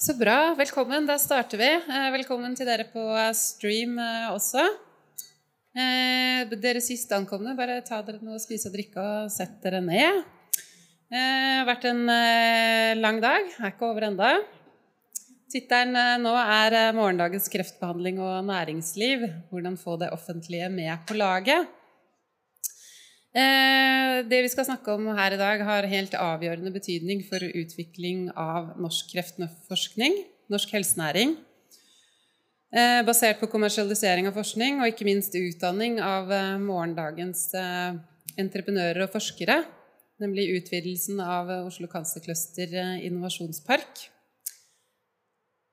[0.00, 0.54] Så bra.
[0.56, 1.04] Velkommen.
[1.04, 1.66] Da starter vi.
[1.76, 3.02] Eh, velkommen til dere på
[3.36, 4.62] stream eh, også.
[5.76, 9.82] Eh, dere siste ankomne, bare ta dere noe å spise og drikke og sett dere
[9.84, 10.22] ned.
[11.12, 12.00] Det har vært en
[12.96, 13.52] lang dag.
[13.60, 14.30] Er ikke over enda.
[15.52, 19.28] Tittelen nå er 'Morgendagens kreftbehandling og næringsliv'.
[19.52, 21.68] Hvordan få det offentlige med på laget.
[23.30, 28.72] Det vi skal snakke om her i dag, har helt avgjørende betydning for utvikling av
[28.82, 30.16] norsk kreftforskning,
[30.50, 31.36] norsk helsenæring.
[33.06, 36.26] Basert på kommersialisering av forskning og ikke minst utdanning av
[36.62, 37.48] morgendagens
[38.38, 39.60] entreprenører og forskere,
[40.22, 44.10] nemlig utvidelsen av Oslo Cancer Cluster innovasjonspark.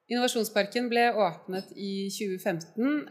[0.08, 3.10] Innovasjonsparken ble åpnet i 2015,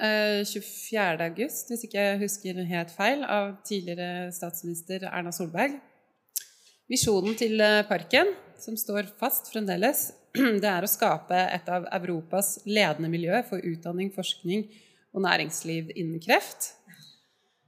[0.48, 1.26] 24.
[1.26, 5.74] august, hvis ikke jeg husker helt feil, av tidligere statsminister Erna Solberg.
[6.88, 10.06] Visjonen til parken, som står fast fremdeles,
[10.62, 14.64] det er å skape et av Europas ledende miljø for utdanning, forskning
[15.12, 16.70] og næringsliv innen kreft.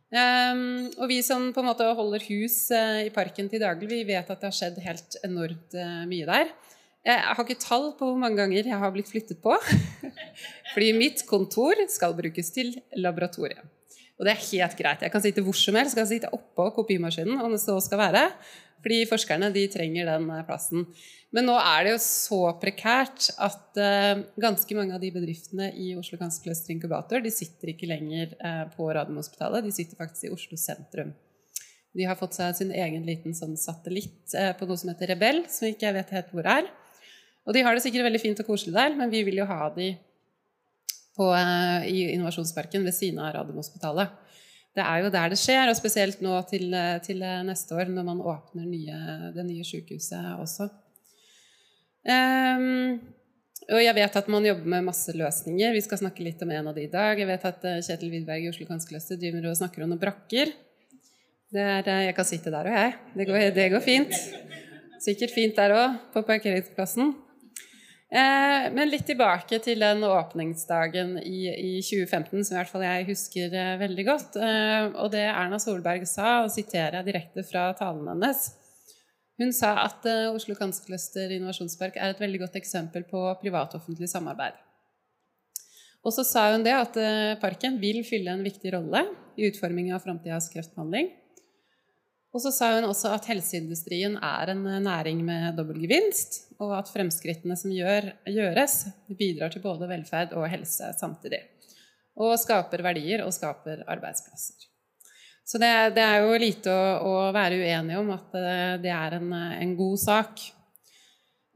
[0.09, 4.41] Og vi som på en måte holder hus i parken til daglig, vi vet at
[4.41, 5.77] det har skjedd helt enormt
[6.09, 6.57] mye der.
[7.09, 9.55] Jeg har ikke tall på hvor mange ganger jeg har blitt flyttet på.
[10.75, 13.65] Fordi mitt kontor skal brukes til laboratoriet.
[14.19, 15.05] Og det er helt greit.
[15.07, 15.95] Jeg kan sitte hvor som helst.
[15.95, 18.25] Jeg kan sitte oppå kopimaskinen om det så skal være.
[18.83, 20.85] Fordi forskerne de trenger den plassen.
[21.35, 25.91] Men nå er det jo så prekært at uh, ganske mange av de bedriftene i
[25.99, 29.65] Oslo Cancer Cluster Inkubator de sitter ikke lenger uh, på Radiumhospitalet.
[29.65, 31.15] De sitter faktisk i Oslo sentrum.
[31.97, 35.67] De har fått seg sin egen liten sånn satellitt på noe som heter Rebell, som
[35.67, 36.69] ikke jeg vet helt hvor er.
[37.49, 39.71] Og de har det sikkert veldig fint og koselig der, men vi vil jo ha
[39.73, 39.95] de
[41.17, 41.29] på,
[41.89, 44.13] i Innovasjonsparken ved siden av Radiumhospitalet.
[44.77, 48.21] Det er jo der det skjer, og spesielt nå til, til neste år, når man
[48.21, 48.99] åpner nye,
[49.35, 50.69] det nye sykehuset også.
[52.09, 53.01] Um,
[53.69, 55.75] og jeg vet at man jobber med masse løsninger.
[55.75, 57.19] Vi skal snakke litt om en av de i dag.
[57.19, 60.53] Jeg vet at Kjetil Widberg i Oslo Cancer Cluster driver og snakker om noen brakker.
[61.57, 62.95] Er, jeg kan sitte der òg, jeg.
[63.17, 64.15] Det går, det går fint.
[65.03, 67.17] Sikkert fint der òg, på parkeringsplassen.
[68.09, 73.09] Eh, men litt tilbake til den åpningsdagen i, i, 2015, som i hvert fall jeg
[73.11, 74.39] husker eh, veldig godt.
[74.41, 78.47] Eh, og det Erna Solberg sa, og siterer jeg direkte fra talen hennes
[79.39, 84.57] Hun sa at eh, Oslo Kanskløster Innovasjonspark er et veldig godt eksempel på privat-offentlig samarbeid.
[86.07, 89.05] Og så sa hun det at eh, parken vil fylle en viktig rolle
[89.37, 91.13] i utformingen av framtidas kreftbehandling.
[92.35, 96.91] Og så sa hun også at helseindustrien er en næring med dobbel gevinst, og at
[96.93, 98.83] fremskrittene som gjør, gjøres,
[99.19, 101.41] bidrar til både velferd og helse samtidig.
[102.19, 104.69] Og skaper verdier og skaper arbeidsplasser.
[105.49, 109.17] Så det, det er jo lite å, å, være uenig om at eh, det er
[109.17, 110.43] en, en god sak.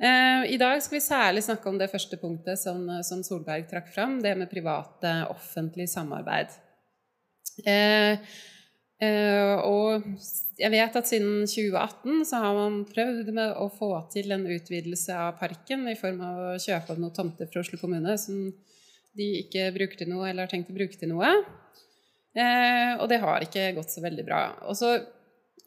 [0.00, 3.92] Eh, I dag skal vi særlig snakke om det første punktet som, som Solberg trakk
[3.92, 6.56] fram, det med private-offentlig samarbeid.
[7.68, 8.16] Eh,
[9.02, 10.04] og
[10.60, 15.16] jeg vet at siden 2018 så har man prøvd med å få til en utvidelse
[15.16, 18.44] av parken i form av å kjøpe opp noen tomter fra Oslo kommune som
[19.18, 21.32] de ikke bruker til noe eller har tenkt å bruke til noe.
[22.32, 24.42] Uh, og det har ikke gått så veldig bra.
[24.70, 24.94] Og så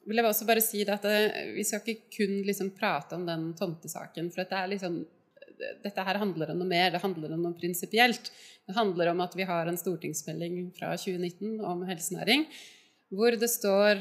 [0.06, 1.20] vil jeg også bare si at det,
[1.58, 4.32] vi skal ikke kun liksom prate om den tomtesaken.
[4.34, 5.02] For dette, liksom,
[5.84, 6.94] dette her handler om noe mer.
[6.94, 8.32] Det handler om noe prinsipielt.
[8.66, 12.48] Det handler om at vi har en stortingsmelding fra 2019 om helsenæring
[13.14, 14.00] hvor det står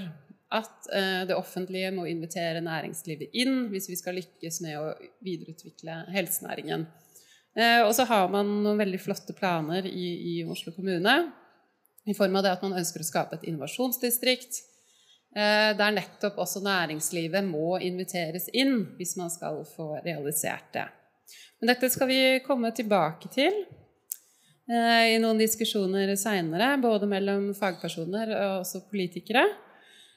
[0.54, 4.92] at eh, det offentlige må invitere næringslivet inn hvis vi skal lykkes med å
[5.24, 6.86] videreutvikle helsenæringen.
[7.54, 11.16] Eh, og så har man noen veldig flotte planer i, i, Oslo kommune
[12.04, 14.60] i form av det at man ønsker å skape et innovasjonsdistrikt.
[15.34, 20.86] Eh, der nettopp også næringslivet må inviteres inn hvis man skal få realisert det.
[21.58, 23.64] Men dette skal vi komme tilbake til
[24.64, 29.44] i noen diskusjoner seinere, både mellom fagpersoner og også politikere.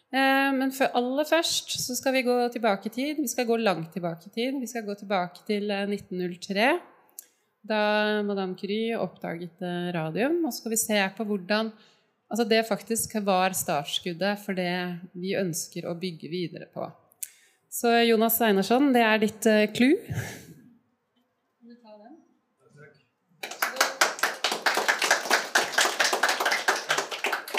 [0.07, 3.19] Eh, men aller først så skal vi gå tilbake i tid.
[3.19, 4.59] Vi skal gå langt tilbake i tid.
[4.61, 6.79] Vi skal gå tilbake til 1903, eh,
[7.67, 7.81] da
[8.23, 9.59] Madame Curie oppdaget
[9.93, 10.45] radium.
[10.45, 11.73] Og så skal vi se på hvordan
[12.31, 16.87] altså det faktisk var startskuddet for det vi ønsker å bygge videre på.
[17.71, 19.95] Så Jonas Einarsson, det er ditt clou.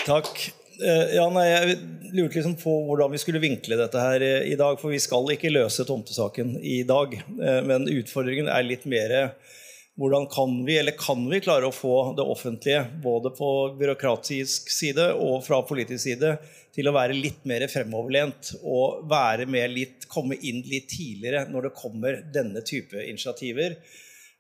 [0.09, 0.53] Takk.
[0.81, 1.75] Eh, ja, nei, jeg
[2.15, 4.79] lurte liksom på hvordan vi skulle vinkle dette her eh, i dag.
[4.81, 7.13] For vi skal ikke løse tomtesaken i dag.
[7.19, 9.35] Eh, men utfordringen er litt mer
[9.99, 13.49] hvordan kan vi, eller kan vi klare å få det offentlige, både på
[13.81, 16.37] byråkratisk side og fra politisk side,
[16.73, 21.67] til å være litt mer fremoverlent og være med litt, komme inn litt tidligere når
[21.67, 23.75] det kommer denne type initiativer.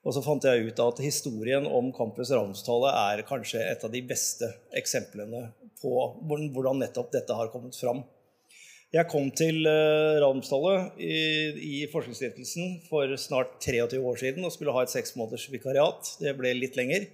[0.07, 4.05] Og så fant jeg ut at historien om Campus Radiumhospitalet er kanskje et av de
[4.07, 4.47] beste
[4.79, 5.49] eksemplene
[5.83, 5.93] på
[6.29, 8.05] hvordan nettopp dette har kommet fram.
[8.89, 11.17] Jeg kom til uh, i,
[11.61, 15.13] i Forskningsstiftelsen for snart 23 år siden og skulle ha et seks
[15.53, 16.15] vikariat.
[16.23, 17.05] Det ble litt lenger.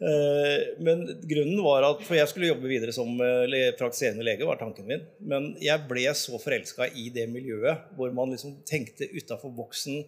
[0.00, 3.48] Uh, men grunnen var at For jeg skulle jobbe videre som uh,
[3.80, 5.06] praktiserende lege, var tanken min.
[5.24, 10.04] Men jeg ble så forelska i det miljøet hvor man liksom tenkte utafor boksen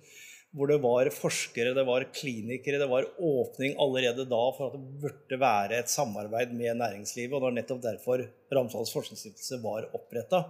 [0.52, 5.00] hvor det var forskere, det var klinikere, det var åpning allerede da for at det
[5.00, 7.32] burde være et samarbeid med næringslivet.
[7.32, 10.44] Og det var nettopp derfor Ramsdals forskningsstiftelse var oppretta.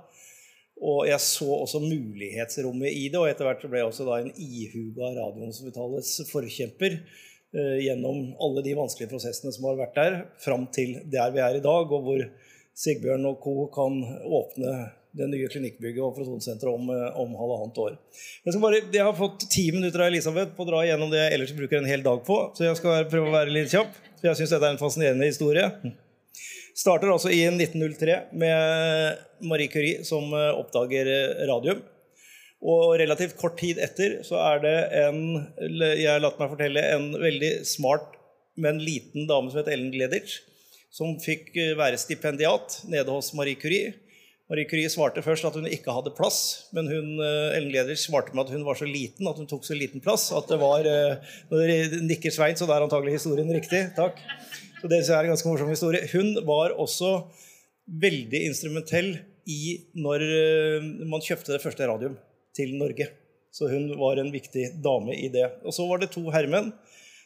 [0.82, 4.32] Og jeg så også mulighetsrommet i det, og etter hvert ble jeg også da en
[4.34, 10.96] ihuga Radiumhospitalets forkjemper eh, gjennom alle de vanskelige prosessene som har vært der, fram til
[11.12, 12.26] der vi er i dag, og hvor
[12.82, 13.54] Sigbjørn og co.
[13.70, 14.75] kan åpne
[15.17, 17.97] det nye klinikkbygget og protonsenteret om, eh, om, halvannet år.
[18.47, 21.35] Jeg, bare, jeg, har fått ti minutter av Elisabeth på å dra gjennom det jeg
[21.37, 22.38] ellers bruker en hel dag på.
[22.56, 23.93] Så jeg skal prøve å være litt kjapp.
[24.20, 25.67] For jeg syns dette er en fascinerende historie.
[26.79, 31.82] Starter altså i 1903 med Marie Curie som eh, oppdager eh, radium.
[32.62, 35.19] Og relativt kort tid etter så er det en
[35.59, 38.14] jeg har latt meg fortelle, en veldig smart,
[38.55, 40.44] men liten dame som heter Ellen Gleditsch,
[40.94, 41.50] som fikk
[41.81, 43.91] være stipendiat nede hos Marie Curie.
[44.52, 48.34] Marie Curie svarte først at hun ikke hadde plass, men hun, eh, Ellen Leder svarte
[48.37, 50.84] med at hun var så liten at hun tok så liten plass at det var
[50.84, 53.81] eh, Når dere nikker Svein, så det er antagelig historien riktig.
[53.96, 54.20] Takk.
[54.82, 56.04] Så det er en ganske morsom historie.
[56.12, 57.14] Hun var også
[58.02, 59.14] veldig instrumentell
[59.49, 62.20] i når eh, man kjøpte det første radium
[62.52, 63.08] til Norge.
[63.56, 65.49] Så hun var en viktig dame i det.
[65.64, 66.75] Og så var det to herremenn,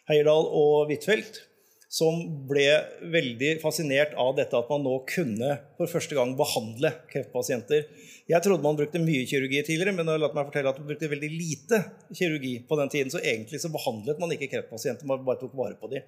[0.07, 1.43] Heierdal og Huitfeldt,
[1.87, 2.19] som
[2.49, 2.67] ble
[3.15, 7.85] veldig fascinert av dette at man nå kunne for første gang behandle kreftpasienter.
[8.27, 10.89] Jeg trodde man brukte mye kirurgi tidligere, men jeg har latt meg fortelle at man
[10.89, 11.81] brukte veldig lite
[12.11, 13.13] kirurgi på den tiden.
[13.15, 16.03] Så egentlig så behandlet man ikke kreftpasienter, man bare tok vare på dem.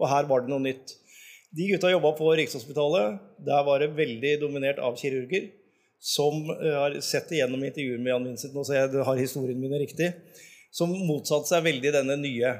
[0.00, 0.96] Og her var det noe nytt.
[1.52, 3.20] De gutta jobba på Rikshospitalet.
[3.44, 5.50] Der var det veldig dominert av kirurger.
[5.98, 9.72] Som eh, har sett igjennom intervjuer med Jan Vincent, nå så jeg har historien min
[9.80, 10.12] riktig,
[10.70, 12.52] som motsatte seg veldig denne nye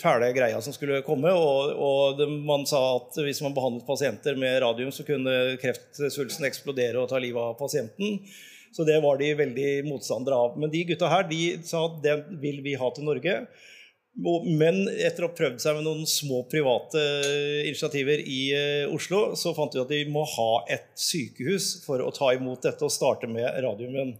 [0.00, 1.32] fæle greia som skulle komme.
[1.32, 6.48] Og, og det, man sa at hvis man behandlet pasienter med radium, så kunne kreftsvulsten
[6.48, 8.20] eksplodere og ta livet av pasienten.
[8.76, 10.58] Så det var de veldig motstandere av.
[10.60, 13.38] Men de gutta her de sa at det vil vi ha til Norge.
[14.16, 17.00] Men etter å ha prøvd seg med noen små private
[17.66, 22.12] initiativer i eh, Oslo, så fant de at de må ha et sykehus for å
[22.16, 24.14] ta imot dette og starte med radiumen.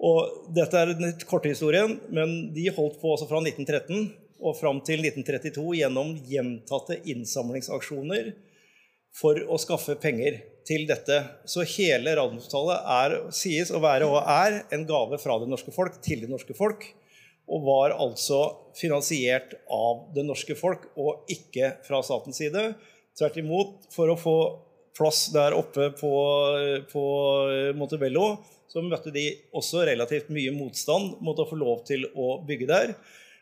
[0.00, 4.08] Og dette er den korte historien, men de holdt på også fra 1913
[4.40, 8.30] og fram til 1932 gjennom gjentatte innsamlingsaksjoner
[9.20, 11.18] for å skaffe penger til dette.
[11.44, 16.24] Så hele Radiumhospitalet sies å være og er en gave fra det norske folk til
[16.24, 16.86] det norske folk.
[17.50, 18.38] Og var altså
[18.78, 22.70] finansiert av det norske folk og ikke fra statens side.
[23.18, 24.36] Tvert imot, for å få
[24.96, 26.12] plass der oppe på,
[26.92, 27.04] på
[27.76, 28.38] Montebello
[28.70, 29.24] så møtte de
[29.56, 32.94] også relativt mye motstand mot å få lov til å bygge der.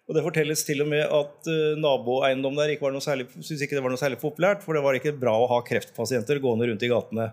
[0.08, 3.60] Og Det fortelles til og med at uh, naboeiendom der ikke var noe særlig, synes
[3.64, 6.70] ikke det var noe særlig populært, for det var ikke bra å ha kreftpasienter gående
[6.70, 7.28] rundt i gatene.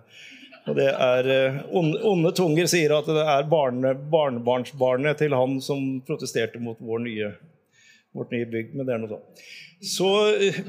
[0.65, 6.01] Og det er uh, onde, tunger sier at det er barne, barnebarnsbarnet til han som
[6.03, 7.31] protesterte mot nye,
[8.11, 8.75] vårt nye bygg.
[8.75, 9.45] Men det er noe sånt.
[9.95, 10.59] Så uh,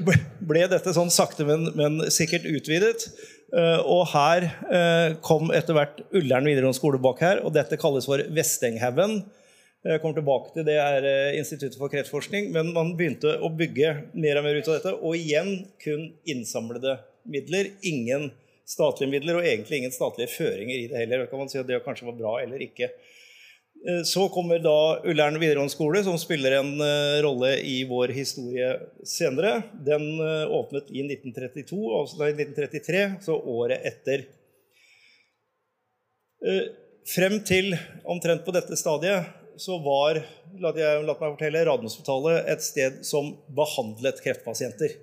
[0.47, 3.09] ble dette sånn sakte, men, men sikkert utvidet.
[3.55, 8.07] Eh, og her eh, kom etter hvert Ullern videregående skole bak her, og dette kalles
[8.09, 9.21] for Vestenghaugen.
[9.87, 12.49] Jeg kommer tilbake til Det er eh, Instituttet for kreftforskning.
[12.55, 14.95] Men man begynte å bygge mer og mer ut av dette.
[14.99, 16.97] Og igjen kun innsamlede
[17.29, 17.71] midler.
[17.87, 18.31] Ingen
[18.67, 21.29] statlige midler, og egentlig ingen statlige føringer i det heller.
[21.31, 22.91] kan man si at Det kanskje var bra eller ikke.
[23.85, 28.71] Eh, så kommer da Ullern videregående skole, som spiller en uh, rolle i vår historie
[29.05, 29.61] senere.
[29.85, 34.27] Den uh, åpnet i 1932, altså nei, 1933, så året etter.
[37.07, 37.71] Frem til
[38.05, 40.19] omtrent på dette stadiet så var
[40.61, 44.93] la, jeg, la meg fortelle, Radiumhospitalet et sted som behandlet kreftpasienter.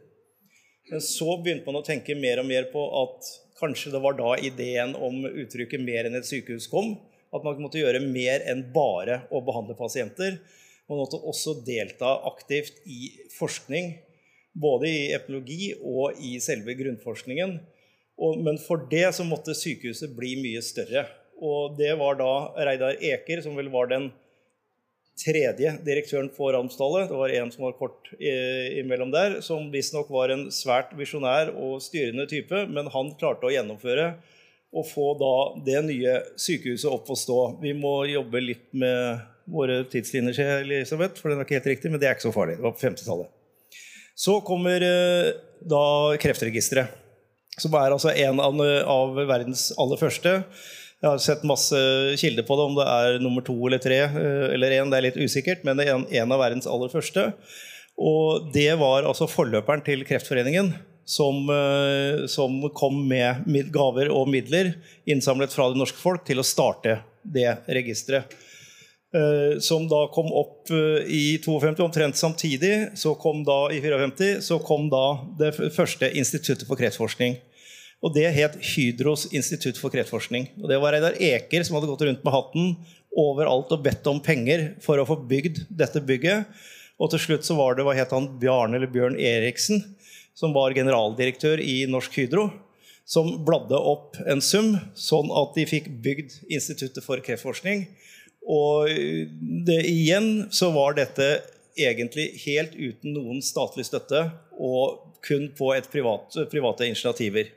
[0.93, 4.37] Men så begynte man å tenke mer og mer på at kanskje det var da
[4.47, 6.95] ideen om uttrykket 'mer enn et sykehus' kom
[7.35, 10.39] at man måtte gjøre mer enn bare å behandle pasienter.
[10.91, 13.95] Man måtte også delta aktivt i forskning,
[14.55, 17.57] både i epidemiologi og i selve grunnforskningen.
[18.47, 21.09] Men for det så måtte sykehuset bli mye større.
[21.43, 22.35] Og det var da
[22.69, 24.13] Reidar Eker, som vel var den
[25.19, 27.09] tredje direktøren for Ramsdallet.
[27.11, 31.83] Det var en som var kort imellom der, som visstnok var en svært visjonær og
[31.83, 34.15] styrende type, men han klarte å gjennomføre
[34.75, 35.35] å få da
[35.67, 37.39] det nye sykehuset opp å stå.
[37.63, 42.01] Vi må jobbe litt med våre tidslinjer, Elisabeth, for den er ikke helt riktig, men
[42.03, 42.57] det er ikke så farlig.
[42.59, 43.31] Det var på 50-tallet.
[44.15, 45.33] Så kommer eh,
[45.67, 45.85] da
[46.23, 47.03] Kreftregisteret,
[47.59, 50.39] som er altså en av, verdens aller første.
[51.03, 51.79] Jeg har sett masse
[52.19, 54.91] kilder på det, om det er nummer to eller tre eh, eller én.
[54.91, 57.29] Det er litt usikkert, men det er en, en av verdens aller første.
[57.95, 60.73] Og det var altså forløperen til Kreftforeningen,
[61.05, 64.75] som, eh, som, kom med gaver og midler
[65.07, 68.33] innsamlet fra det norske folk til å starte det registeret.
[69.15, 74.41] Eh, som da kom opp eh, i 52, omtrent samtidig, så kom da i 54,
[74.43, 75.05] så kom da
[75.39, 77.39] det første instituttet for kreftforskning.
[78.05, 80.51] Og Det het Hydros institutt for kreftforskning.
[80.61, 82.75] Og Det var Reidar Eker som hadde gått rundt med hatten
[83.17, 86.51] overalt og bedt om penger for å få bygd dette bygget.
[86.99, 89.81] Og til slutt så var det hva het han, Bjarne eller Bjørn Eriksen,
[90.35, 92.49] som var generaldirektør i Norsk Hydro,
[93.07, 97.87] som bladde opp en sum, sånn at de fikk bygd Instituttet for kreftforskning.
[98.45, 98.89] Og
[99.67, 101.29] det, igjen så var dette
[101.75, 107.51] egentlig helt uten noen statlig støtte, og kun på et privat, private initiativer.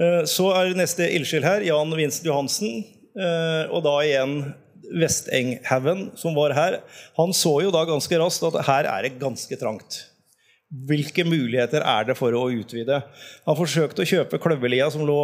[0.00, 2.82] Eh, så er neste ildsjel her, Jan Vincent Johansen.
[3.12, 4.36] Eh, og da igjen
[4.92, 6.80] Vestenghaugen, som var her.
[7.18, 10.02] Han så jo da ganske raskt at her er det ganske trangt.
[10.72, 13.02] Hvilke muligheter er det for å utvide?
[13.44, 15.18] Han forsøkte å kjøpe Kløverlia, som lå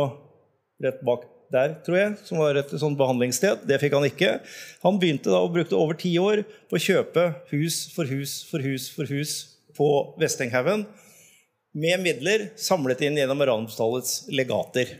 [0.84, 3.64] rett bak der, tror jeg, som var et sånt behandlingssted.
[3.68, 4.34] Det fikk han ikke.
[4.84, 8.64] Han begynte da og brukte over ti år på å kjøpe hus for hus for
[8.64, 9.34] hus for hus
[9.78, 9.88] på
[10.20, 10.84] Vestenghaugen
[11.78, 14.96] med midler samlet inn gjennom Ramsdalets legater.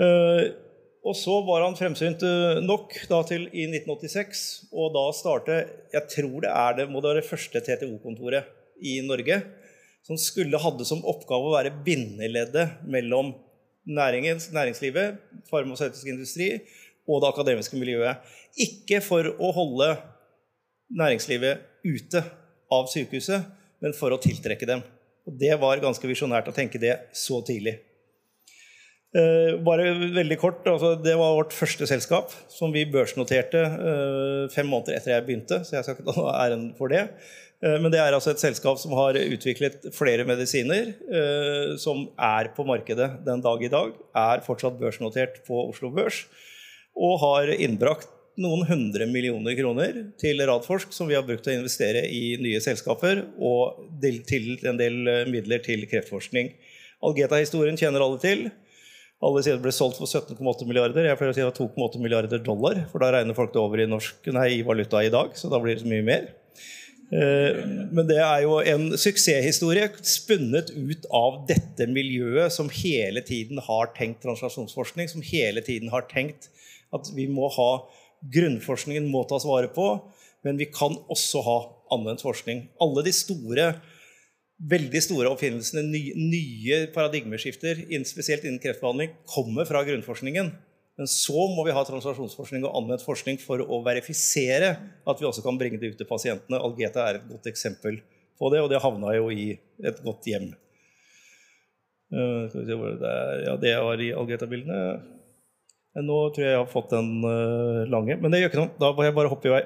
[0.00, 0.50] Uh,
[1.06, 4.40] og så var han fremsynt eh, nok da, til i 1986,
[4.74, 8.98] og da startet Jeg tror det er det, må det være det første TTO-kontoret i
[9.06, 9.40] Norge
[10.06, 13.32] som skulle hadde som oppgave å være bindeleddet mellom
[13.86, 15.18] næringslivet,
[15.50, 16.50] farmasøytisk industri
[17.06, 18.22] og det akademiske miljøet.
[18.58, 19.92] Ikke for å holde
[20.94, 22.22] næringslivet ute
[22.72, 23.50] av sykehuset,
[23.82, 24.82] men for å tiltrekke dem.
[25.26, 27.76] Og Det var ganske visjonært å tenke det så tidlig.
[29.16, 34.66] Uh, bare veldig kort, altså Det var vårt første selskap som vi børsnoterte uh, fem
[34.68, 35.60] måneder etter jeg begynte.
[35.64, 37.06] så jeg skal ikke ta æren for det.
[37.64, 40.92] Uh, men det er altså et selskap som har utviklet flere medisiner
[41.80, 43.94] som er på markedet den dag i dag.
[44.16, 46.24] Er fortsatt børsnotert på Oslo Børs.
[46.96, 48.08] Og har innbrakt
[48.40, 52.60] noen hundre millioner kroner til Radforsk, som vi har brukt til å investere i nye
[52.60, 53.80] selskaper, og
[54.28, 56.52] til en del midler til kreftforskning.
[57.04, 58.46] Algeta-historien kjenner alle til.
[59.24, 61.06] Alle sier det ble solgt for 17,8 milliarder.
[61.08, 62.82] Jeg pleier å si det var 2,8 milliarder dollar.
[62.90, 65.60] For da regner folk det over i, norsk, nei, i valuta i dag, så da
[65.62, 66.28] blir det så mye mer.
[67.06, 67.60] Eh,
[67.94, 73.92] men det er jo en suksesshistorie spunnet ut av dette miljøet som hele tiden har
[73.98, 76.50] tenkt translasjonsforskning, som hele tiden har tenkt
[76.94, 77.70] at vi må ha
[78.34, 79.90] grunnforskningen må tas vare på,
[80.46, 81.58] men vi kan også ha
[81.94, 82.66] anvendt forskning.
[82.82, 83.74] Alle de store
[84.56, 90.52] veldig store oppfinnelsene, nye, nye paradigmeskifter, spesielt innen kreftbehandling, kommer fra grunnforskningen.
[90.96, 94.70] Men så må vi ha translasjonsforskning og anvendt forskning for å verifisere
[95.04, 96.60] at vi også kan bringe det ut til pasientene.
[96.60, 98.00] Algeta er et godt eksempel
[98.40, 99.50] på det, og det havna jo i
[99.84, 100.54] et godt hjem.
[102.12, 102.48] Uh,
[103.44, 104.80] ja, det var i Algeta-bildene.
[105.96, 108.72] Nå tror jeg jeg har fått den uh, lange, men det gjør ikke noe.
[108.80, 109.62] Da må jeg bare hoppe i vei.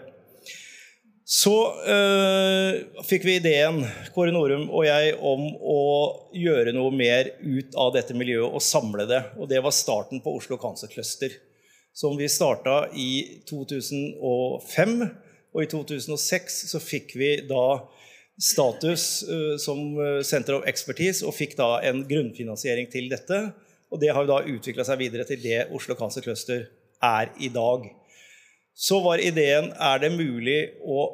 [1.30, 1.52] Så
[1.86, 5.82] øh, fikk vi ideen, Kåre Norum og jeg, om å
[6.34, 9.20] gjøre noe mer ut av dette miljøet og samle det.
[9.38, 11.36] Og det var starten på Oslo Cancer Cluster,
[11.94, 13.12] som vi starta i
[13.46, 14.96] 2005.
[15.54, 17.64] Og i 2006 så fikk vi da
[18.34, 19.86] status øh, som
[20.26, 23.44] Center of Expertise og fikk da en grunnfinansiering til dette.
[23.94, 26.66] Og det har jo da utvikla seg videre til det Oslo Cancer Cluster
[27.06, 27.86] er i dag
[28.74, 31.06] så var ideen er det mulig å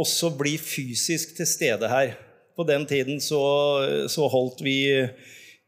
[0.00, 2.14] også bli fysisk til stede her.
[2.56, 3.40] På den tiden så,
[4.10, 4.78] så holdt vi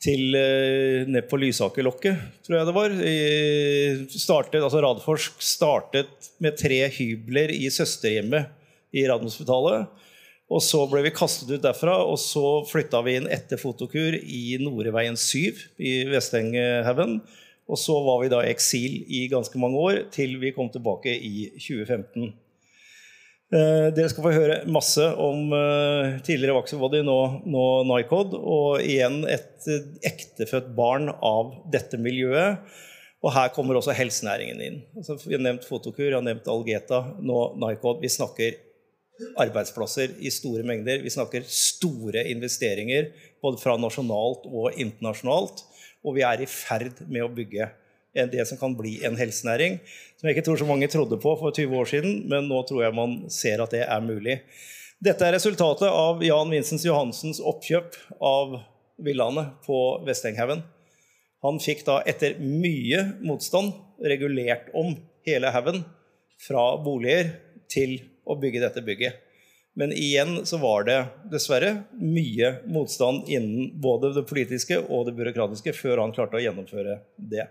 [0.03, 2.95] til uh, ned på Lysakerlokket, tror jeg det var.
[4.13, 8.51] Startet, altså Radforsk startet med tre hybler i søsterhjemmet
[8.93, 9.87] i Radiumhospitalet.
[10.53, 14.59] Og så ble vi kastet ut derfra, og så flytta vi inn etter Fotokur i
[14.61, 17.21] Noreveien 7 i Vestenghaugen.
[17.73, 21.15] Og så var vi da i eksil i ganske mange år, til vi kom tilbake
[21.17, 22.35] i 2015.
[23.53, 28.37] Eh, dere skal få høre masse om eh, tidligere Vaxibody, nå, nå Nycod.
[28.37, 32.65] Og igjen et eh, ektefødt barn av dette miljøet.
[33.23, 34.79] Og her kommer også helsenæringen inn.
[34.97, 38.01] Altså, vi har nevnt Fotokur, jeg har nevnt Algeta, nå Nycod.
[38.03, 38.57] Vi snakker
[39.39, 41.05] arbeidsplasser i store mengder.
[41.05, 43.13] Vi snakker store investeringer
[43.45, 45.63] både fra nasjonalt og internasjonalt.
[46.03, 47.71] Og vi er i ferd med å bygge
[48.13, 49.79] det som kan bli en helsenæring.
[50.19, 52.85] Som jeg ikke tror så mange trodde på for 20 år siden, men nå tror
[52.85, 54.41] jeg man ser at det er mulig.
[55.03, 58.61] Dette er resultatet av Jan Vincents Johansens oppkjøp av
[59.03, 60.63] villaene på Vestenghaugen.
[61.43, 63.73] Han fikk da etter mye motstand
[64.07, 64.95] regulert om
[65.27, 65.83] hele haugen
[66.43, 67.33] fra boliger
[67.73, 69.19] til å bygge dette bygget.
[69.79, 70.99] Men igjen så var det
[71.33, 76.99] dessverre mye motstand innen både det politiske og det byråkratiske før han klarte å gjennomføre
[77.17, 77.47] det.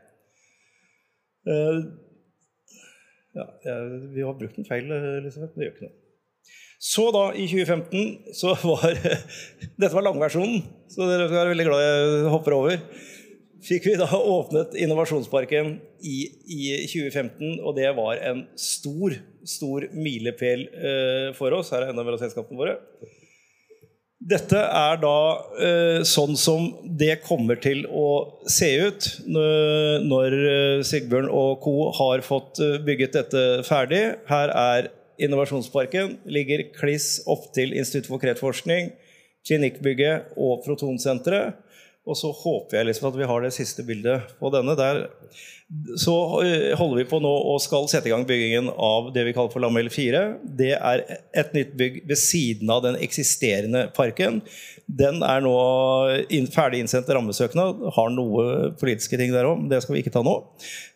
[1.50, 1.82] Uh,
[3.34, 3.48] ja,
[4.14, 5.56] vi har brukt en feil, Elisabeth.
[5.56, 5.98] Det gjør ikke noe.
[6.82, 8.96] Så da, i 2015, så var
[9.82, 12.80] Dette var langversjonen, så dere skal være veldig glad jeg hopper over.
[13.62, 16.16] Fikk vi da åpnet Innovasjonsparken i,
[16.50, 19.14] i 2015, og det var en stor,
[19.48, 21.72] stor milepæl eh, for oss.
[21.74, 22.78] Her er enda mer av selskapene våre.
[24.22, 25.18] Dette er da
[25.66, 28.08] eh, sånn som det kommer til å
[28.46, 31.76] se ut når eh, Sigbjørn og co.
[31.98, 34.04] har fått bygget dette ferdig.
[34.30, 38.88] Her er Innovasjonsparken ligger kliss opptil Institutt for kreftforskning,
[39.46, 41.60] klinikkbygget og Protonsenteret.
[42.10, 44.74] Og så håper jeg liksom at vi har det siste bildet på denne.
[44.78, 45.04] Der.
[46.02, 49.34] Så eh, holder vi på nå og skal sette i gang byggingen av det vi
[49.38, 50.24] kaller for Lamell 4.
[50.42, 51.04] Det er
[51.38, 54.42] et nytt bygg ved siden av den eksisterende parken.
[54.90, 55.54] Den er nå
[56.52, 57.86] ferdig innsendt rammesøknad.
[57.96, 60.36] Har noe politiske ting der òg, det skal vi ikke ta nå.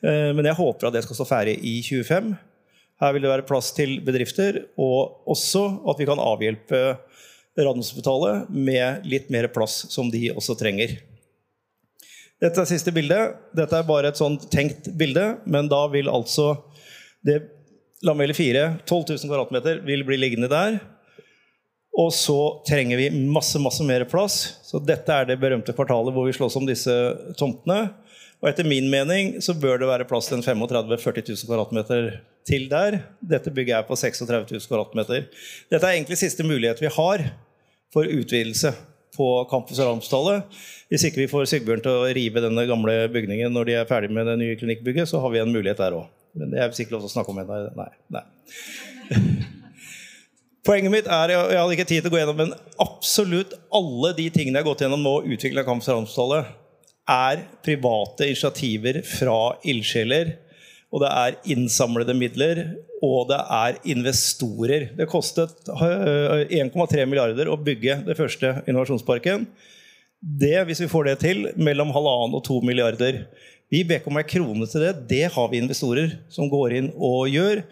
[0.02, 2.34] Eh, men jeg håper at det skal stå ferdig i 25.
[3.04, 6.82] Her vil det være plass til bedrifter, og også at vi kan avhjelpe
[7.56, 10.98] Radiumhospitalet med litt mer plass som de også trenger.
[12.44, 13.18] Dette er siste bilde.
[13.56, 16.52] Dette er bare et sånt tenkt bilde, men da vil altså
[17.26, 17.42] det
[18.06, 20.76] Lamelle 4, 12 000 kvadratmeter, vil bli liggende der.
[21.96, 24.36] Og så trenger vi masse masse mer plass.
[24.68, 26.92] Så dette er det berømte kvartalet hvor vi slåss om disse
[27.40, 27.88] tomtene.
[28.44, 32.10] Og etter min mening så bør det være plass til en 35 000-40 000 kvadratmeter
[32.46, 33.00] til der.
[33.24, 35.29] Dette bygget er på 36 000 kvadratmeter.
[35.72, 37.29] Dette er egentlig siste mulighet vi har
[37.94, 38.74] for utvidelse
[39.16, 40.44] på Campus Ramstallet.
[40.92, 44.12] Hvis ikke vi får Sigbjørn til å rive denne gamle bygningen når de er ferdig
[44.14, 46.10] med det nye klinikkbygget, så har vi en mulighet der òg.
[46.36, 47.60] Men det er visst ikke lov til å snakke om ennå.
[47.80, 47.92] Nei.
[48.12, 48.26] nei.
[50.66, 54.26] Poenget mitt er, jeg hadde ikke tid til å gå gjennom, men absolutt alle de
[54.34, 56.50] tingene jeg har gått gjennom nå, utvikla Campus Ramstallet,
[57.06, 60.34] er private initiativer fra ildsjeler
[60.96, 62.62] og det er innsamlede midler,
[63.05, 64.89] og det er investorer.
[64.98, 69.46] Det kostet 1,3 eh, milliarder å bygge det første innovasjonsparken.
[70.25, 73.25] Det, hvis vi får det til, mellom halvannen og to milliarder.
[73.74, 74.94] Vi ber ikke om ei krone til det.
[75.09, 77.63] Det har vi investorer som går inn og gjør.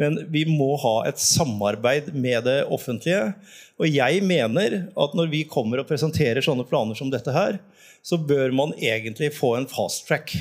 [0.00, 3.34] Men vi må ha et samarbeid med det offentlige.
[3.80, 7.60] Og jeg mener at når vi kommer og presenterer sånne planer som dette her,
[8.02, 10.34] så bør man egentlig få en fast track.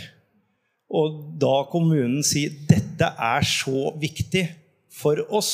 [0.91, 4.43] Og da kommunen sier dette er så viktig
[4.91, 5.53] for oss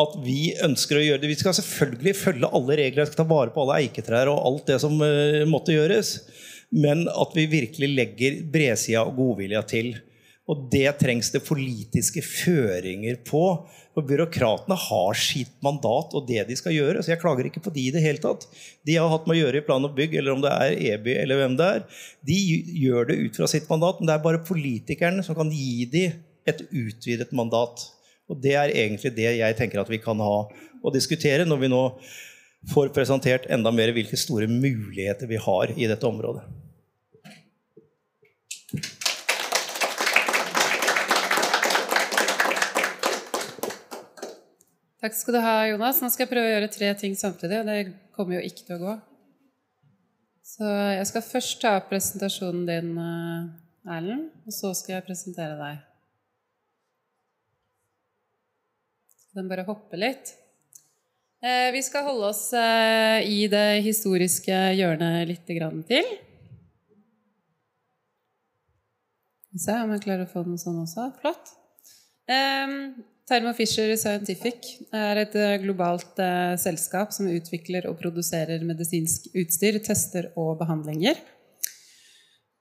[0.00, 1.32] at vi ønsker å gjøre det.
[1.32, 4.78] Vi skal selvfølgelig følge alle regler, skal ta vare på alle eiketrær og alt det
[4.82, 6.14] som uh, måtte gjøres.
[6.70, 9.92] Men at vi virkelig legger bredsida og godvilja til.
[10.50, 13.42] Og det trengs det politiske føringer på.
[13.94, 17.02] For byråkratene har sitt mandat og det de skal gjøre.
[17.02, 18.46] Så jeg klager ikke på de i det hele tatt.
[18.86, 21.14] De har hatt med å gjøre i plan og bygg, eller om det er EBY
[21.20, 21.84] eller hvem det er.
[22.26, 22.38] De
[22.84, 26.18] gjør det ut fra sitt mandat, men det er bare politikerne som kan gi dem
[26.50, 27.86] et utvidet mandat.
[28.30, 30.36] Og det er egentlig det jeg tenker at vi kan ha
[30.80, 31.84] å diskutere når vi nå
[32.70, 36.44] får presentert enda mer hvilke store muligheter vi har i dette området.
[45.00, 46.02] Takk skal du ha, Jonas.
[46.02, 47.78] Nå skal jeg prøve å gjøre tre ting samtidig, og det
[48.12, 48.96] kommer jo ikke til å gå.
[50.44, 55.56] Så jeg skal først ta opp presentasjonen din, eh, Erlend, og så skal jeg presentere
[55.56, 55.78] deg.
[59.38, 60.34] Den bare hopper litt.
[61.40, 65.64] Eh, vi skal holde oss eh, i det historiske hjørnet litt til.
[69.48, 71.08] Skal vi se om jeg klarer å få den sånn også.
[71.22, 71.56] Flott.
[73.30, 79.76] Thermo Fisher Scientific er et eh, globalt eh, selskap som utvikler og produserer medisinsk utstyr,
[79.86, 81.20] tester og behandlinger.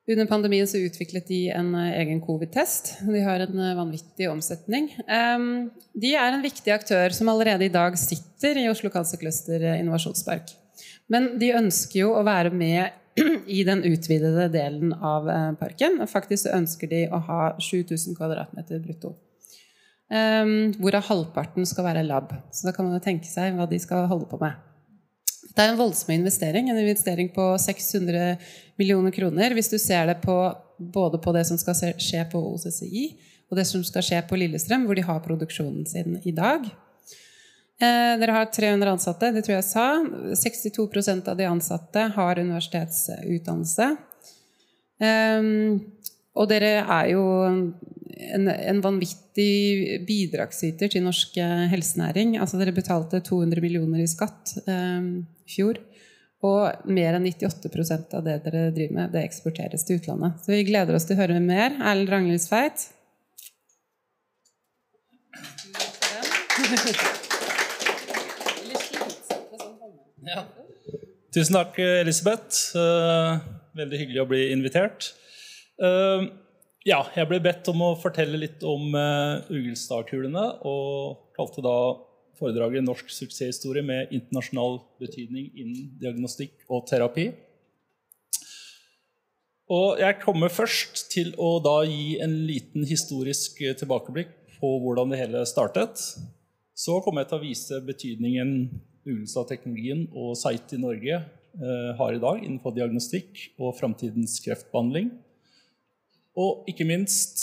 [0.09, 2.91] Under pandemien så utviklet de en eh, egen covid-test.
[3.01, 4.91] De har en eh, vanvittig omsetning.
[5.09, 9.25] Um, de er en viktig aktør som allerede i dag sitter i Oslo Cancer
[9.71, 10.53] innovasjonspark.
[11.09, 12.93] Men de ønsker jo å være med
[13.57, 15.25] i den utvidede delen av
[15.57, 15.97] parken.
[16.05, 19.15] Faktisk ønsker de å ha 7000 kvadratmeter brutto.
[20.09, 22.31] Um, hvorav halvparten skal være lab.
[22.51, 24.57] Så da kan man jo tenke seg hva de skal holde på med.
[25.53, 26.69] Det er en voldsom investering.
[26.69, 28.37] En investering på 600
[28.79, 29.53] millioner kroner.
[29.53, 30.37] Hvis du ser det på
[30.79, 33.05] både på det som skal skje på OCCI,
[33.49, 36.65] og det som skal skje på Lillestrøm, hvor de har produksjonen sin i dag.
[37.79, 39.87] Eh, dere har 300 ansatte, det tror jeg jeg sa.
[40.37, 43.89] 62% av de ansatte har universitetsutdannelse.
[45.01, 45.49] Eh,
[46.39, 47.23] og dere er jo
[48.33, 51.37] en, en vanvittig bidragsyter til norsk
[51.71, 52.37] helsenæring.
[52.41, 55.05] Altså dere betalte 200 millioner i skatt eh,
[55.45, 55.81] i fjor.
[56.47, 60.39] Og mer enn 98% av det dere driver med, det eksporteres til utlandet.
[60.39, 61.75] Så vi gleder oss til å høre mer.
[61.83, 62.87] Erlend Ragnhildstveit.
[70.29, 70.45] Ja.
[71.35, 72.71] Tusen takk, Elisabeth.
[72.77, 73.39] Eh,
[73.79, 75.11] veldig hyggelig å bli invitert.
[75.79, 76.29] Eh,
[76.87, 81.75] ja, jeg ble bedt om å fortelle litt om uh, Ugelstadkulene, og kalte da
[82.39, 87.33] foredraget 'Norsk suksesshistorie med internasjonal betydning innen diagnostikk og terapi'.
[89.69, 95.19] Og jeg kommer først til å da gi en liten historisk tilbakeblikk på hvordan det
[95.19, 95.99] hele startet.
[96.73, 98.55] Så kommer jeg til å vise betydningen
[99.05, 105.11] Ugelstad-teknologien og SITE i Norge uh, har i dag innenfor diagnostikk og framtidens kreftbehandling.
[106.39, 107.41] Og ikke minst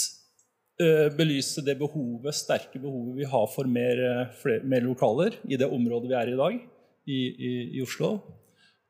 [0.81, 5.59] eh, belyse det behovet, sterke behovet vi har for mer, eh, flere, mer lokaler i
[5.59, 6.59] det området vi er i dag,
[7.05, 8.15] i, i, i Oslo.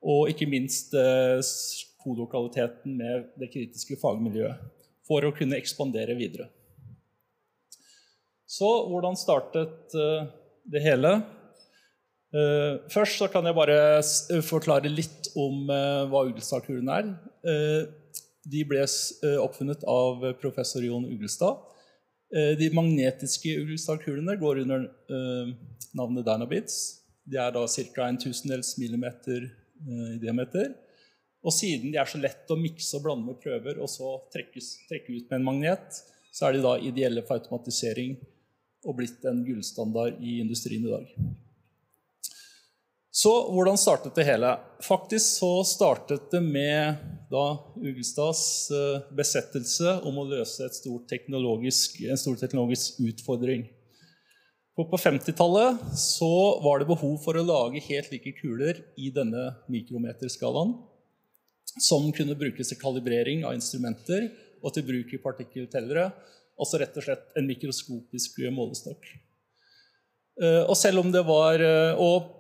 [0.08, 1.42] Og ikke minst eh,
[2.88, 4.62] med det kritiske fagmiljøet
[5.08, 6.48] for å kunne ekspandere videre.
[8.48, 10.24] Så hvordan startet uh,
[10.64, 11.18] det hele?
[12.92, 14.00] Først så kan jeg bare
[14.46, 17.12] forklare litt om hva Ugelstad-kuren er.
[18.48, 21.60] De ble eh, oppfunnet av professor Jon Ugelstad.
[22.32, 25.54] Eh, de magnetiske Uglestad-kulene går under eh,
[25.98, 26.78] navnet Dynabits.
[27.28, 28.08] De er da ca.
[28.08, 30.72] en tusendels millimeter i diameter.
[31.46, 34.72] Og siden de er så lett å mikse og blande med prøver og så trekkes,
[34.90, 36.00] trekke ut med en magnet,
[36.34, 38.16] så er de da ideelle for automatisering
[38.88, 41.12] og blitt en gullstandard i industrien i dag.
[43.18, 44.52] Så hvordan startet det hele?
[44.86, 47.00] Faktisk så startet det med
[47.32, 47.46] da
[47.82, 53.66] Ugelstads eh, besettelse om å løse stort en stor teknologisk utfordring.
[54.78, 56.30] For på 50-tallet så
[56.62, 60.78] var det behov for å lage helt like kuler i denne mikrometerskalaen,
[61.82, 64.30] som kunne brukes til kalibrering av instrumenter
[64.62, 66.12] og til bruk i partikkeltellere.
[66.62, 69.10] Altså rett og slett en mikroskopisk målestokk.
[70.38, 72.37] Eh, og selv om det var, eh, og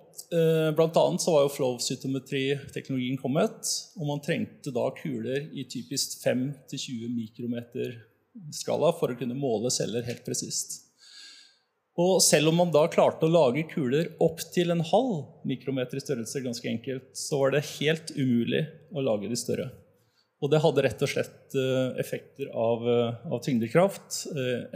[0.77, 3.71] blant annet så var jo flow-cytometri-teknologien kommet.
[3.99, 7.95] Og man trengte da kuler i typisk 5-20 mikrometer
[8.53, 10.83] skala for å kunne måle celler helt presist.
[11.97, 16.03] Og selv om man da klarte å lage kuler opp til en halv mikrometer i
[16.03, 19.71] størrelse, ganske enkelt, så var det helt umulig å lage de større.
[20.37, 24.27] Og det hadde rett og slett eh, effekter av, eh, av tyngdekraft.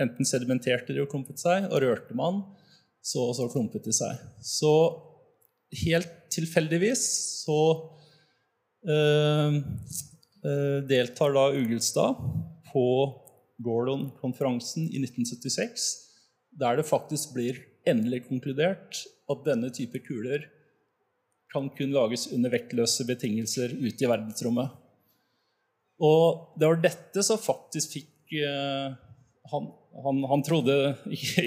[0.01, 2.41] Enten sedimenterte de og klumpet seg, og rørte man,
[3.05, 4.17] så, så klumpet de seg.
[4.41, 4.73] Så
[5.83, 7.03] helt tilfeldigvis
[7.45, 7.59] så
[8.87, 9.57] uh,
[10.45, 12.21] uh, deltar da Ugelstad
[12.71, 12.85] på
[13.61, 15.89] Gordon-konferansen i 1976,
[16.59, 20.47] der det faktisk blir endelig konkludert at denne type kuler
[21.51, 24.71] kan kun lages under vektløse betingelser ute i verdensrommet.
[26.01, 28.95] Og det var dette som faktisk fikk uh,
[29.51, 29.67] han,
[30.05, 30.77] han, han, trodde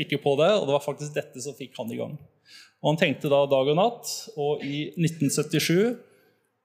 [0.03, 2.17] ikke, på det, og det var faktisk dette som fikk han i gang.
[2.85, 5.95] Og Han tenkte da dag og natt, og i 1977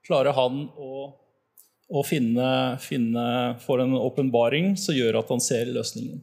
[0.04, 1.06] klarer han å,
[1.88, 3.24] å finne, finne
[3.64, 6.20] for en åpenbaring som gjør at han ser løsningen.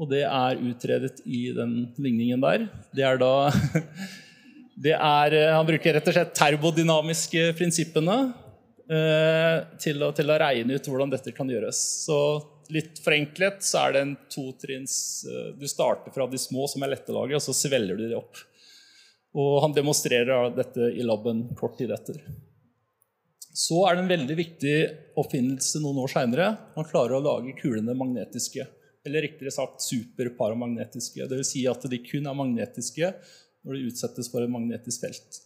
[0.00, 2.64] Og det er utredet i den ligningen der.
[2.96, 3.50] Det er da
[4.86, 8.18] det er, Han bruker rett og slett termodynamiske prinsippene
[8.88, 11.80] eh, til, å, til, å, regne ut hvordan dette kan gjøres.
[12.08, 12.18] Så
[12.72, 16.96] litt forenklet så er det en totrinns eh, Du starter fra de små som er
[16.96, 18.46] lette å lage, og så svelger du de opp.
[19.36, 22.18] Og han demonstrerer dette i laben kort tid etter.
[23.56, 24.74] Så er det en veldig viktig
[25.20, 26.48] oppfinnelse noen år seinere.
[26.76, 28.66] Man klarer å lage kulene magnetiske.
[29.06, 31.28] Eller riktigere sagt superparamagnetiske.
[31.28, 31.52] Dvs.
[31.52, 33.12] Si at de kun er magnetiske
[33.66, 35.40] når de utsettes for et magnetisk felt.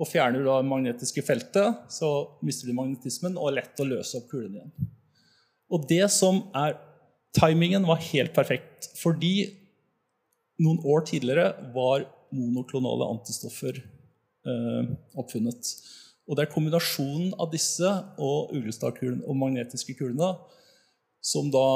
[0.00, 2.10] Og Fjerner du da det magnetiske feltet, så
[2.46, 4.92] mister du magnetismen og er lett å løse opp kulene igjen.
[5.70, 6.78] Og det som er
[7.36, 9.44] Timingen var helt perfekt, fordi
[10.58, 15.72] noen år tidligere var monoklonale antistoffer eh, oppfunnet.
[16.30, 17.90] Og Det er kombinasjonen av disse
[18.22, 20.34] og uglestadkulene og magnetiske kulene
[21.20, 21.66] som da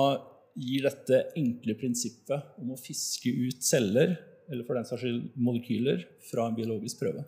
[0.55, 4.15] gir dette enkle prinsippet om å fiske ut celler,
[4.49, 7.25] eller for den saks skyld molekyler, fra en biologisk prøve.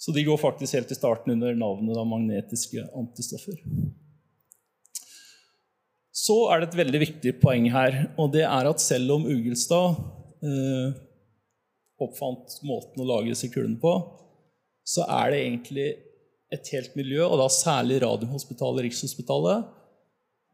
[0.00, 3.58] Så de går faktisk helt til starten under navnet av magnetiske antistoffer.
[6.20, 10.00] Så er det et veldig viktig poeng her, og det er at selv om Ugelstad
[10.40, 10.96] eh,
[12.06, 13.92] oppfant måten å lage disse kulene på,
[14.86, 15.88] så er det egentlig
[16.50, 19.58] et helt miljø, og da særlig Radiumhospitalet, Rikshospitalet,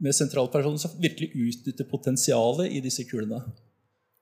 [0.03, 3.41] med sentralpersoner som virkelig utnytter potensialet i disse kulene.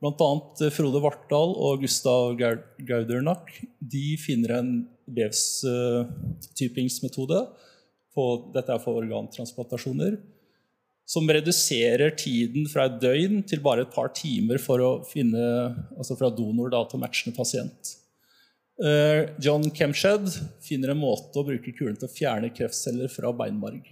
[0.05, 7.41] Annet eh, Frode Vartdal og Gustav Gaudernack de finner en vevstypingsmetode.
[8.55, 10.13] Dette er for organtransplantasjoner.
[11.05, 15.43] Som reduserer tiden fra et døgn til bare et par timer for å finne,
[15.99, 17.93] altså fra donor da, til matchende pasient.
[18.83, 20.31] Eh, John Kemshed
[20.65, 23.85] finner en måte å bruke kulen til å fjerne kreftceller fra beinmarg.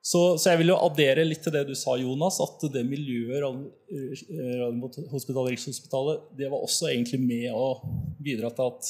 [0.00, 3.42] Så, så, jeg vil jo addere litt til det du sa, Jonas, at det miljøet
[3.44, 7.84] Radiumhospitalet, Rikshospitalet, det var også egentlig med å
[8.16, 8.80] bidra til, at,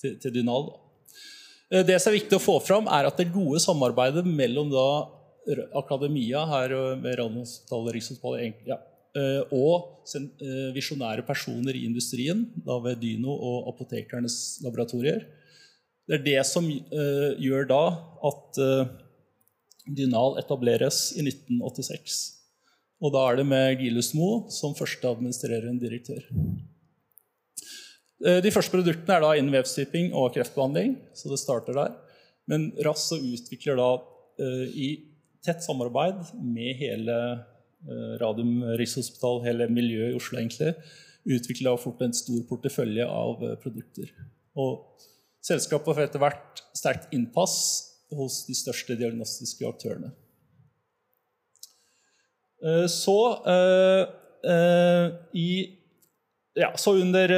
[0.00, 0.64] til, til Dynal.
[1.68, 5.19] Eh, det som er viktig å få fram, er at det gode samarbeidet mellom da
[5.74, 8.78] akademia her ved Radiumhospitalet, Rikshospitalet ja,
[9.16, 15.26] eh, og eh, visjonære personer i industrien, da ved Dyno og apotekernes laboratorier,
[16.08, 17.82] det er det som gjør da
[18.26, 18.58] at
[19.86, 22.16] Dynal etableres i 1986.
[23.00, 26.24] Og da er det med Gilus Mo som første administrerende direktør.
[28.26, 30.98] Eh, de første produktene er da innen vevstyping og kreftbehandling.
[31.14, 31.94] så det starter der.
[32.50, 33.90] Men RAS utvikler da
[34.74, 35.09] i
[35.44, 40.74] tett samarbeid med hele uh, Radium Rikshospital, hele miljøet i Oslo, egentlig,
[41.30, 44.12] utvikla fort en stor portefølje av uh, produkter.
[44.58, 45.04] Og
[45.44, 47.60] selskapet får etter hvert sterkt innpass
[48.16, 50.10] hos de største diagnostiske aktørene.
[52.60, 54.02] Eh, så eh,
[54.52, 55.50] eh, i
[56.58, 57.30] ja, så under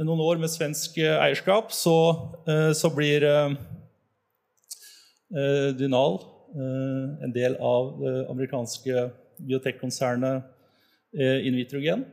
[0.00, 1.94] noen år med svensk eierskap så,
[2.74, 3.22] så blir
[5.76, 6.16] Dynal
[6.54, 9.04] en del av det amerikanske
[9.46, 10.56] biotekkonsernet
[11.46, 12.04] Invitrogen.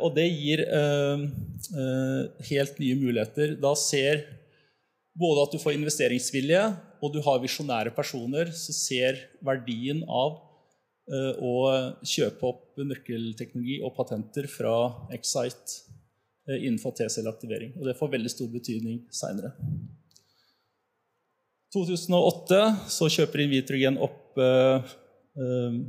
[0.00, 0.64] Og det gir
[2.50, 3.56] helt nye muligheter.
[3.60, 4.24] Da ser
[5.20, 6.62] både at du får investeringsvilje,
[7.00, 10.40] og du har visjonære personer som ser verdien av
[11.40, 11.54] å
[12.06, 14.74] kjøpe opp nøkkelteknologi og patenter fra
[15.16, 15.86] Excite
[16.50, 17.76] innenfor T-celleaktivering.
[17.78, 19.52] Og det får veldig stor betydning seinere.
[21.70, 24.82] 2008 så kjøper Invitrogen opp uh,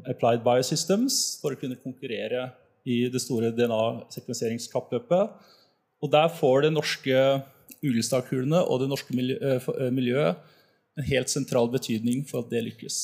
[0.09, 2.51] Applied Biosystems for å kunne konkurrere
[2.85, 5.33] i det store DNA-sekvenseringskappløpet.
[6.01, 7.17] Og der får det norske
[7.81, 10.37] Ugelstadkulene og det norske eh, miljøet
[10.97, 12.97] en helt sentral betydning for at det lykkes.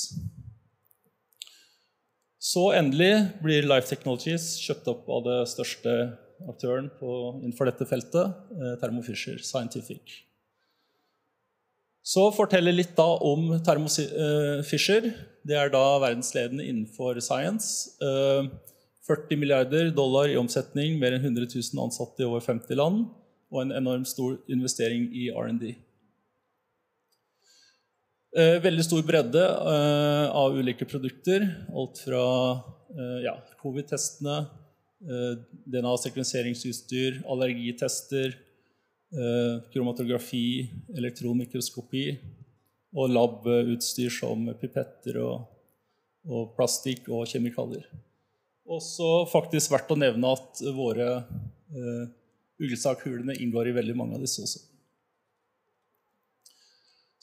[2.42, 3.12] Så endelig
[3.42, 5.98] blir Life Technologies kjøpt opp av det største
[6.50, 7.12] aktøren på,
[7.42, 8.38] innenfor dette feltet,
[8.82, 10.27] Thermo Fisher Scientific.
[12.08, 13.89] Så forteller litt da om Thermo
[14.63, 15.10] Fisher.
[15.43, 17.89] Det er da verdensledende innenfor science.
[19.08, 23.10] 40 milliarder dollar i omsetning, mer enn 100 000 ansatte i over 50 land
[23.52, 25.76] og en enormt stor investering i R&D.
[28.38, 31.48] Eh, veldig stor bredde eh, av ulike produkter.
[31.72, 32.24] Alt fra
[32.93, 34.41] eh, ja, covid-testene,
[35.70, 38.34] DNA-sekvenseringsutstyr, allergitester,
[39.72, 40.67] kromatografi,
[41.00, 42.02] elektronmikroskopi
[42.98, 45.46] og lab-utstyr som pipetter og,
[46.28, 47.88] og plastikk og kjemikalier.
[48.67, 51.08] Også faktisk verdt å nevne at våre
[52.60, 54.67] Ugelstadkulene inngår i veldig mange av disse også.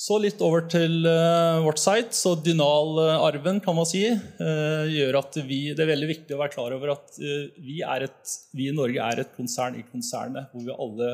[0.04, 2.12] Så litt over til eh, vårt site.
[2.16, 6.54] Så Dynal-arven kan man si, eh, gjør at vi, det er veldig viktig å være
[6.56, 10.66] klar over at eh, vi, et, vi, i Norge er et konsern i konsernet, hvor
[10.66, 11.12] vi alle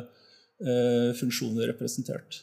[1.16, 2.42] funksjoner representert.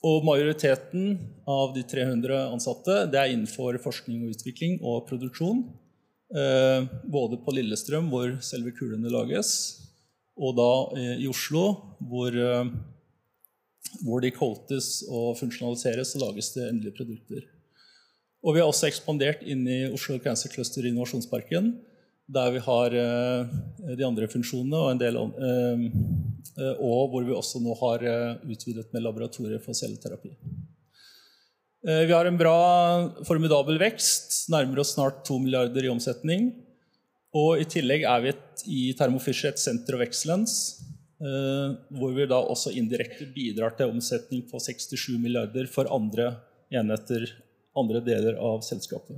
[0.00, 5.60] og majoriteten av de 300 ansatte det er innenfor forskning og utvikling og produksjon.
[6.30, 9.52] Eh, både på Lillestrøm, hvor selve kulene lages,
[10.38, 11.64] og da eh, i Oslo,
[12.06, 12.70] hvor, eh,
[14.04, 17.48] hvor de coates og funksjonaliseres og lages det endelige produkter.
[18.46, 21.74] Og vi har også ekspandert inn i Oslo Cancer Cluster Innovasjonsparken,
[22.30, 28.04] der vi har de andre funksjonene, og, en del, og hvor vi også nå har
[28.46, 30.30] utvidet med laboratorier for celleterapi.
[31.88, 32.56] Eh, vi har en bra,
[33.24, 36.50] formidabel vekst, nærmer oss snart 2 milliarder i omsetning.
[37.36, 38.34] Og i tillegg er vi
[38.68, 40.82] i Thermo Fisher et senter of excellence,
[41.22, 46.34] eh, hvor vi da også indirekte bidrar til omsetning på 67 milliarder for andre
[46.70, 47.24] enheter,
[47.76, 49.16] andre deler av selskapet.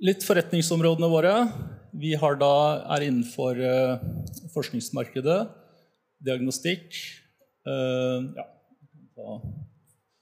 [0.00, 1.32] Litt forretningsområdene våre.
[1.92, 2.54] Vi da,
[2.94, 3.98] er innenfor uh,
[4.54, 5.40] forskningsmarkedet,
[6.24, 6.96] diagnostikk.
[7.68, 8.46] Uh, ja,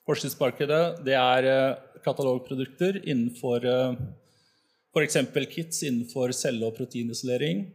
[0.08, 5.18] Forskningsmarkedet det er eh, katalogprodukter innenfor f.eks.
[5.52, 7.66] kits innenfor celle- og proteinisolering.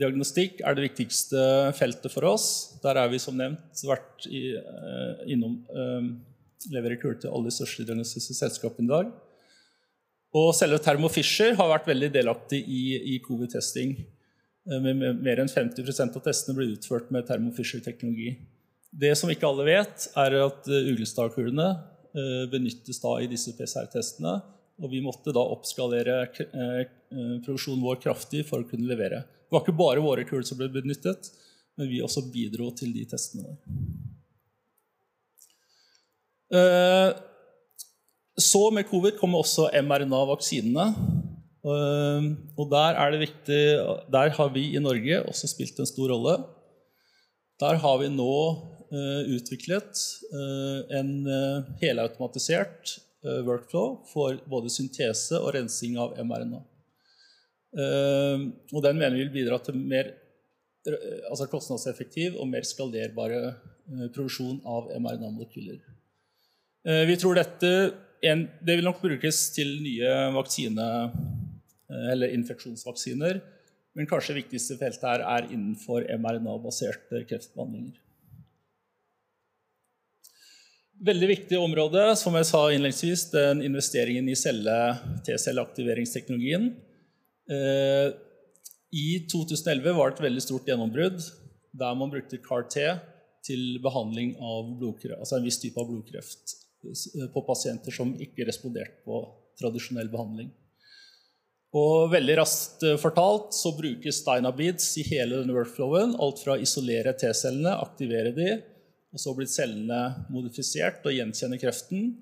[0.00, 1.44] Diagnostikk er det viktigste
[1.76, 2.46] feltet for oss.
[2.82, 4.56] Der er vi som nevnt vært i,
[5.28, 5.60] innom
[6.72, 9.12] leverer kuler til alle de største diagnostiske selskapene i dag.
[10.32, 12.82] Og selve Thermo Fisher har vært veldig delaktig i,
[13.14, 13.94] i covid-testing.
[14.80, 18.36] Med mer enn 50% av testene ble utført med Thermo Fisher-teknologi.
[18.92, 21.68] Det som ikke alle vet, er at Uglestad-kulene
[22.52, 24.34] benyttes da i disse PCR-testene.
[24.82, 29.20] Og vi måtte da oppskalere produksjonen vår kraftig for å kunne levere.
[29.26, 31.28] Det var ikke bare våre kuler som ble benyttet,
[31.76, 33.52] men vi også bidro til de testene.
[36.52, 37.20] Der.
[38.38, 40.86] Så med covid kommer også mRNA-vaksinene.
[41.62, 43.60] Og der er det viktig
[44.12, 46.38] Der har vi i Norge også spilt en stor rolle.
[47.60, 48.34] Der har vi nå
[49.36, 50.00] utviklet
[50.98, 51.12] en
[51.80, 56.60] helautomatisert workflow for både syntese og rensing av mRNA.
[58.72, 60.10] Og den mener vi vil bidra til mer
[61.30, 63.54] altså kostnadseffektiv og mer skalerbare
[64.10, 65.78] produksjon av mRNA-molekyler.
[67.06, 67.70] Vi tror dette
[68.22, 71.10] en, det vil nok brukes til nye vaksine,
[72.12, 73.40] eller infeksjonsvaksiner.
[73.98, 77.96] Men kanskje det viktigste feltet her er innenfor mRNA-baserte kreftbehandlinger.
[81.02, 86.70] Veldig viktig område, som jeg sa innledningsvis, den investeringen i T-celleaktiveringsteknologien.
[88.92, 91.18] I 2011 var det et veldig stort gjennombrudd
[91.72, 92.76] der man brukte CAR-T
[93.42, 96.61] til behandling av blodkreft, altså en viss type av blodkreft
[97.32, 99.22] på pasienter som ikke responderte på
[99.60, 100.50] tradisjonell behandling.
[101.72, 106.12] Og veldig raskt fortalt så brukes Dynabeads i hele denne workflowen.
[106.20, 108.50] Alt fra å isolere T-cellene, aktivere de,
[109.12, 112.12] og så blir cellene modifisert og gjenkjenner kreften.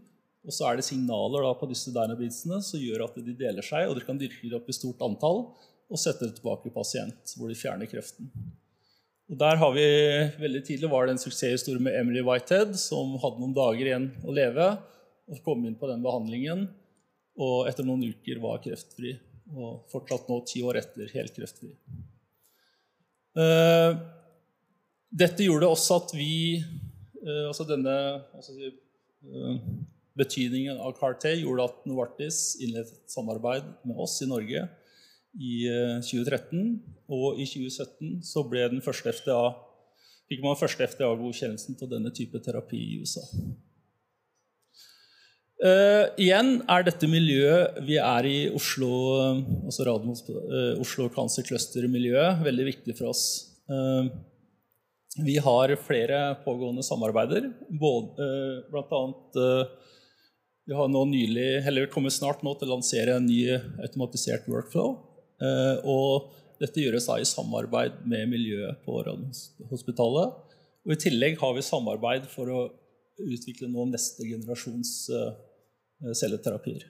[0.47, 3.99] Og så er det signaler på disse Dynabeadsene som gjør at de deler seg, og
[3.99, 5.43] dere kan dyrke det opp i stort antall
[5.91, 8.31] og sette det tilbake i pasient, hvor de fjerner kreften.
[9.31, 9.87] Og der har vi,
[10.43, 14.35] Veldig tidlig var det en suksesshistorie med Emily Whitehead, som hadde noen dager igjen å
[14.35, 14.73] leve.
[15.31, 16.67] og Kom inn på den behandlingen,
[17.39, 19.15] og etter noen uker var kreftfri.
[19.55, 21.71] Og fortsatt nå, ti år etter, helt kreftfri.
[23.39, 23.95] Uh,
[25.15, 27.95] dette gjorde også at vi uh, altså denne
[28.35, 28.73] altså,
[30.19, 34.65] Betydningen av CAR-T gjorde at Novartis innledet et samarbeid med oss i Norge
[35.39, 35.65] i
[36.03, 36.61] 2013.
[36.61, 39.41] Eh, og i 2017 så ble den første FDA,
[40.31, 43.25] fikk man første FDA-godkjennelsen til denne type terapi i USA.
[45.61, 48.89] Uh, igjen er dette miljøet vi er i Oslo
[49.43, 53.25] altså Radmos, uh, Oslo Cancer Cluster-miljøet, veldig viktig for oss.
[53.69, 54.09] Uh,
[55.21, 57.51] vi har flere pågående samarbeider.
[57.69, 58.25] Både,
[58.71, 59.39] blant annet
[60.71, 63.43] Vi har nå nylig, eller kommer snart nå til å lansere en ny
[63.83, 65.10] automatisert workflow Eh,
[65.41, 70.35] og dette gjøres da i samarbeid med miljøet på Radiumhospitalet.
[70.85, 72.61] Og I tillegg har vi samarbeid for å
[73.21, 76.87] utvikle nå neste generasjons eh, celleterapier.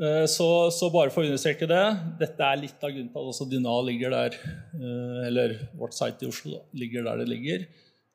[0.00, 1.84] Eh, så, så, bare for å understreke det
[2.20, 4.40] Dette er litt av grunnen til at også Dyna ligger der,
[5.28, 7.68] eller vårt site i Oslo ligger der det ligger.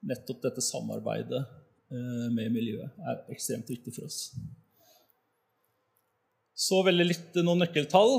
[0.06, 1.46] Nettopp dette samarbeidet
[2.34, 4.32] med miljøet er ekstremt viktig for oss.
[6.56, 8.14] Så veldig litt noen nøkkeltall.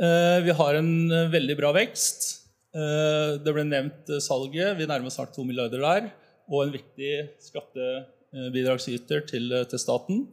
[0.00, 2.28] Eh, vi har en eh, veldig bra vekst.
[2.72, 4.78] Eh, det ble nevnt salget.
[4.78, 6.06] Vi nærmer oss snart 2 milliarder der.
[6.48, 7.10] Og en viktig
[7.44, 10.24] skattebidragsyter til, til staten.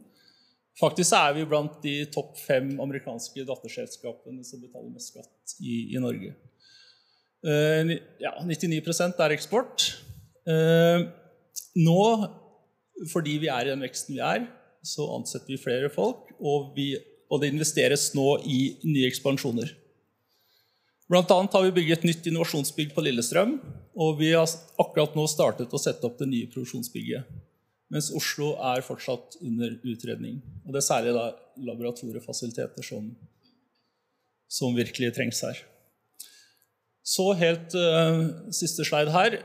[0.80, 6.00] Faktisk er vi blant de topp fem amerikanske datterselskapene som betaler mest skatt i, i
[6.00, 6.32] Norge.
[8.20, 9.84] Ja, 99% er eksport.
[11.76, 12.00] Nå,
[13.12, 14.46] fordi vi er i den veksten vi er,
[14.86, 16.32] så ansetter vi flere folk.
[16.40, 16.94] Og vi
[17.30, 19.70] og det investeres nå i nye ekspansjoner.
[21.10, 23.56] Blant annet har vi bygget et nytt innovasjonsbygg på Lillestrøm.
[23.98, 27.26] Og vi har akkurat nå startet å sette opp det nye produksjonsbygget.
[27.90, 30.38] Mens Oslo er fortsatt under utredning.
[30.62, 31.24] Og det er særlig da
[31.66, 33.08] laboratoriefasiliteter som,
[34.46, 35.58] som virkelig trengs her.
[37.02, 39.40] Så helt uh, siste slide her.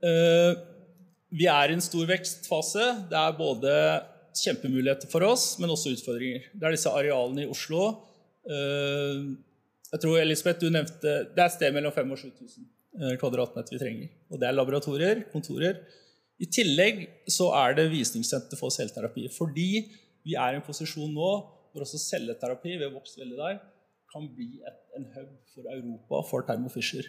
[0.00, 0.56] Uh,
[1.34, 2.88] vi er i en stor vekstfase.
[3.12, 3.74] Det er både
[4.38, 6.46] kjempemuligheter for oss, men også utfordringer.
[6.52, 7.88] Det er disse arealene i Oslo.
[8.44, 9.24] Eh,
[9.94, 13.74] jeg tror Elisabeth, du nevnte Det er et sted mellom 5000 og 7000 kvadratnett kvadratmeter
[13.74, 14.08] vi trenger.
[14.30, 15.80] Og det er laboratorier, kontorer.
[16.38, 19.26] I tillegg så er det visningssenter for selvterapi.
[19.34, 19.68] Fordi
[20.24, 21.30] vi er i en posisjon nå
[21.74, 23.56] hvor også celleterapi ved vokst veldig der,
[24.14, 27.06] kan bli et, en hub for Europa for termofisher.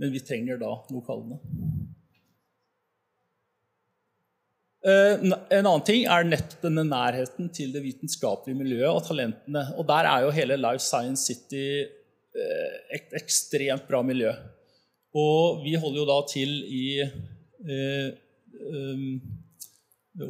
[0.00, 1.36] Men vi trenger da lokalene.
[4.86, 9.64] Eh, en annen ting er nettopp denne nærheten til det vitenskapelige miljøet og talentene.
[9.74, 14.30] Og der er jo hele Life Science City eh, et ekstremt bra miljø.
[15.16, 18.08] Og vi holder jo da til i eh,
[18.70, 19.18] um,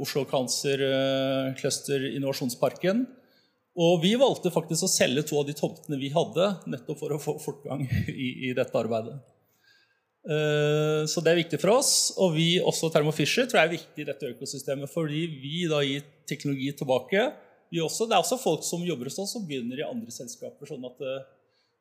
[0.00, 0.80] Oslo Cancer
[1.60, 3.04] Cluster Innovasjonsparken.
[3.76, 7.20] Og vi valgte faktisk å selge to av de tomtene vi hadde, nettopp for å
[7.20, 9.18] få fortgang i, i dette arbeidet.
[10.26, 11.92] Eh, så det er viktig for oss.
[12.22, 15.82] Og vi også Thermo Fisher tror jeg er viktig i dette økosystemet, fordi vi da
[15.86, 17.28] gir teknologi tilbake.
[17.82, 20.68] Også, det er også folk som jobber hos oss, som begynner i andre selskaper.
[20.68, 21.26] Sånn at, eh,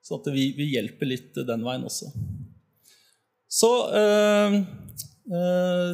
[0.05, 2.11] sånn at vi, vi, hjelper litt den veien også.
[3.55, 4.59] Så øh,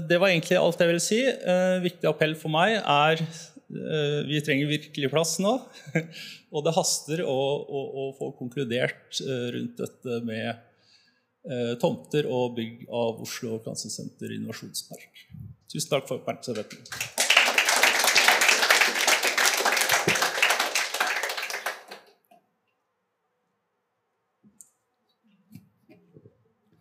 [0.10, 1.22] det var egentlig alt jeg ville si.
[1.84, 3.22] Viktig appell for meg er
[4.28, 5.54] vi trenger virkelig plass nå.
[6.52, 10.60] og det haster å, å, å få konkludert rundt dette med
[11.82, 15.26] tomter og bygg av Oslo Cancer innovasjonspark.
[15.72, 16.86] Tusen takk for oppmerksomheten.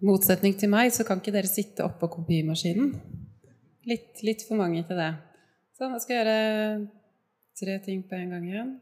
[0.04, 2.94] motsetning til meg, så kan ikke dere sitte oppå kopimaskinen.
[3.88, 5.12] Litt, litt, for mange til det.
[5.76, 6.38] Så jeg skal gjøre
[7.60, 8.72] tre ting på en gang igjen.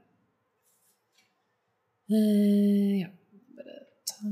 [2.09, 3.11] Uh, ja,
[3.59, 4.31] bare ta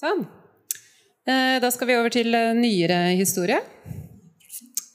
[0.00, 0.22] Sånn.
[1.28, 3.60] Eh, da skal vi over til eh, nyere historie.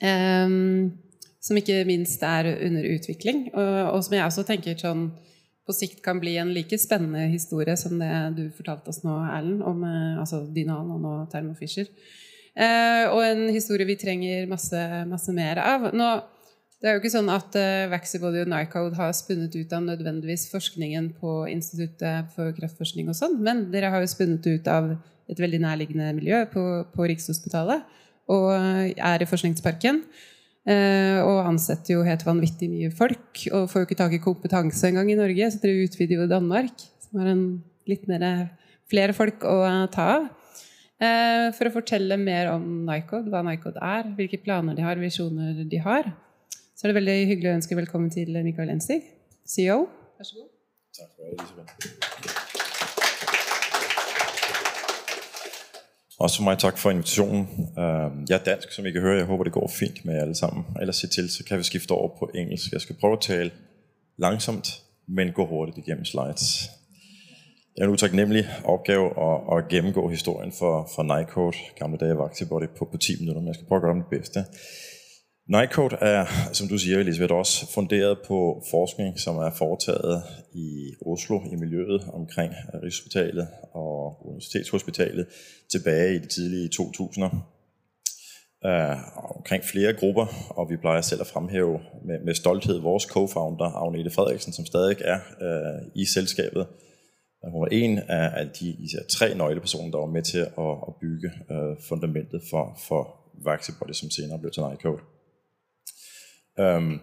[0.06, 5.08] Som ikke minst er under utvikling, og som jeg også tenker sånn
[5.66, 9.64] på sikt kan bli en like spennende historie som det du fortalte oss nå, Erlend,
[9.66, 11.90] om eh, altså Dinan og nå Thermo Fisher.
[12.56, 14.80] Og en historie vi trenger masse,
[15.10, 15.90] masse mer av.
[15.92, 16.10] Nå
[16.86, 20.44] det er jo ikke sånn at uh, Vaxibody og Nycode har spunnet ut av nødvendigvis
[20.52, 24.92] forskningen på Instituttet for kreftforskning, og sånn, men dere har jo spunnet ut av
[25.26, 26.62] et veldig nærliggende miljø på,
[26.94, 27.82] på Rikshospitalet
[28.30, 30.04] og er i Forskningsparken.
[30.66, 34.86] Uh, og ansetter jo helt vanvittig mye folk og får jo ikke tak i kompetanse
[34.90, 37.32] engang i Norge, så dere utvider jo Danmark, som har
[37.90, 38.28] litt mer
[38.90, 39.58] flere folk å
[39.94, 40.30] ta av.
[41.02, 45.66] Uh, for å fortelle mer om Nycode, hva Nycode er, hvilke planer de har, visjoner
[45.66, 46.14] de har,
[46.76, 49.00] så er det veldig hyggelig å ønske velkommen til Mikael Enstig,
[49.48, 49.86] CEO.
[50.20, 50.50] Vær så god.
[50.98, 51.76] Takk for det.
[56.20, 57.48] Også for mig tak for invitationen.
[58.30, 59.18] Jeg er dansk, som I kan høre.
[59.18, 60.66] Jeg håper, det går fint med alle sammen.
[60.82, 62.72] Ellers se til, så kan vi skifte over på engelsk.
[62.72, 63.52] Jeg skal prøve å tale
[64.20, 66.70] langsomt, men gå hurtig igjennom slides.
[67.76, 72.68] Det er en utaknemmelig oppgave å, å, gjennomgå historien for, for Nycode, gamle dager Vaxibody,
[72.68, 74.46] på, på 10 minutter, men jeg skal prøve å gjøre det bedste.
[75.50, 80.24] Nycode er, som du siger, Elisabeth, også funderet på forskning, som er foretaget
[80.54, 85.26] i Oslo, i miljøet omkring Rigshospitalet og Universitetshospitalet
[85.72, 87.36] tilbage i de tidlige 2000'er.
[88.66, 93.76] Uh, omkring flere grupper, og vi plejer selv at fremhæve med, med stolthed vores co-founder,
[93.84, 96.68] Agnete Frederiksen, som stadig er uh, i selskabet.
[97.52, 101.32] Hun var en af de især tre nøglepersoner, der var med til at, at bygge
[101.50, 105.15] uh, fundamentet for, for Vaxibody, som senere blev til Nycode.
[106.60, 107.02] Um,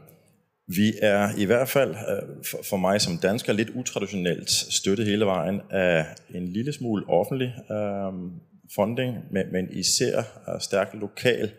[0.66, 5.61] vi er i hvert fald uh, for, mig som dansker lidt utraditionelt støttet hele vejen
[5.70, 8.40] af en lille smule offentlig um,
[8.74, 11.50] funding, men, især uh, stærk lokal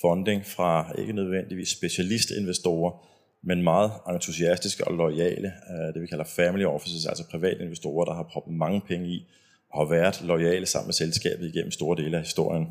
[0.00, 3.06] funding fra ikke nødvendigvis specialistinvestorer,
[3.42, 8.14] men meget entusiastiske og lojale, uh, det vi kalder family offices, altså private investorer, der
[8.14, 9.26] har proppet mange penge i,
[9.72, 12.66] og har været lojale sammen med selskabet igennem store dele af historien.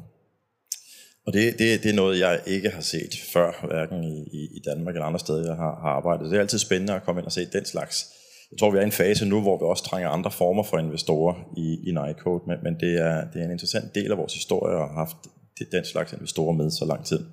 [1.28, 4.95] Og det, det, det er noe jeg ikke har sett før, hverken i, i Danmark
[4.95, 6.32] eller andre steder, jeg har, har arbeidet.
[6.32, 8.05] Det er alltid spændende å komme inn og se den slags.
[8.51, 10.82] Jeg tror, vi er i en fase nå hvor vi også trenger andre former for
[10.82, 14.39] investorer i, i Nycode, men, men det, er, det er en interessant del av vores
[14.39, 17.28] historie å ha hatt den slags investorer med så lang tid.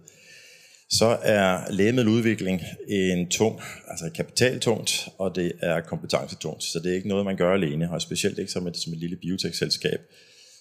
[0.91, 7.11] Så er legemiddelutvikling en tung, altså kapitaltungt, og det er kompetencetungt, så det er ikke
[7.11, 10.05] noe man gjør alene, og specielt ikke som et, som et lille biotech-selskab.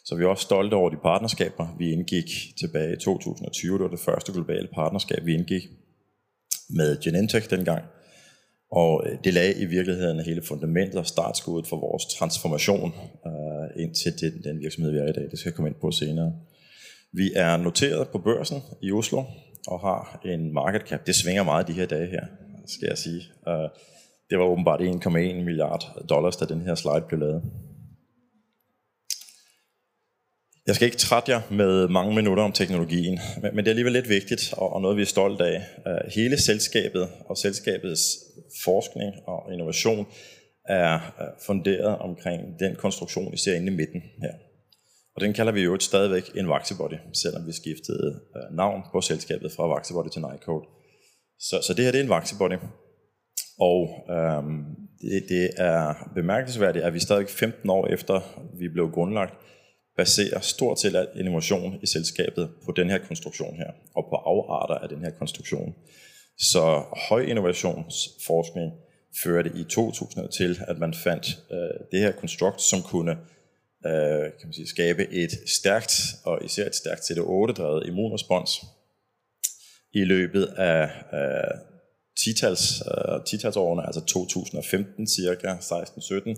[0.05, 2.29] Så vi er også stolte over de partnerskaber, vi indgik
[2.59, 3.73] tilbage i 2020.
[3.73, 5.63] Det var det første globale partnerskab, vi indgik
[6.69, 7.83] med Genentech dengang.
[8.71, 12.93] Og øh, det lagde i virkeligheden hele fundamentet og startskuddet for vores transformation
[13.25, 15.31] uh, ind til den, den virksomhed, vi er i dag.
[15.31, 16.33] Det skal jeg komme ind på senere.
[17.11, 19.23] Vi er noteret på børsen i Oslo
[19.67, 21.07] og har en market cap.
[21.07, 22.25] Det svinger meget de her dage her,
[22.67, 23.21] skal jeg sige.
[23.47, 23.69] Uh,
[24.29, 25.09] det var åbenbart 1,1
[25.43, 27.43] milliard dollars, da den her slide blev lavet.
[30.67, 34.09] Jeg skal ikke trætte jer med mange minutter om teknologien, men det er alligevel lidt
[34.09, 35.61] vigtigt og noget, vi er stolt af.
[36.15, 38.01] Hele selskabet og selskabets
[38.63, 40.07] forskning og innovation
[40.69, 40.99] er
[41.45, 44.33] funderet omkring den konstruktion, I ser inde i midten her.
[45.15, 48.19] Og den kalder vi jo stadigvæk en Vaxibody, selvom vi skiftede
[48.51, 50.65] navn på selskabet fra Vaxibody til Nycode.
[51.39, 52.57] Så, så det her det er en Vaxibody.
[53.59, 54.65] Og øhm,
[55.01, 58.21] det, det er bemærkelsesværdigt, at vi stadigvæk 15 år efter
[58.59, 59.33] vi blev grundlagt,
[59.97, 62.97] baserer stort set al innovation i selskabet på den her
[63.57, 65.75] her, og på afarter av den her konstruktion.
[66.37, 68.71] Så høj innovationsforskning
[69.23, 71.57] førte i 2000 til, at man fandt øh,
[71.91, 73.11] det her konstrukt, som kunne
[73.85, 78.61] øh, kan man sige, skabe et stærkt, og især et stærkt CD8-drevet immunrespons
[79.93, 81.59] i løbet af øh,
[82.17, 86.35] titals, øh, altså 2015 cirka, 16-17,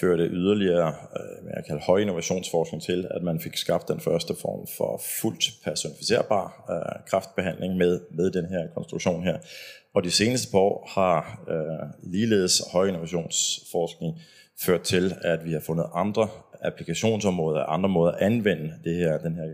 [0.00, 4.66] førte yderligere øh, jeg kalder høj innovationsforskning til, at man fik skabt den første form
[4.76, 8.68] for fuldt personificerbar øh, kraftbehandling med, med den her
[9.22, 9.38] her.
[9.94, 14.20] Og de seneste par år har øh, ligeledes høj innovationsforskning
[14.64, 16.28] ført til, at vi har fundet andre
[16.62, 19.48] applikationsområder, andre måder at anvende det her, den her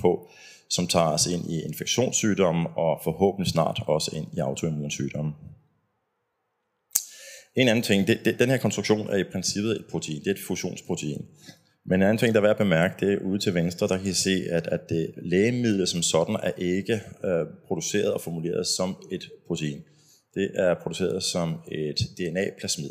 [0.00, 0.28] på,
[0.68, 5.32] som tager os ind i infektionssygdomme og forhåbentlig snart også ind i autoimmunsygdomme.
[7.56, 10.34] En anden ting, det, det, den her konstruktion er i princippet et protein, det er
[10.34, 11.26] et fusionsprotein.
[11.86, 13.98] Men en anden ting, der er værd at bemærke, det er ude til venstre, der
[13.98, 18.66] kan I se, at, at det lægemiddel som sådan er ikke øh, produceret og formuleret
[18.66, 19.82] som et protein.
[20.34, 22.90] Det er produceret som et DNA-plasmid.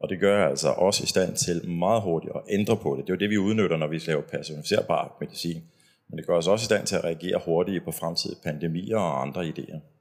[0.00, 3.06] Og det gør altså også i stand til meget hurtigt at ændre på det.
[3.06, 5.62] Det er jo det, vi udnytter, når vi laver personificerbar medicin.
[6.10, 9.22] Men det gør os også i stand til at reagere hurtigt på fremtidige pandemier og
[9.22, 9.97] andre idéer.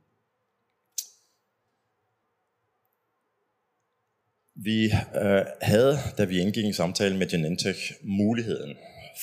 [4.59, 4.85] Vi
[5.21, 8.75] øh, havde, da vi indgik en samtale med Genentech, muligheden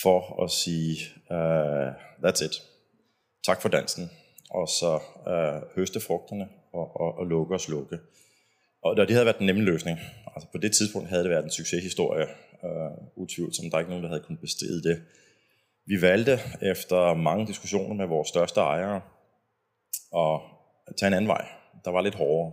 [0.03, 0.97] for at sige,
[1.31, 1.89] øh,
[2.25, 2.63] that's it.
[3.47, 4.11] Tak for dansen.
[4.51, 7.99] Og så øh, høste frugterne og, og, og lukke og slukke.
[8.83, 9.99] Og det havde været den nemme løsning.
[10.35, 12.27] Altså på det tidspunkt havde det været en succeshistorie,
[12.65, 13.73] øh, utvivlsomt.
[13.73, 15.03] Der er ikke nogen, der havde kunnet bestride det.
[15.87, 19.01] Vi valgte efter mange diskussioner med vores største ejere
[20.17, 20.41] at
[20.99, 21.47] tage en anden vej,
[21.85, 22.53] der var lidt hårdere.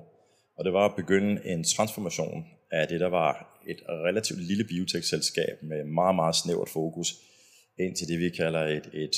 [0.57, 5.63] Og det var at begynde en transformation af det, der var et relativt lille biotech-selskab
[5.63, 7.13] med meget, meget snævert fokus,
[7.79, 9.15] ind til det, vi kalder et, et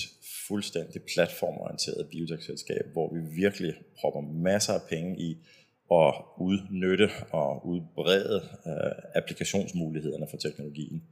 [0.48, 5.38] fuldstændig platformorienteret biotech-selskab, hvor vi virkelig propper masser af penge i
[5.92, 11.04] at udnytte og udbrede øh, applikationsmulighederne for teknologien.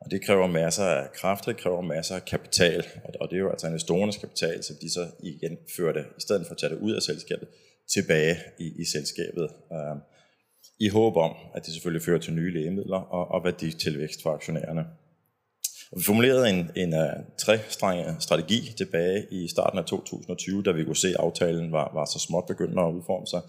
[0.00, 2.86] Og det kræver masser af kræfter, det kræver masser af kapital,
[3.20, 6.54] og det er jo altså investorernes kapital, som de så igen førte, i stedet for
[6.54, 7.48] at tage det ud af selskabet,
[7.94, 9.48] tilbage i, i selskabet.
[9.72, 9.96] Øh,
[10.80, 14.84] i håb om, at det selvfølgelig fører til nye lægemidler og, og værditilvækst for aktionærerne.
[15.96, 20.96] Vi formulerede en, en uh, trestrenget strategi tilbage i starten af 2020, da vi kunne
[20.96, 23.40] se, at aftalen var, var så småt begyndende at udforme sig.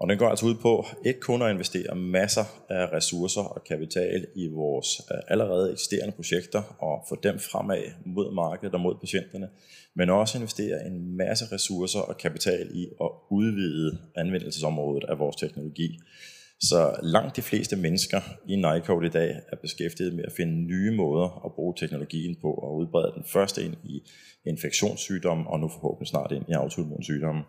[0.00, 4.26] Og den går altså ud på ikke kun at investere masser af ressourcer og kapital
[4.36, 9.48] i vores uh, allerede eksisterende projekter og få dem fremad mod markedet og mod patienterne,
[9.94, 15.98] men også investere en masse ressourcer og kapital i at udvide anvendelsesområdet af vores teknologi.
[16.60, 20.96] Så langt de fleste mennesker i Nycode i dag er beskæftiget med at finde nye
[20.96, 24.02] måder at bruge teknologien på og udbrede den først ind i
[24.46, 27.42] infektionssygdomme og nu forhåbentlig snart ind i autoimmunsygdomme.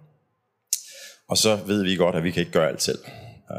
[1.30, 2.99] Og så ved vi godt, at vi kan ikke gøre alt selv.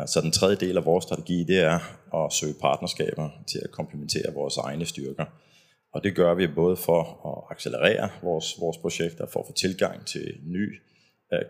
[0.06, 1.78] Så den tredje del af vores strategi, det er
[2.24, 5.24] at søge partnerskaber til at komplementere vores egne styrker.
[5.92, 10.06] Og det gør vi både for at accelerere vores, vores projekter, for at få tilgang
[10.06, 10.80] til ny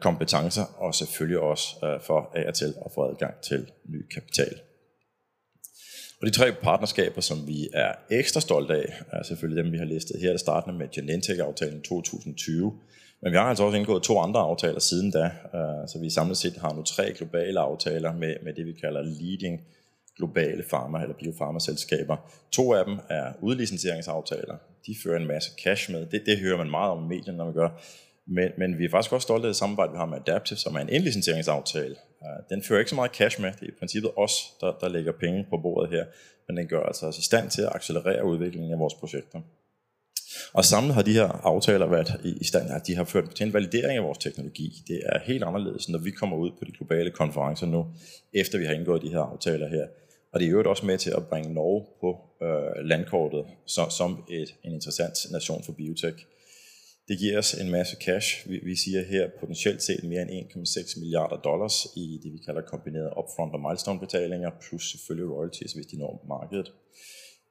[0.00, 4.60] kompetencer, og selvfølgelig også øh, for af og til at få adgang til ny kapital.
[6.20, 9.84] Og de tre partnerskaber, som vi er ekstra stolte af, er selvfølgelig dem, vi har
[9.84, 10.30] listet her.
[10.30, 12.72] Det startende med Genentech-aftalen 2020.
[13.22, 16.36] Men vi har altså også indgået to andre aftaler siden da, øh, så vi samlet
[16.36, 19.60] set har nu tre globale aftaler med, med det, vi kalder leading
[20.16, 22.16] globale pharma- eller biofarmaselskaber.
[22.52, 24.56] To af dem er udlicenseringsaftaler.
[24.86, 26.06] De fører en masse cash med.
[26.06, 27.68] Det, det hører man meget om i medierne, når man gør.
[28.30, 30.74] Men, men vi er faktisk også stolte af det samarbejde, vi har med Adaptive, som
[30.74, 31.96] er en indlicenseringsaftale.
[32.50, 33.52] Den fører ikke så meget cash med.
[33.52, 36.04] Det er i princippet os, der, der lægger penge på bordet her.
[36.48, 39.40] Men den gør altså os i stand til at accelerere udviklingen af vores projekter.
[40.52, 43.52] Og samlet har de her aftaler været i stand, at de har ført til en
[43.52, 44.82] validering af vores teknologi.
[44.88, 47.86] Det er helt anderledes, når vi kommer ud på de globale konferencer nu,
[48.34, 49.86] efter vi har indgået de her aftaler her.
[50.32, 52.08] Og det er jo også med til at bringe Norge på
[52.46, 56.26] øh, landkortet som, som et, en interessant nation for biotech.
[57.10, 58.48] Det giver os en masse cash.
[58.50, 62.62] Vi, vi siger her potentielt set mere end 1,6 milliarder dollars i det, vi kalder
[62.72, 66.72] kombineret upfront og milestone-betalinger, plus selvfølgelig royalties, hvis de når markedet.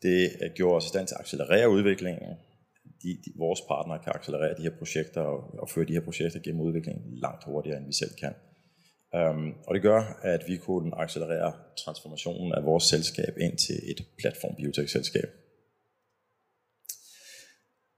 [0.01, 0.20] Det
[0.55, 2.30] gjorde os i stand til at accelerere udviklingen,
[3.03, 6.39] de, de, vores partnere kan accelerere de her projekter og, og føre de her projekter
[6.39, 8.34] gennem udviklingen langt hurtigere, end vi selv kan.
[9.20, 11.53] Um, og det gør, at vi kunne accelerere
[11.84, 15.30] transformationen af vores selskab ind til et platform biotech-selskab.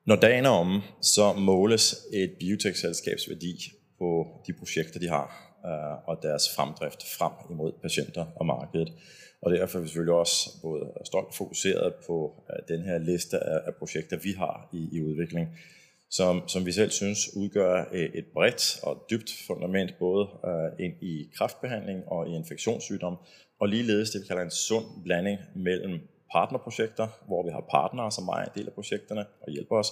[0.05, 3.29] Når dagen er omme, så måles et biotech-selskabs
[3.97, 5.27] på de projekter, de har,
[5.63, 8.93] uh, og deres fremdrift frem imod patienter og markedet.
[9.41, 13.75] Og derfor er vi selvfølgelig også både stolt fokuseret på denne den her liste af,
[13.75, 15.47] projekter, vi har i, i udvikling,
[16.09, 20.27] som, som vi selv synes udgør øh, et bredt og dybt fundament både
[20.79, 23.17] ind i kraftbehandling og i infektionssygdom,
[23.59, 25.99] og ligeledes det, vi kalder en sund blanding mellem
[26.31, 29.91] partnerprojekter, hvor vi har partnere, som ejer en del av prosjektene og hjelper os,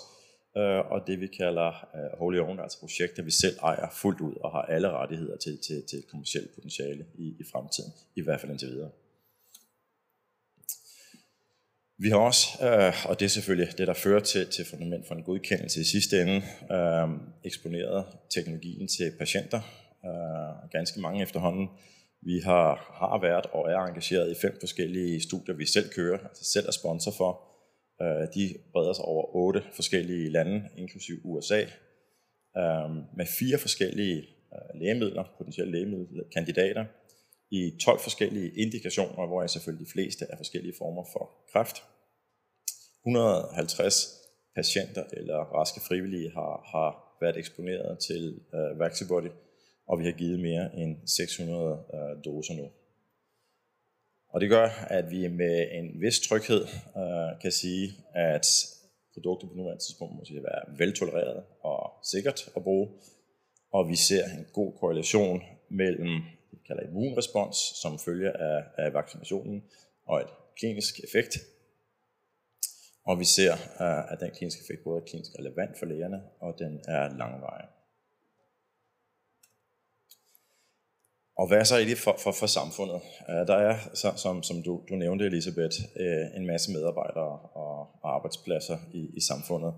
[0.58, 1.84] uh, og det vi kalder
[2.22, 5.84] holy own, altså projekter, vi selv ejer fullt ut og har alle rettigheter til, til,
[5.90, 8.92] til et kommersielt potentiale i, i fremtiden, i hvert fall inntil videre.
[12.02, 15.16] Vi har også, øh, og det er selvfølgelig det, der fører til, til fundament for
[15.16, 16.36] en godkendelse i sidste ende,
[16.72, 17.10] øh,
[17.44, 19.62] eksponeret teknologien til patienter,
[20.06, 21.70] øh, ganske mange efterhånden.
[22.22, 22.70] Vi har,
[23.02, 26.72] har været og er engageret i fem forskellige studier, vi selv kører, altså selv er
[26.72, 27.32] sponsor for.
[28.02, 28.44] Øh, de
[28.74, 31.62] breder sig over otte forskellige lande, inklusiv USA,
[32.58, 34.18] øh, med fire forskellige
[34.54, 36.86] øh, lægemidler, potentielle lægemiddelkandidater,
[37.52, 41.84] i 12 forskellige indikationer, hvor jeg selvfølgelig de fleste er forskellige former for kræft.
[43.06, 43.96] 150
[44.56, 46.90] patienter eller raske frivillige har, har
[47.22, 49.32] været eksponeret til uh, Vaxibody,
[49.90, 52.68] og vi har givet mere end 600 uh, øh, doser nu.
[54.30, 56.64] Og det gør, at vi med en vis tryghed
[56.96, 58.48] uh, kan sige, at
[59.14, 62.90] produktet på nuværende tidspunkt må være veltolereret og sikkert at bruge,
[63.72, 65.42] og vi ser en god korrelation
[66.68, 69.64] kalder immunrespons, som følger af, af vaccinationen,
[70.06, 70.28] og et
[70.60, 71.38] klinisk effekt.
[73.06, 73.54] Og vi ser,
[74.12, 77.66] at den kliniske effekt både er klinisk relevant for lægerne, og den er langvarig.
[81.40, 83.00] Og hvad så det for, for, for samfundet?
[83.50, 83.76] Der er,
[84.24, 87.34] som, som du, du nævnte, Elisabeth, øh, en masse medarbejdere
[87.64, 87.76] og
[88.16, 89.74] arbejdspladser i, i samfundet.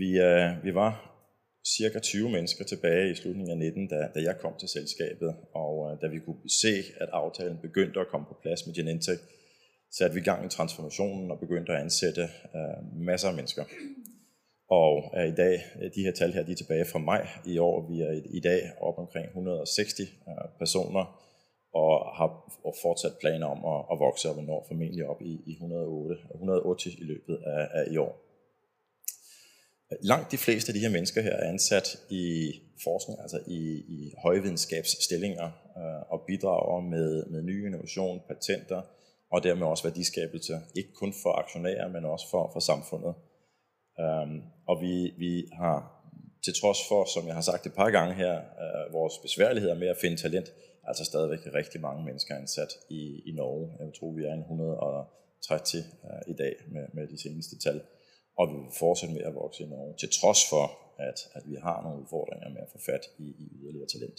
[0.00, 0.92] Vi, øh, vi var
[1.76, 5.98] cirka 20 mennesker tilbage i slutningen af 19, da, da jeg kom til selskabet, og
[6.02, 9.22] da vi kunne se, at aftalen begyndte at komme på plads med Genentech,
[9.98, 12.28] satte vi i gang i transformationen og begyndte at ansætte
[13.10, 13.64] masser af mennesker.
[14.70, 15.54] Og uh, i dag,
[15.94, 17.88] de her tal her, de er tilbage fra maj i år.
[17.90, 20.06] Vi er i, dag op omkring 160 uh,
[20.58, 21.04] personer,
[21.72, 22.28] og har
[22.82, 27.04] fortsat planer om at, at vokse, og når formentlig op i, i 108, 180 i
[27.04, 28.30] løbet af, af i år.
[30.02, 32.52] Langt de fleste af de her mennesker her er ansat i
[32.84, 35.44] forskning, altså i, i højvidenskabsstillinger
[35.76, 38.82] øh, og bidrager med, med ny innovation, patenter
[39.32, 43.14] og dermed også værdiskabelse, ikke kun for aktionærer, men også for, for samfundet.
[44.04, 45.78] Um, og vi, vi har
[46.44, 49.88] til trods for, som jeg har sagt et par gange her, uh, vores besværligheder med
[49.88, 50.48] at finde talent,
[50.84, 53.66] altså stadigvæk rigtig mange mennesker ansat i, i Norge.
[53.80, 57.80] Jeg tror, vi er en 130 uh, i dag med, med de seneste tal
[58.40, 60.64] og vi vil fortsætte med at vokse i Norge, til trods for,
[61.08, 64.18] at, at vi har nogle udfordringer med at få fat i, i yderligere talent.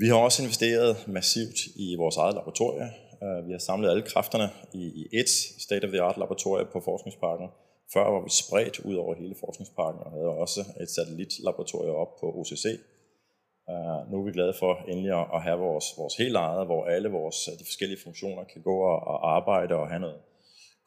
[0.00, 2.88] Vi har også investeret massivt i vores eget laboratorie.
[3.22, 5.28] Øh, vi har samlet alle kræfterne i, ett et
[5.66, 7.48] state-of-the-art laboratorie på Forskningsparken.
[7.92, 12.26] Før var vi spredt ud over hele Forskningsparken og havde også et satellitlaboratorie op på
[12.38, 12.66] OCC.
[13.68, 17.08] Nå nu er vi glade for endelig at have vores, vores helt eget, hvor alle
[17.08, 20.20] vores de forskellige funktioner kan gå og, arbejde og have noget,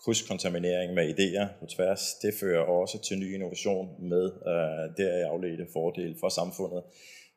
[0.04, 5.68] krydskontaminering med idéer på tværs, det fører også til ny innovation med øh, deraf afledte
[5.74, 6.84] fordele for samfundet.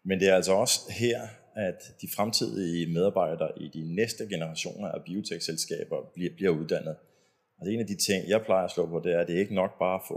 [0.05, 1.21] Men det er altså også her,
[1.57, 6.97] at de fremtidige medarbejdere i de næste generationer af biotech-selskaber bliver, bliver uddannet.
[7.61, 9.55] Er en af de ting, jeg plejer at slå på, det er, at det ikke
[9.55, 10.17] nok bare at få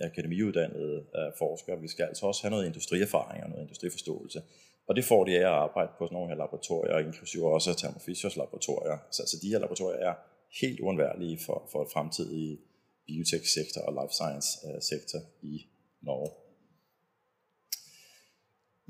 [0.00, 1.80] akademiuddannede øh, forskere.
[1.80, 4.42] Vi skal altså også have noget industrierfaring og noget industriforståelse.
[4.88, 7.98] Og det får de af at arbejde på sådan nogle her laboratorier, inklusive også Thermo
[8.06, 8.96] Fishers laboratorier.
[9.10, 10.14] Så altså, de her laboratorier er
[10.60, 12.58] helt uundværlige for, for fremtidige
[13.06, 15.54] biotech-sektor og life science-sektor i
[16.02, 16.41] Norge.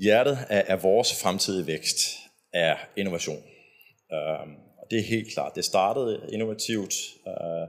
[0.03, 1.97] Hjertet af, af vores fremtidige vækst
[2.53, 3.43] er innovation.
[4.77, 5.55] Og det er helt klart.
[5.55, 6.93] Det startede innovativt,
[7.25, 7.67] uh,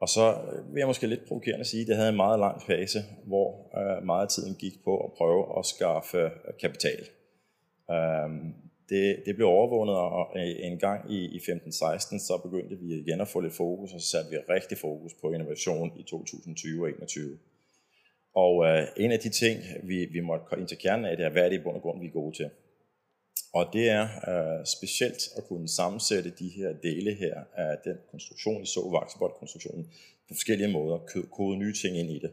[0.00, 0.24] og så
[0.72, 3.48] vil jeg måske lidt provokerende sige, at det havde en meget lang fase, hvor
[3.78, 7.08] uh, meget af tiden gik på at prøve at skaffe kapital.
[7.88, 8.54] Um,
[8.88, 10.26] det, det blev overvundet, og
[10.68, 14.10] en gang i, i 15-16, så begyndte vi igen at få lidt fokus, og så
[14.10, 17.38] satte vi rigtig fokus på innovation i 2020 og 2021.
[18.34, 21.30] Og øh, en af de ting, vi, vi måtte ind til kernen af, det er,
[21.30, 22.50] hvad er det i bund og grund, vi er gode til.
[23.52, 28.66] Og det er øh, specielt at kunne sammensette de her dele her av den konstruksjonen,
[28.66, 28.80] så
[29.38, 29.84] konstruktionen
[30.28, 30.98] på forskjellige måter,
[31.30, 32.32] kode nye ting inn i det.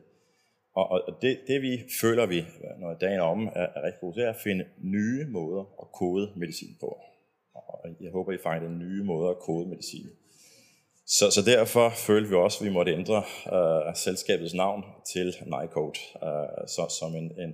[0.76, 2.46] Og, og det, det, vi føler vi,
[2.80, 5.88] når dagen er om, er, er rigtig god, det er å finne nye måter å
[5.94, 6.92] kode medicin på.
[7.56, 10.10] Og jeg håper, I finder nye måter å kode medisin.
[11.08, 14.84] Så, så, derfor følte vi også, at vi måtte endre uh, selskabets navn
[15.14, 17.54] til Nycode, uh, som en, en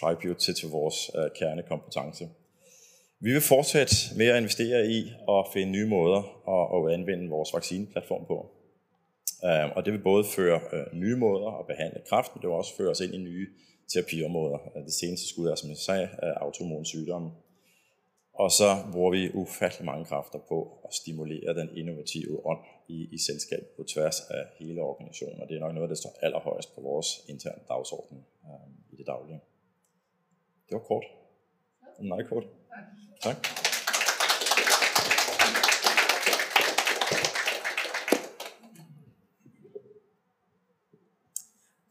[0.00, 2.28] tribute til, vores uh, kernekompetence.
[3.20, 7.52] Vi vil fortsette med å investere i å finne nye måter å, å anvende vores
[7.52, 8.38] vaccineplattform på.
[9.44, 12.78] Uh, og det vil både føre nye måter å behandle kreft, men det vil også
[12.78, 13.46] føre oss inn i nye
[13.92, 14.72] terapiområder.
[14.88, 16.00] Det seneste skuddet er, som jeg sa,
[16.46, 17.28] autoimmun sykdom.
[18.40, 23.18] Og så bruker vi ufattelig mange krefter på å stimulere den innovative ånd i, i
[23.20, 25.42] selskapet på tvers av hele organisasjonen.
[25.42, 28.70] Og det er nok noe av det står aller høyest på vår interne dagsorden um,
[28.92, 29.42] i det daglige.
[30.68, 31.04] Det var kort.
[32.00, 32.48] Meget kort.
[33.20, 33.50] Takk.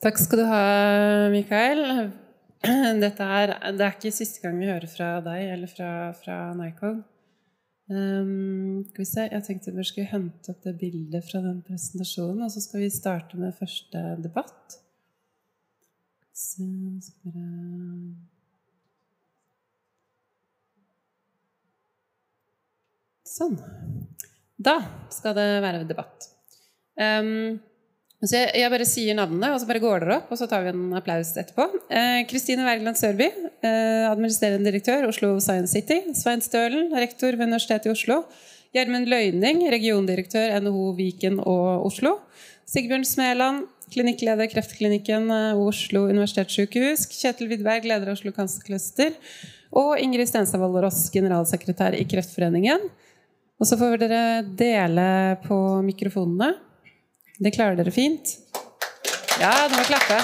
[0.02, 0.64] Takk skal du ha,
[1.30, 1.86] Mikael.
[3.04, 7.00] Dette er, det er ikke siste gang vi hører fra deg eller fra, fra Nycog.
[7.90, 12.44] Um, skal vi se, Jeg tenkte vi skulle hente opp det bildet fra den presentasjonen,
[12.46, 14.76] og så skal vi starte med første debatt.
[16.36, 16.68] Så
[17.08, 17.48] skal vi
[23.30, 23.56] Sånn.
[24.60, 24.80] Da
[25.14, 26.26] skal det være debatt.
[27.00, 27.60] Um,
[28.28, 30.66] så jeg, jeg, bare sier navnene, og så bare går dere opp, og så tar
[30.66, 31.70] vi en applaus etterpå.
[32.28, 33.30] Kristine eh, Wergeland Sørby,
[33.64, 36.02] eh, administrerende direktør Oslo Science City.
[36.20, 38.26] Svein Stølen, rektor ved Universitetet i Oslo.
[38.76, 42.18] Gjermund Løyning, regiondirektør NHO Viken og Oslo.
[42.70, 43.64] Sigbjørn Smeland,
[43.94, 47.08] klinikkleder Kreftklinikken eh, Oslo universitetssykehus.
[47.16, 49.16] Kjetil Widberg, leder av Oslo Cancer Cluster.
[49.80, 52.90] Og Ingrid Stenstad Ross, generalsekretær i Kreftforeningen.
[53.60, 54.24] Og så får dere
[54.60, 55.08] dele
[55.48, 55.56] på
[55.88, 56.58] mikrofonene.
[57.40, 58.34] Det klarer dere fint.
[59.40, 60.18] Ja, du må klappe.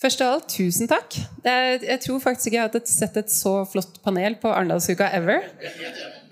[0.00, 1.18] Først av alt, tusen takk.
[1.44, 5.44] Jeg tror faktisk ikke jeg har sett et så flott panel på Arendalsuka ever.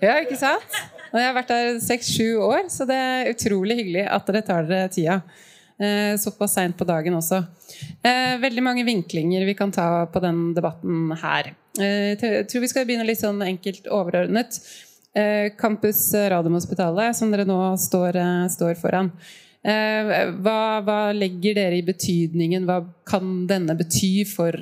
[0.01, 0.79] Ja, ikke sant?
[1.11, 4.65] Og jeg har vært der seks-sju år, så det er utrolig hyggelig at dere tar
[4.65, 5.21] dere tida.
[5.77, 7.43] Eh, såpass seint på dagen også.
[8.01, 11.53] Eh, veldig mange vinklinger vi kan ta på den debatten her.
[11.77, 14.57] Eh, jeg tror vi skal begynne litt sånn enkelt overordnet.
[15.15, 19.11] Eh, Campus Radiumhospitalet, som dere nå står, eh, står foran.
[19.65, 22.65] Eh, hva, hva, legger dere i betydningen?
[22.65, 24.53] Hva kan denne bety for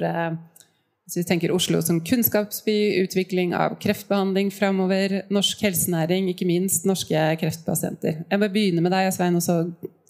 [1.07, 7.15] hvis vi tenker Oslo som kunnskapsby, utvikling av kreftbehandling framover, norsk helsenæring, ikke minst norske
[7.39, 8.25] kreftpasienter?
[8.27, 9.61] Jeg vil begynne med deg, Svein, og så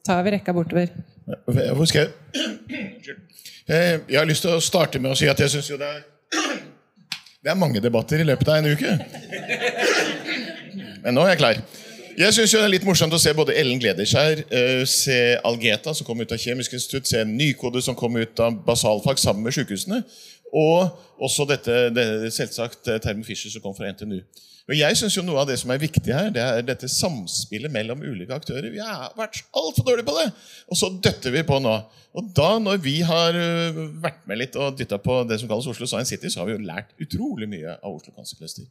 [0.06, 0.90] tar vi rekka bortover.
[1.28, 1.76] Jeg
[3.68, 6.06] Jeg har lyst til å starte med å si at jeg syns jo det er
[7.48, 8.94] det er mange debatter i løpet av en uke.
[11.04, 11.62] Men nå er jeg klar.
[12.18, 15.93] Jeg synes jo det er litt morsomt å se både Ellen Glederskjær, uh, se Algeta,
[15.93, 19.54] som kom ut av Kjemisk institutt, se Nykode, som kom ut av basalfag sammen med
[19.54, 20.02] sykehusene,
[20.50, 24.22] og også dette, det, selvsagt eh, Fischer, som kom fra NTNU.
[24.68, 27.72] Og jeg synes jo Noe av det som er viktig her, det er dette samspillet
[27.72, 28.68] mellom ulike aktører.
[28.74, 30.28] Vi har vært altfor dårlige på det!
[30.68, 31.76] Og så døtter vi på nå.
[32.18, 35.70] Og da, når vi har øh, vært med litt og dytta på det som kalles
[35.72, 38.68] Oslo Science City, så har vi jo lært utrolig mye av Oslo Cancer Cluster.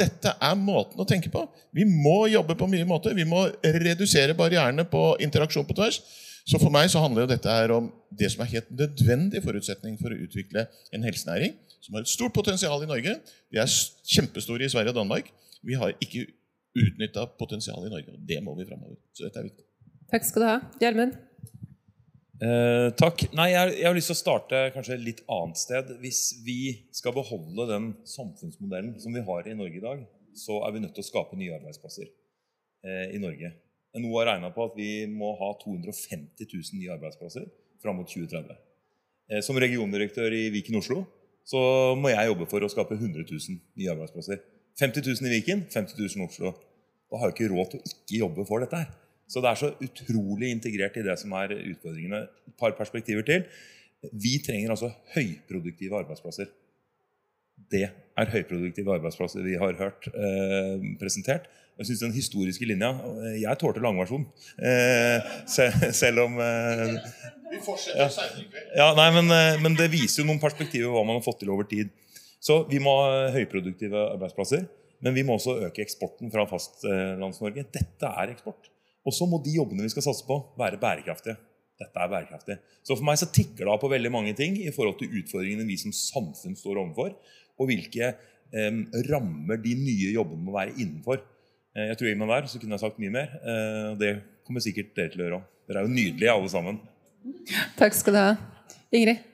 [0.00, 1.44] Dette er måten å tenke på.
[1.76, 3.14] Vi må jobbe på mye måter.
[3.14, 6.00] Vi må redusere barrierene på interaksjon på tvers.
[6.48, 10.00] Så for meg så handler jo dette her om det som er helt nødvendig forutsetning
[10.00, 13.16] for å utvikle en helsenæring som har et stort potensial i Norge.
[13.50, 13.72] De er
[14.14, 15.32] kjempestore i Sverige og Danmark.
[15.66, 16.26] Vi har ikke
[16.76, 18.14] utnytta potensialet i Norge.
[18.14, 19.00] og Det må vi framover.
[19.16, 19.66] Så dette er viktig.
[20.10, 20.56] Takk skal du ha.
[20.82, 21.16] Gjermund?
[22.40, 23.26] Eh, takk.
[23.36, 25.90] Nei, jeg, jeg, har lyst til å starte kanskje et litt annet sted.
[26.00, 26.60] Hvis vi
[26.96, 30.06] skal beholde den samfunnsmodellen som vi har i Norge i dag,
[30.36, 33.52] så er vi nødt til å skape nye arbeidsplasser eh, i Norge.
[33.98, 37.48] NHO har regna på at vi må ha 250 000 nye arbeidsplasser
[37.82, 38.56] fram mot 2030.
[39.30, 41.02] Eh, som regiondirektør i Viken Oslo
[41.50, 41.60] så
[41.98, 44.42] må jeg jobbe for å skape 100 000 nye arbeidsplasser.
[44.78, 46.52] 50 000 i Viken, 50 000 i Oslo.
[47.10, 48.92] Da har jeg ikke råd til å ikke jobbe for dette her.
[49.30, 52.22] Så det er så utrolig integrert i det som er utfordringene.
[52.50, 53.44] Et par perspektiver til.
[54.10, 56.50] Vi trenger altså høyproduktive arbeidsplasser.
[57.70, 61.48] Det er høyproduktive arbeidsplasser vi har hørt eh, presentert.
[61.80, 62.90] Jeg synes den historiske linja
[63.40, 64.26] Jeg tålte langversjon.
[64.60, 65.30] Eh,
[65.96, 66.98] selv om eh,
[67.50, 68.10] vi fortsetter ja.
[68.12, 68.74] senere i kveld.
[68.78, 71.52] Ja, nei, men, eh, men, det viser jo noen perspektiver hva man har fått til
[71.54, 71.90] over tid.
[72.40, 74.68] Så vi må ha høyproduktive arbeidsplasser.
[75.00, 77.64] Men vi må også øke eksporten fra Fastlands-Norge.
[77.72, 78.68] Dette er eksport.
[79.08, 81.38] Og så må de jobbene vi skal satse på, være bærekraftige.
[81.80, 82.58] dette er bærekraftig.
[82.84, 85.64] Så for meg så tikker det av på veldig mange ting i forhold til utfordringene
[85.64, 87.14] vi som samfunn står overfor,
[87.60, 88.80] og hvilke eh,
[89.10, 91.20] rammer de nye jobbene må være innenfor.
[91.76, 93.34] Eh, jeg tror Iman der, så kunne jeg sagt mye mer.
[93.40, 94.12] Eh, det
[94.46, 95.50] kommer sikkert dere til å gjøre òg.
[95.70, 96.80] Dere er jo nydelige alle sammen.
[97.78, 98.30] Takk skal du ha.
[98.90, 99.26] Ingrid?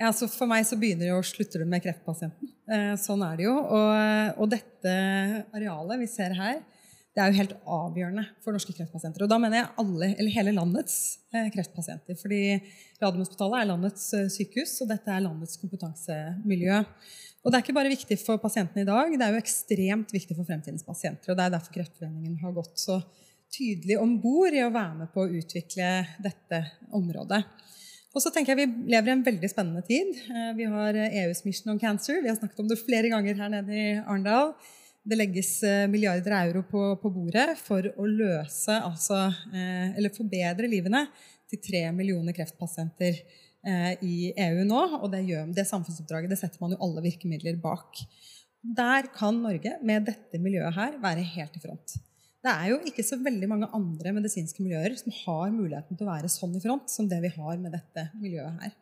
[0.00, 2.52] Ja, så For meg så begynner det og slutter det med kreftpasienten.
[2.72, 3.56] Eh, sånn er det jo.
[3.56, 4.92] Og, og, dette
[5.52, 6.60] arealet vi ser her,
[7.10, 9.24] det er jo helt avgjørende for norske kreftpasienter.
[9.24, 10.98] Og da mener jeg alle, eller hele landets
[11.34, 12.14] eh, kreftpasienter.
[12.20, 12.42] Fordi
[13.02, 16.78] Radiumhospitalet er landets eh, sykehus, og dette er landets kompetansemiljø.
[17.40, 20.36] Og det er ikke bare viktig for pasientene i dag, det er jo ekstremt viktig
[20.36, 21.32] for fremtidens pasienter.
[21.32, 23.00] og Det er derfor Kreftforeningen har gått så
[23.50, 25.88] tydelig om bord i å være med på å utvikle
[26.22, 26.60] dette
[26.94, 27.40] området.
[28.14, 30.14] Og så tenker jeg Vi lever i en veldig spennende tid.
[30.30, 32.22] Eh, vi har EUs Mission on Cancer.
[32.22, 34.54] Vi har snakket om det flere ganger her nede i Arendal.
[35.10, 40.70] Det legges milliarder milliarder euro på, på bordet for å løse, altså, eh, eller forbedre
[40.70, 41.06] livene
[41.50, 43.24] til tre millioner kreftpasienter
[44.06, 44.82] i EU nå.
[45.02, 47.98] Og det, gjør, det samfunnsoppdraget det setter man jo alle virkemidler bak.
[48.62, 51.98] Der kan Norge med dette miljøet her være helt i front.
[52.40, 56.12] Det er jo ikke så veldig mange andre medisinske miljøer som har muligheten til å
[56.14, 58.76] være sånn i front som det vi har med dette miljøet her.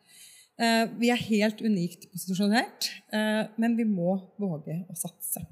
[0.59, 5.43] Eh, vi er helt unikt posisjonert, eh, men vi må våge å satse.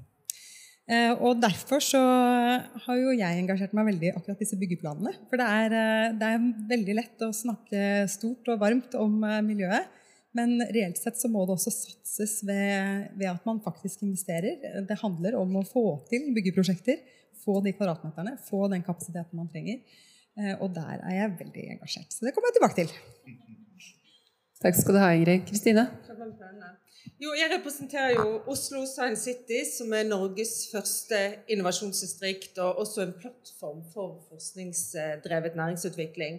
[0.88, 5.12] Eh, og Derfor så har jo jeg engasjert meg veldig i akkurat disse byggeplanene.
[5.28, 5.76] For det er,
[6.16, 9.94] det er veldig lett å snakke stort og varmt om miljøet.
[10.36, 14.84] Men reelt sett så må det også satses ved, ved at man faktisk investerer.
[14.86, 17.00] Det handler om å få til byggeprosjekter
[17.48, 19.80] få de kvadratmeterne, få den kapasiteten man trenger.
[20.38, 22.12] Eh, og der er jeg veldig engasjert.
[22.12, 22.90] Så det kommer jeg tilbake til.
[24.62, 25.46] Takk skal du ha, Ingrid.
[25.48, 25.86] Kristine?
[27.18, 31.18] Jo, jeg representerer jo Oslo Science City, som er Norges første
[31.50, 36.38] innovasjonsdistrikt, og også en plattform for forskningsdrevet næringsutvikling.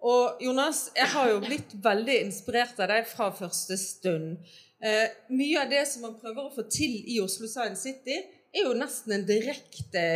[0.00, 4.38] Og Jonas, jeg har jo blitt veldig inspirert av deg fra første stund.
[4.80, 8.16] Eh, mye av det som man prøver å få til i Oslo Science City,
[8.56, 10.06] er jo nesten en direkte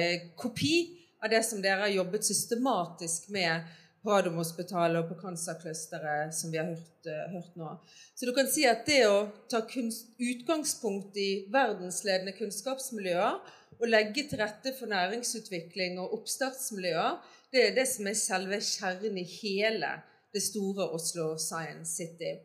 [0.41, 0.75] kopi
[1.21, 3.69] av det som dere har jobbet systematisk med
[4.03, 7.73] på Radiumhospitalet og på Cancerclusteret, som vi har hørt, uh, hørt, nå.
[8.17, 13.41] Så du kan si at det å ta kunst, utgangspunkt i verdensledende kunnskapsmiljøer
[13.81, 17.21] og legge til rette for næringsutvikling og oppstartsmiljøer,
[17.53, 19.95] det er det som er selve kjernen i hele
[20.35, 22.37] det store Oslo Science City.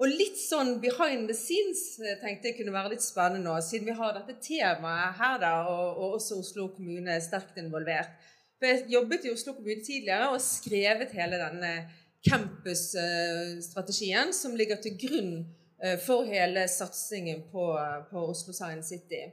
[0.00, 3.90] Og litt sånn behind the scenes eh, tenkte jeg kunne være litt spennende nå, siden
[3.90, 8.14] vi har dette temaet her, da, og, og også Oslo kommune er sterkt involvert.
[8.60, 11.70] For Jeg jobbet i Oslo kommune tidligere og skrevet hele denne
[12.28, 15.46] campus-strategien som ligger til grunn
[15.80, 17.78] eh, for hele satsingen på,
[18.10, 19.32] på Oslo Science City.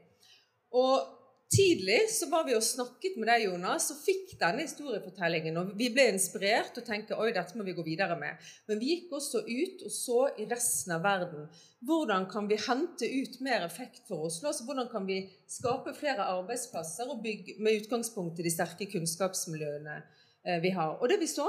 [0.72, 1.17] Og
[1.48, 5.56] Tidlig så var vi og snakket med deg, Jonas, og fikk denne historiefortellingen.
[5.56, 8.36] og Vi ble inspirert og tenkte oi, dette må vi gå videre med.
[8.68, 11.48] Men vi gikk også ut og så i resten av verden.
[11.88, 14.50] Hvordan kan vi hente ut mer effekt for Oslo?
[14.52, 19.98] altså Hvordan kan vi skape flere arbeidsplasser og bygge med utgangspunkt i de sterke kunnskapsmiljøene
[20.44, 20.98] eh, vi har?
[21.00, 21.48] Og det vi så,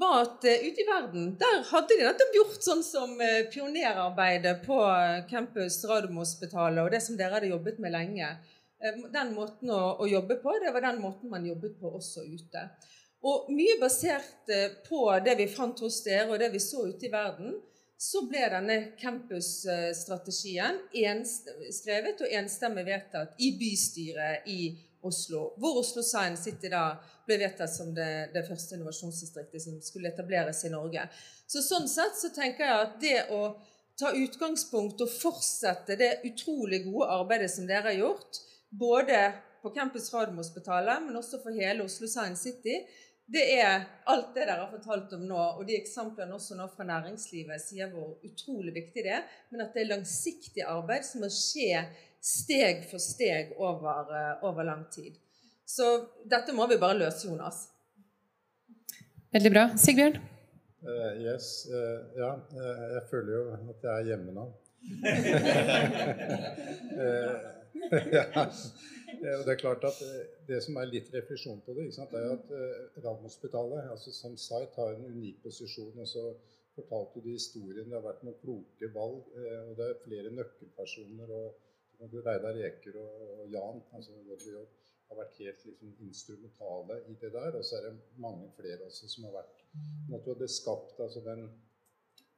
[0.00, 4.62] var at uh, ute i verden der hadde de nettopp gjort sånn som uh, pionerarbeidet
[4.64, 4.78] på
[5.30, 8.30] campus Radiumhospitalet og det som dere hadde jobbet med lenge.
[8.80, 12.24] Eh, den måten å, å, jobbe på, det var den måten man jobbet på også
[12.24, 12.64] ute.
[13.28, 17.06] Og mye basert eh, på det vi fant hos dere, og det vi så ute
[17.08, 17.58] i verden,
[18.00, 20.78] så ble denne campusstrategien
[21.68, 24.70] skrevet og enstemmig vedtatt i bystyret i
[25.04, 26.94] Oslo, hvor Oslo Science City da
[27.28, 31.04] ble vedtatt som det, det, første innovasjonsdistriktet som skulle etableres i Norge.
[31.48, 33.42] Så Sånn sett så tenker jeg at det å
[34.00, 38.40] ta utgangspunkt og fortsette det utrolig gode arbeidet som dere har gjort,
[38.70, 42.76] både på Campus Radiumhospitalet, men også for hele Oslo Science City,
[43.30, 46.86] det er alt det dere har fortalt om nå, og de eksemplene også nå fra
[46.88, 51.28] næringslivet sier hvor utrolig viktig det er, men at det er langsiktig arbeid som må
[51.30, 51.84] skje
[52.20, 55.14] steg for steg over, eh, over lang tid.
[55.66, 57.68] Så dette må vi bare løse, Jonas.
[59.30, 59.64] Veldig bra.
[59.78, 60.18] Sigbjørn?
[60.80, 61.66] Uh, yes.
[61.70, 64.44] Uh, ja, uh, jeg føler jo at jeg er hjemme nå.
[68.18, 68.44] ja.
[69.20, 73.00] Det er klart at eh, det som er litt refleksjon på det, er at uh,
[73.02, 75.98] Radiumhospitalet altså som site har en unik posisjon.
[75.98, 76.24] og så
[76.76, 77.88] fortalte de historien.
[77.88, 79.24] Det har vært noen kloke valg.
[79.34, 81.34] Uh, og Det er flere nøkkelpersoner.
[81.40, 81.66] og
[82.00, 84.14] Reidar Eker og, Jan altså
[85.10, 87.58] har vært helt liksom, instrumentale i det der.
[87.58, 89.58] Og så er det mange flere også som har vært
[90.24, 91.44] du hadde skapt altså den,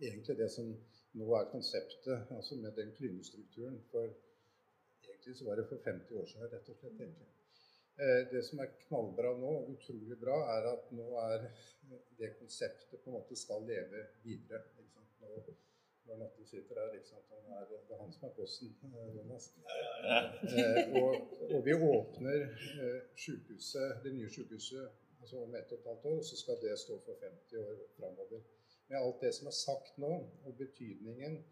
[0.00, 0.72] egentlig det som
[1.18, 3.78] nå er konseptet, altså med den klyngestrukturen.
[3.90, 4.12] For
[5.22, 7.00] egentlig så var det for 50 år siden, rett og slett.
[7.00, 7.28] egentlig.
[8.02, 11.50] Eh, Det som er knallbra nå, utrolig bra, er at nå er
[12.18, 14.62] det konseptet på en måte skal leve videre.
[14.78, 15.20] Ikke sant?
[15.20, 15.54] Nå,
[16.06, 17.28] når Natten sitter her, ikke sant?
[17.30, 19.52] Han er, det er han som er bossen, eh, Jonas.
[20.42, 21.14] Eh, og,
[21.54, 24.90] og vi åpner eh, sykehuset, det nye sykehuset
[25.22, 27.76] altså om ett og et halvt år, og så skal det stå for 50 år
[27.96, 28.40] framover.
[28.88, 30.10] Med alt det som er sagt nå,
[30.44, 31.44] og betydningen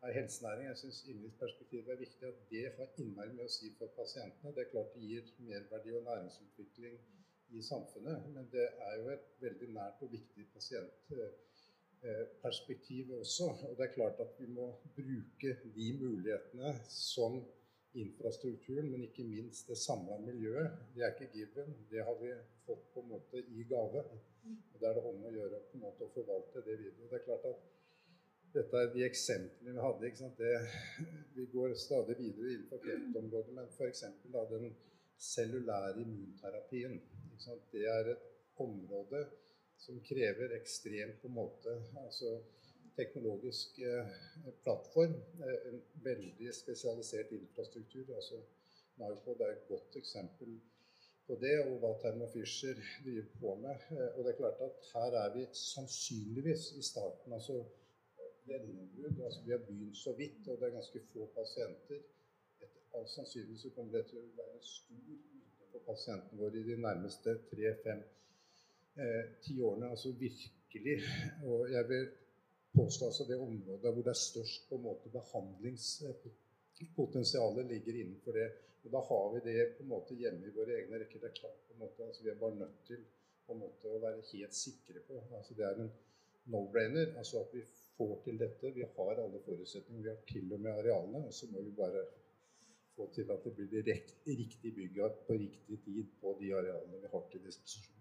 [0.00, 3.68] av helsenæring, jeg syns Ingrids perspektiv er viktig, at det har innmari mye å si
[3.78, 4.54] for pasientene.
[4.56, 6.94] Det er klart det gir merverdi og næringsutvikling
[7.50, 13.46] i samfunnet, men det er jo et veldig nært og viktig pasientperspektiv også.
[13.68, 17.32] Og det er klart at vi må bruke de mulighetene som
[18.00, 20.68] infrastrukturen, men ikke minst det samla miljøet.
[20.94, 22.30] Det er ikke given, det har vi
[22.66, 24.00] fått på en måte i gave.
[24.72, 27.08] Og Det er det om å gjøre på en måte å forvalte det videre.
[27.10, 27.58] Det er klart at
[28.54, 30.06] dette er de eksemplene vi hadde.
[30.06, 30.38] ikke sant?
[30.38, 30.54] Det,
[31.36, 34.04] vi går stadig videre innenfor kreftområdet, men f.eks.
[34.50, 34.72] den
[35.18, 36.96] cellulære immunterapien.
[37.32, 37.68] Ikke sant?
[37.72, 38.26] Det er et
[38.60, 39.26] område
[39.80, 42.40] som krever ekstremt på en måte altså
[42.96, 44.16] teknologisk eh,
[44.64, 45.14] plattform.
[45.46, 48.14] Eh, en veldig spesialisert infrastruktur.
[48.16, 48.42] altså
[49.00, 50.58] Narcod er et godt eksempel
[51.26, 53.86] på det, og hva Thermo Fisher driver på med.
[53.96, 57.32] Eh, og det er klart at her er vi sannsynligvis i starten.
[57.32, 57.62] altså
[58.50, 59.18] gjennombrudd.
[59.26, 62.00] Altså, vi har begynt så vidt, og det er ganske få pasienter.
[62.60, 65.36] Etter all sannsynlighet kommer det til å være stor nytte
[65.72, 68.00] for pasientene våre i de nærmeste tre-fem
[68.96, 69.86] eh, ti årene.
[69.94, 70.96] Altså virkelig.
[71.46, 72.04] Og jeg vil
[72.76, 78.48] påstå altså det området hvor det er størst på en måte behandlingspotensialet ligger innenfor det.
[78.84, 81.18] Og da har vi det på en måte hjemme i våre egne rekker.
[81.22, 83.00] Det er klart på en måte, altså Vi er bare nødt til
[83.46, 85.14] på en måte å være helt sikre på.
[85.36, 85.92] altså Det er en
[86.52, 87.06] no-brainer.
[87.18, 87.62] altså at vi
[88.00, 88.72] får til dette.
[88.74, 90.02] Vi har alle forutsetninger.
[90.02, 91.26] Vi har til og med arealene.
[91.28, 92.04] Og så må vi bare
[92.96, 97.12] få til at det blir det riktig bygget på riktig tid på de arealene vi
[97.12, 97.96] har til disposisjon.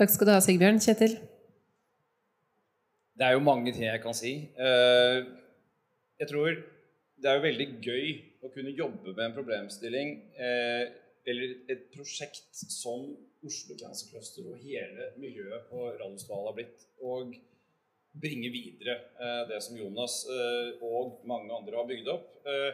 [0.00, 0.80] Takk skal du ha, Sigbjørn.
[0.80, 1.18] Kjetil?
[3.20, 4.32] Det er jo mange ting jeg kan si.
[4.56, 5.20] Eh,
[6.20, 6.50] Jeg tror
[7.20, 8.08] det er jo veldig gøy
[8.44, 10.10] å kunne jobbe med en problemstilling
[10.40, 10.88] eh,
[11.28, 13.06] eller et prosjekt som
[13.44, 17.32] Oslo Cancer Cluster og hele miljøet på Radiosdal har blitt, og
[18.12, 22.30] bringe videre eh, det som Jonas eh, og mange andre har bygd opp.
[22.46, 22.70] Eh,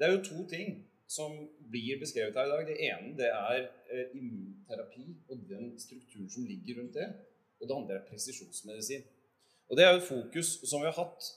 [0.00, 0.78] Det er jo to ting
[1.10, 1.34] som
[1.72, 2.66] blir beskrevet her i dag.
[2.68, 3.66] Det ene det er
[4.16, 7.08] immunterapi og den strukturen som ligger rundt det.
[7.60, 9.02] Og det andre er presisjonsmedisin.
[9.68, 11.28] Og Det er jo et fokus som vi har hatt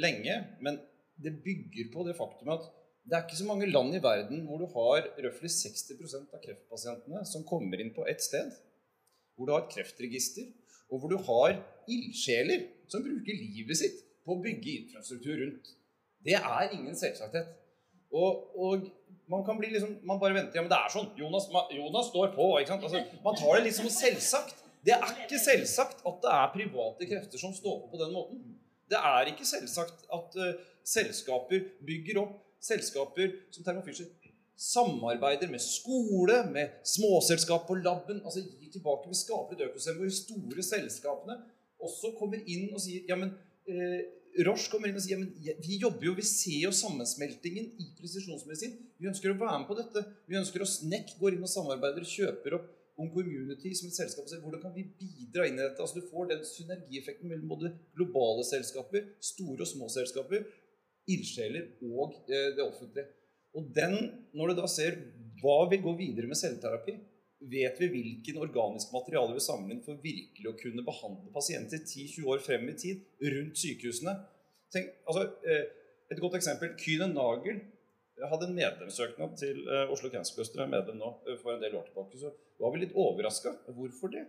[0.00, 0.80] lenge, men
[1.20, 2.64] det bygger på det faktum at
[3.04, 7.26] det er ikke så mange land i verden hvor du har røftlig 60% av kreftpasientene
[7.28, 8.50] som kommer inn på ett sted.
[9.36, 10.48] Hvor du har et kreftregister,
[10.90, 11.56] og hvor du har
[11.90, 15.72] ildsjeler som bruker livet sitt på å bygge infrastruktur rundt.
[16.26, 17.50] Det er ingen selvsagthet.
[18.14, 18.86] Og, og
[19.30, 21.10] man kan bli liksom, man bare venter, ja, men det er sånn.
[21.18, 22.46] Jonas, man, Jonas står på.
[22.60, 22.86] ikke sant?
[22.86, 24.62] Altså, man tar det litt som selvsagt.
[24.86, 28.42] Det er ikke selvsagt at det er private krefter som står på på den måten.
[28.90, 30.52] Det er ikke selvsagt at uh,
[30.86, 33.82] selskaper bygger opp selskaper som Thermo
[34.56, 39.10] samarbeider med skole, med småselskap på laben, altså gir tilbake.
[39.12, 41.36] Vi skaper et økosystem hvor de store selskapene
[41.86, 43.34] også kommer inn og sier ja, men
[43.68, 44.00] eh,
[44.46, 47.90] Roche kommer inn og sier ja, men vi jobber jo, vi ser jo sammensmeltingen i
[47.98, 48.74] presisjonsmedisin.
[49.00, 50.02] Vi ønsker å være med på dette.
[50.28, 53.98] Vi ønsker å Snekk går inn og samarbeider og kjøper opp om Community som et
[53.98, 54.28] selskap.
[54.40, 55.80] Hvordan kan vi bidra inn i dette?
[55.84, 60.48] Altså Du får den synergieffekten mellom både globale selskaper, store og små selskaper,
[61.12, 63.08] ildsjeler og eh, det offentlige.
[63.56, 63.96] Og den,
[64.36, 64.98] når du da ser
[65.40, 66.96] hva vil gå videre med celleterapi,
[67.46, 72.30] vet vi hvilken organisk materiale vi samler inn for virkelig å kunne behandle pasienter 10-20
[72.32, 73.02] år frem i tid
[73.34, 74.14] rundt sykehusene.
[74.72, 75.66] Tenk, altså, eh,
[76.12, 76.72] et godt eksempel.
[76.80, 77.60] Kyne Nagel
[78.30, 81.76] hadde en medlemssøknad til eh, Oslo Cancer Cluster, er medlem nå, eh, for en del
[81.76, 82.18] år tilbake.
[82.20, 82.32] Så
[82.62, 83.52] var vi litt overraska.
[83.76, 84.26] Hvorfor det?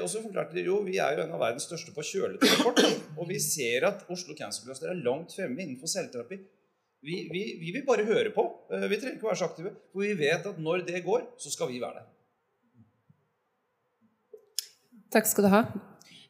[0.00, 2.78] Og så forklarte de jo vi er jo en av verdens største på kjøletransport.
[3.20, 6.38] Og vi ser at Oslo Cancer er langt fremme innenfor celleterapi.
[7.04, 8.44] Vi, vi, vi vil bare høre på.
[8.72, 9.74] Eh, Vi trenger ikke være så aktive.
[9.92, 12.08] For vi vet at når det går, så skal vi være der.
[15.14, 15.62] Takk skal du ha.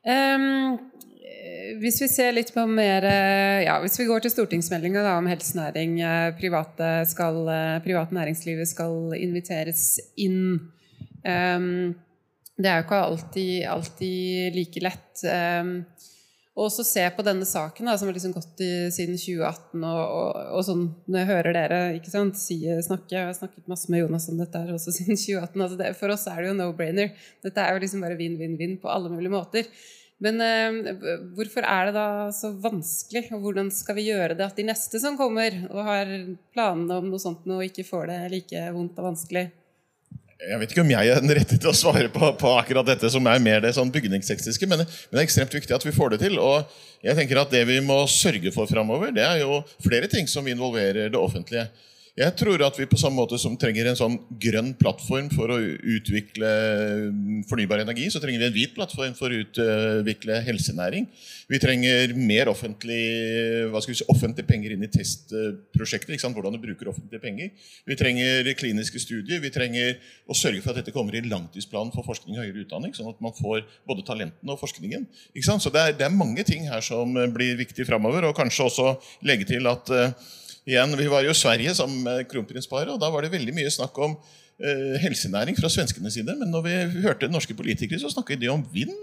[0.07, 0.39] Eh,
[1.81, 5.99] hvis vi ser litt på mer eh, ja, Hvis vi går til stortingsmeldinga om helsenæring,
[6.39, 7.41] private skal,
[7.85, 10.73] privat næringslivet skal inviteres inn.
[11.27, 11.97] Um,
[12.57, 15.25] det er jo ikke alltid, alltid like lett.
[15.27, 15.73] Um,
[16.57, 19.82] og så se på denne saken da, som har liksom gått i, siden 2018.
[19.84, 23.68] Og, og, og sånn, når jeg hører dere ikke sant, si, snakke Jeg har snakket
[23.68, 25.66] masse med Jonas om dette her også siden 2018.
[25.66, 27.12] Altså det, for oss er det jo no-brainer.
[27.44, 29.68] Dette er jo liksom bare vinn-vinn-vinn på alle mulige måter.
[30.24, 30.96] Men eh,
[31.36, 35.00] hvorfor er det da så vanskelig, og hvordan skal vi gjøre det at de neste
[35.02, 36.16] som kommer og har
[36.57, 39.50] planene om noe sånt nå, ikke får det like vondt og vanskelig?
[40.37, 43.09] Jeg vet ikke om jeg er den rette til å svare på, på akkurat dette,
[43.12, 46.12] som er mer det sånn bygningstekniske, men, men, det er ekstremt viktig at vi får
[46.12, 46.37] det til.
[46.43, 46.66] Og
[47.07, 50.47] jeg tenker at det vi må sørge for framover, det er jo flere ting som
[50.51, 51.64] involverer det offentlige.
[52.17, 55.59] Jeg tror at vi på samme måte som trenger en sånn grønn plattform for å
[55.61, 56.53] utvikle
[57.45, 61.05] fornybar energi, så trenger vi en hvit plattform for å utvikle helsenæring.
[61.53, 63.03] Vi trenger mer offentlig,
[63.85, 66.17] si, offentlige penger inn i testprosjekter.
[66.17, 67.53] Hvordan du bruker offentlige penger.
[67.85, 69.45] Vi trenger kliniske studier.
[69.45, 72.97] Vi trenger å sørge for at dette kommer i langtidsplanen for forskning og høyere utdanning,
[72.97, 75.05] sånn at man får både talentene og forskningen.
[75.45, 78.91] Så det er, det er, mange ting her som blir viktig framover, og kanskje også
[79.29, 79.93] legge til at
[80.67, 83.71] igjen, Vi var jo i Sverige sammen med kronprinsparet, og da var det veldig mye
[83.73, 84.17] snakk om
[84.59, 86.37] eh, helsenæring fra svenskenes side.
[86.37, 88.97] Men når vi hørte norske politikere, så snakket de om vind.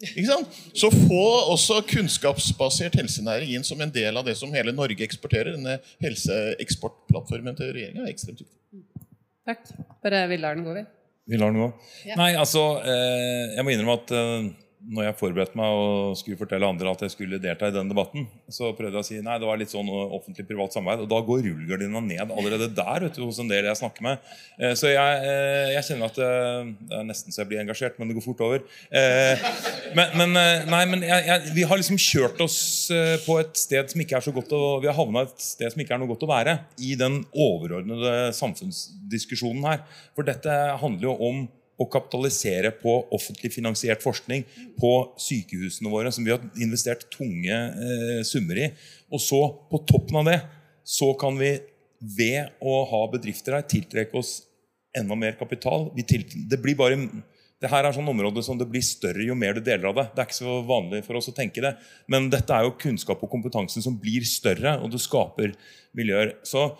[0.00, 0.60] Ikke sant?
[0.72, 5.52] Så få også kunnskapsbasert helsenæring inn som en del av det som hele Norge eksporterer.
[5.58, 8.56] Denne helseeksportplattformen til regjeringa er ekstremt viktig.
[9.50, 9.68] Takk.
[10.04, 10.86] Bare vi lar den gå, vi.
[11.30, 11.68] Vi lar den gå.
[12.08, 12.16] Ja.
[12.18, 14.48] Nei, altså, eh, jeg må innrømme at eh,
[14.88, 18.24] når jeg forberedte meg og skulle fortelle andre at jeg skulle delta i den debatten,
[18.48, 21.04] så prøvde jeg å si nei, det var litt sånn offentlig-privat samarbeid.
[21.04, 24.24] Og da går rullegardina ned allerede der vet du, hos en del jeg snakker med.
[24.56, 28.00] Eh, så jeg, eh, jeg, kjenner at eh, det er nesten så jeg blir engasjert,
[28.00, 28.64] men det går fort over.
[29.90, 30.34] Men, men,
[30.70, 32.58] nei, men jeg, jeg, vi har liksom kjørt oss
[33.26, 35.82] på et sted som ikke er så godt å, Vi har havna et sted som
[35.82, 39.82] ikke er noe godt å være i den overordnede samfunnsdiskusjonen her.
[40.16, 41.48] For dette handler jo om
[41.80, 44.44] å kapitalisere på offentlig finansiert forskning
[44.80, 48.70] på sykehusene våre, som vi har investert tunge eh, summer i.
[49.10, 50.38] Og så, på toppen av det,
[50.84, 51.54] så kan vi
[52.00, 54.40] ved å ha bedrifter her tiltrekke oss
[54.96, 55.90] enda mer kapital.
[55.94, 56.98] det blir bare
[57.60, 60.06] det her er sånn område som det blir større jo mer du deler av det.
[60.14, 61.74] Det er ikke så vanlig for oss å tenke det.
[62.08, 65.52] Men dette er jo kunnskap og kompetanse som blir større, og det skaper
[65.96, 66.38] miljøer.
[66.48, 66.70] Så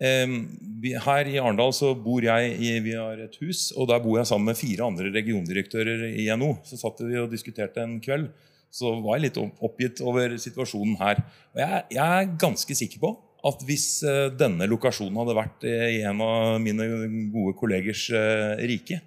[0.00, 4.30] her i Arendal så bor jeg i, vi har et hus, og der bor jeg
[4.30, 6.54] sammen med fire andre regiondirektører i NO.
[6.64, 8.30] Så satt vi og diskuterte en kveld.
[8.72, 11.20] Så var jeg litt oppgitt over situasjonen her.
[11.52, 13.12] Og jeg, jeg er ganske sikker på
[13.48, 16.86] at hvis eh, denne lokasjonen hadde vært i en av mine
[17.32, 19.00] gode kollegers eh, rike,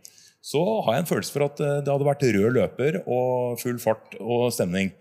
[0.44, 3.80] så har jeg en følelse for at eh, det hadde vært rød løper og full
[3.82, 4.92] fart og stemning.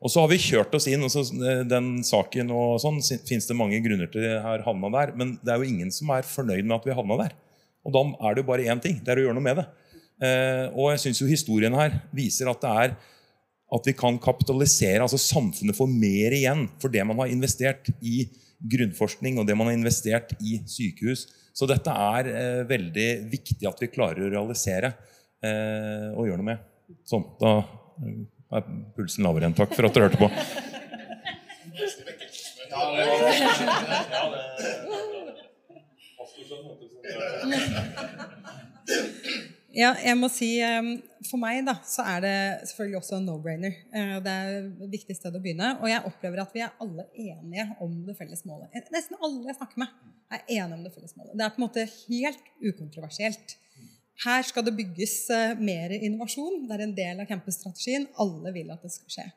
[0.00, 1.04] Og så har vi kjørt oss inn.
[1.04, 5.14] og så eh, Den saken og sånn fins det mange grunner til har havna der.
[5.18, 7.36] Men det er jo ingen som er fornøyd med at vi havna der.
[7.84, 8.98] Og da er det jo bare én ting.
[9.04, 9.66] Det er å gjøre noe med det.
[10.20, 12.94] Eh, og jeg syns historien her viser at det er
[13.70, 15.02] at vi kan kapitalisere.
[15.04, 18.24] altså Samfunnet får mer igjen for det man har investert i
[18.60, 21.28] grunnforskning og det man har investert i sykehus.
[21.56, 24.94] Så dette er eh, veldig viktig at vi klarer å realisere
[25.44, 26.68] eh, og gjøre noe med.
[27.06, 27.60] Sånn, da
[28.58, 29.56] er pulsen lavere igjen.
[29.60, 30.28] Takk for at dere hørte på.
[39.70, 40.96] Ja, jeg må si ehm,
[41.28, 42.36] For meg da, så er det
[42.70, 43.76] selvfølgelig også en no-brainer.
[43.94, 45.76] Eh, det er et viktig sted å begynne.
[45.78, 48.74] Og jeg opplever at vi er alle enige om det felles målet.
[48.90, 49.94] Nesten alle jeg snakker med,
[50.34, 51.36] er enige om det felles målet.
[51.38, 53.56] Det er på en måte helt ukontroversielt.
[54.20, 56.66] Her skal det bygges eh, mer innovasjon.
[56.68, 58.08] Det er en del av campusstrategien.
[58.20, 59.28] Alle vil at det skal skje.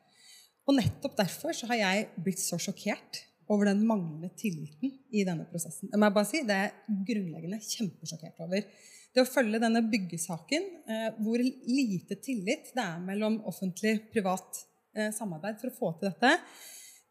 [0.67, 3.21] Og nettopp derfor så har jeg blitt så sjokkert
[3.51, 5.91] over den manglende tilliten i denne prosessen.
[5.91, 8.67] Det må jeg bare si, det er grunnleggende kjempesjokkert over.
[9.13, 14.63] Det å følge denne byggesaken, eh, hvor lite tillit det er mellom offentlig-privat
[14.97, 16.35] eh, samarbeid for å få til dette,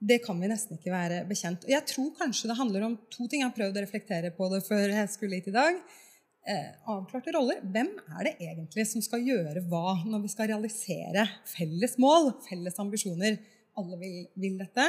[0.03, 1.65] det kan vi nesten ikke være bekjent.
[1.69, 3.45] Og jeg tror kanskje det handler om to ting.
[3.45, 5.79] Jeg har prøvd å reflektere på det før jeg skulle hit i dag
[6.49, 7.63] eh, avklarte roller.
[7.63, 12.79] Hvem er det egentlig som skal gjøre hva når vi skal realisere felles mål, felles
[12.83, 13.39] ambisjoner?
[13.79, 14.89] Alle vil, vil dette.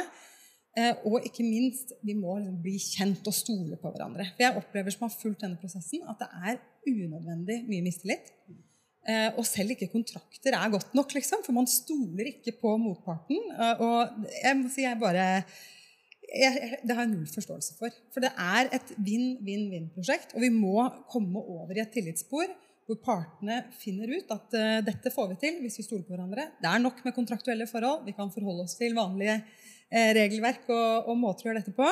[0.74, 4.26] Eh, og ikke minst, vi må liksom bli kjent og stole på hverandre.
[4.34, 6.60] For jeg opplever som har fulgt denne prosessen, at det er
[6.90, 8.32] unødvendig mye mistillit.
[9.04, 13.38] Eh, og selv ikke kontrakter er godt nok, liksom, for man stoler ikke på motparten.
[13.54, 15.28] Eh, og jeg må si jeg bare
[16.34, 17.94] jeg, det har jeg null forståelse for.
[18.14, 20.34] For det er et vinn-vinn-vinn-prosjekt.
[20.34, 22.48] Og vi må komme over i et tillitsspor
[22.84, 26.50] hvor partene finner ut at uh, dette får vi til hvis vi stoler på hverandre.
[26.60, 28.04] Det er nok med kontraktuelle forhold.
[28.04, 31.88] Vi kan forholde oss til vanlige uh, regelverk og, og, måter å gjøre dette på.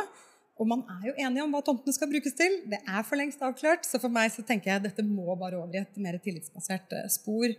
[0.60, 2.58] Og man er jo enige om hva tomtene skal brukes til.
[2.68, 3.88] Det er for lengst avklart.
[3.88, 6.92] Så for meg så tenker jeg at dette må bare over i et mer tillitsbasert
[6.98, 7.56] uh, spor.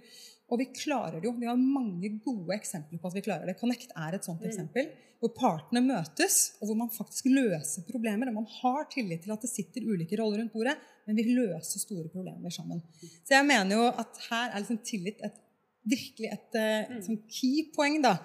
[0.54, 1.34] Og vi klarer det jo.
[1.40, 3.58] Vi har mange gode eksempler på at vi klarer det.
[3.58, 4.50] Connect er et sånt mm.
[4.52, 4.92] eksempel.
[5.24, 8.30] Hvor partene møtes, og hvor man faktisk løser problemer.
[8.30, 10.76] Og man har tillit til at det sitter ulike roller rundt bordet,
[11.08, 12.84] men vi løser store problemer sammen.
[13.02, 15.42] Så jeg mener jo at her er liksom tillit et
[15.90, 17.98] virkelig et et sånn key poeng.
[18.04, 18.18] da.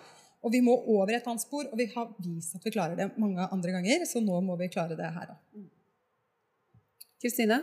[0.45, 3.09] Og vi må over et annet spor, og vi har vist at vi klarer det
[3.19, 4.05] mange andre ganger.
[4.07, 5.65] Så nå må vi klare det her òg.
[7.19, 7.63] Kristine?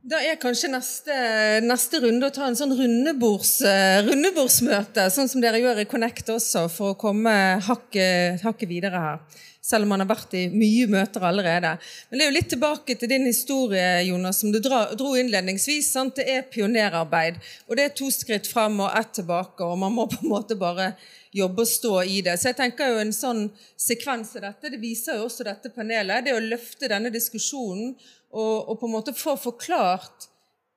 [0.00, 1.14] Da er kanskje neste,
[1.60, 6.32] neste runde å ta en sånn rundebords, eh, rundebordsmøte, sånn som dere gjør i Connect
[6.32, 9.18] også, for å komme hakket, hakket videre her.
[9.60, 11.74] Selv om man har vært i mye møter allerede.
[12.08, 15.92] Men det er jo litt tilbake til din historie, Jonas, som du dro innledningsvis.
[15.92, 16.16] Sant?
[16.16, 17.36] Det er pionerarbeid.
[17.68, 20.56] Og det er to skritt frem og ett tilbake, og man må på en måte
[20.56, 20.94] bare
[21.30, 22.38] jobbe og stå i det.
[22.40, 23.44] Så jeg tenker jo en sånn
[23.76, 27.92] sekvens av dette, det viser jo også dette panelet, det å løfte denne diskusjonen
[28.30, 30.28] og, på en måte få forklart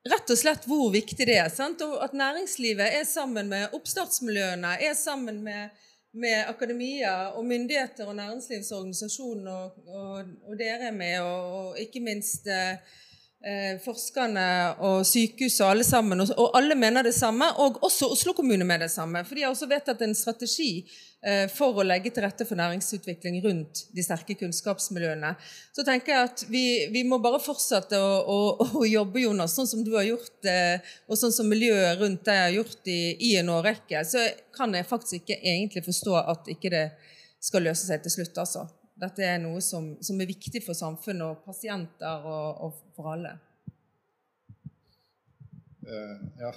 [0.10, 1.52] rett og slett hvor viktig det er.
[1.54, 1.82] Sant?
[1.86, 5.72] Og at næringslivet er sammen med oppstartsmiljøene, er sammen med,
[6.12, 12.50] med akademia og myndigheter og næringslivsorganisasjoner, og, og, og dere er med, og, ikke minst
[12.52, 12.76] eh,
[13.84, 14.44] forskerne
[14.88, 18.80] og sykehuset og alle sammen, og alle mener det samme, og også Oslo kommune med
[18.86, 19.24] det samme.
[19.28, 20.86] For de har også vedtatt en strategi
[21.24, 25.34] eh, for å legge til rette for næringsutvikling rundt de sterke kunnskapsmiljøene.
[25.76, 26.64] Så tenker jeg at vi,
[26.94, 28.38] vi må bare fortsette å, å,
[28.80, 32.40] å, jobbe, Jonas, sånn som du har gjort, eh, og sånn som miljøet rundt deg
[32.46, 33.02] har gjort i,
[33.32, 34.06] i en årrekke.
[34.08, 34.24] Så
[34.56, 36.88] kan jeg faktisk ikke egentlig forstå at ikke det
[37.44, 38.68] skal løse seg til slutt, altså.
[39.04, 43.34] Dette er noe som, som er viktig for samfunnet og pasienter og, og for alle.
[45.84, 46.52] Uh, ja.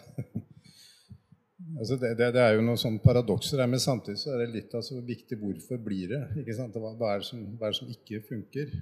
[1.80, 4.52] altså det, det, det, er jo noen sånne paradokser her, men samtidig så er det
[4.54, 6.22] litt altså, viktig hvorfor blir det.
[6.44, 6.78] ikke sant?
[6.78, 8.78] Hva, hva, er det som, hva er det som ikke funker?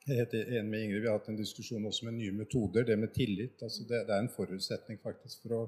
[0.00, 1.04] Jeg er helt enig med Ingrid.
[1.04, 2.88] Vi har hatt en diskusjon også med nye metoder.
[2.88, 3.62] Det med tillit.
[3.62, 5.64] altså det, det er en forutsetning faktisk for å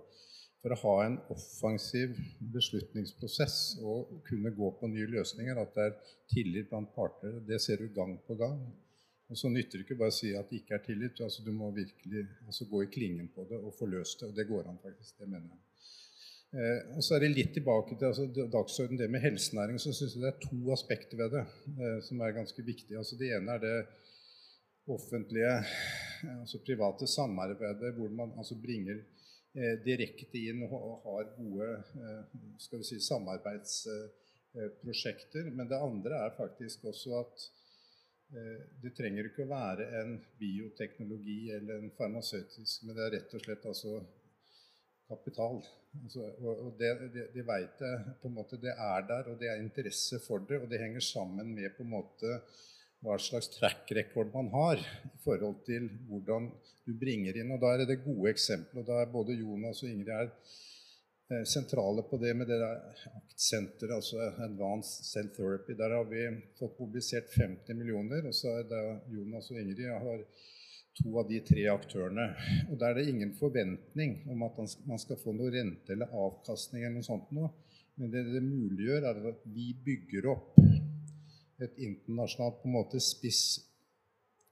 [0.62, 2.14] for å ha en offensiv
[2.55, 5.97] beslutningsprosess og kunne gå på nye løsninger, at det er
[6.30, 8.60] tillit blant parter, det ser du gang på gang.
[9.32, 11.20] Og Så nytter det ikke bare å si at det ikke er tillit.
[11.24, 14.28] altså Du må virkelig altså, gå i klingen på det og få løst det.
[14.28, 15.16] Og det går an, faktisk.
[15.18, 15.62] Det mener jeg.
[16.52, 19.80] Eh, og så er det litt tilbake til altså, dagsorden, det med helsenæring.
[19.80, 23.01] Så syns jeg det er to aspekter ved det eh, som er ganske viktige.
[23.01, 23.78] Altså, det ene er det
[24.93, 25.55] offentlige,
[26.43, 29.01] altså private samarbeidet, hvor man altså bringer
[29.85, 32.24] direkte inn og har gode eh,
[32.59, 35.51] si, samarbeidsprosjekter.
[35.53, 37.51] Men det andre er faktisk også at
[38.33, 43.35] eh, det trenger ikke å være en bioteknologi eller en farmasøytisk, men det er rett
[43.37, 43.93] og slett altså
[45.12, 45.61] kapital.
[46.03, 49.49] Altså, og det, det, de vet jeg på en måte, det er der, og det
[49.53, 50.62] er interesse for det.
[50.62, 52.39] Og det henger sammen med på en måte
[53.03, 56.51] hva slags track record man har i forhold til hvordan
[56.87, 57.51] du bringer inn.
[57.55, 58.83] Og Da er det gode eksempelet.
[58.83, 60.31] og Da er både Jonas og Ingrid er
[61.31, 65.74] eh, sentrale på det med det aktsenteret, altså Advanced Cell Therapy.
[65.79, 68.83] Der har vi fått mobilisert 50 millioner, og så er det
[69.16, 70.24] Jonas og Ingrid har
[71.03, 72.29] to av de tre aktørene.
[72.70, 76.85] Og Der er det ingen forventning om at man skal få noe rente eller avkastning
[76.85, 77.51] eller noe sånt noe.
[77.97, 80.55] Men det det muliggjør, er at vi bygger opp
[81.66, 83.44] et internasjonalt på en måte spiss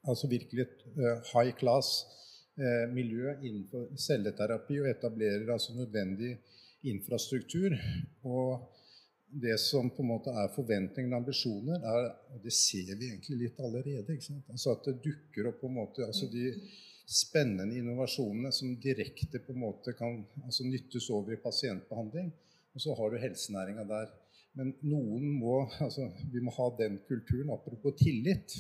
[0.09, 2.07] Altså virkelig et uh, high class
[2.57, 6.39] uh, miljø innenfor celleterapi og etablerer altså nødvendig
[6.89, 7.75] infrastruktur.
[8.25, 8.71] Og
[9.31, 13.43] det som på en måte er forventningene og ambisjoner, er, og det ser vi egentlig
[13.45, 16.49] litt allerede altså At det dukker opp på en måte altså de
[17.11, 22.33] spennende innovasjonene som direkte på en måte kan altså nyttes over i pasientbehandling.
[22.75, 24.13] Og så har du helsenæringa der.
[24.59, 27.53] Men noen må altså, vi må ha den kulturen.
[27.55, 28.57] Apropos tillit.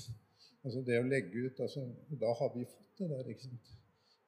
[0.61, 1.87] Altså det å legge ut altså,
[2.21, 3.31] Da har vi fått det der.
[3.33, 3.77] ikke sant?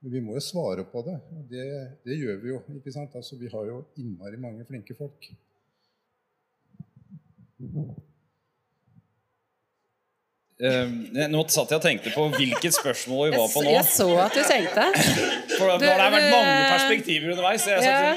[0.02, 1.18] Men vi må jo svare på det.
[1.51, 1.66] Det,
[2.06, 2.62] det gjør vi jo.
[2.80, 3.12] ikke sant?
[3.18, 5.28] Altså, vi har jo innmari mange flinke folk.
[10.62, 10.90] Uh,
[11.30, 13.70] nå satt jeg og tenkte på hvilket spørsmål vi var på nå.
[13.76, 14.89] Jeg så at du tenkte.
[15.56, 17.66] For det har vært mange perspektiver underveis.
[17.70, 18.12] Jeg ja.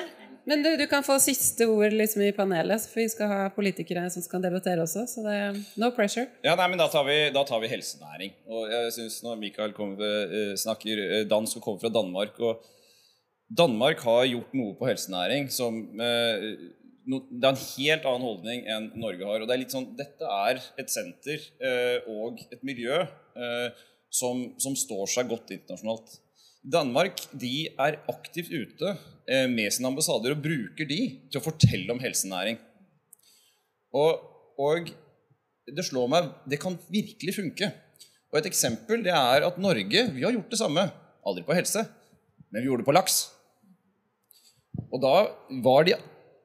[0.45, 4.05] Men du, du, kan få siste ord liksom i panelet, for vi skal ha politikere
[4.13, 5.05] som skal debattere også.
[5.09, 6.27] Så det er no pressure.
[6.45, 8.35] Ja, nei, men Da tar vi, da tar vi helsenæring.
[8.45, 12.63] Og jeg synes Når Mikael kommer, eh, snakker eh, dansk og kommer fra Danmark og
[13.45, 16.45] Danmark har gjort noe på helsenæring som eh,
[17.05, 19.41] Det er en helt annen holdning enn Norge har.
[19.41, 21.41] og det er litt sånn, Dette er et senter
[22.09, 23.03] og et miljø
[24.09, 26.15] som, som står seg godt internasjonalt.
[26.65, 28.95] Danmark de er aktivt ute
[29.29, 32.57] eh, med sine ambassader og bruker de til å fortelle om helsenæring.
[33.95, 34.23] Og,
[34.57, 34.89] og,
[35.65, 37.69] det slår meg det kan virkelig funke.
[38.33, 40.89] Og Et eksempel det er at Norge vi har gjort det samme.
[41.25, 41.85] Aldri på helse,
[42.49, 43.15] men vi gjorde det på laks.
[44.91, 45.15] Og da
[45.65, 45.95] var de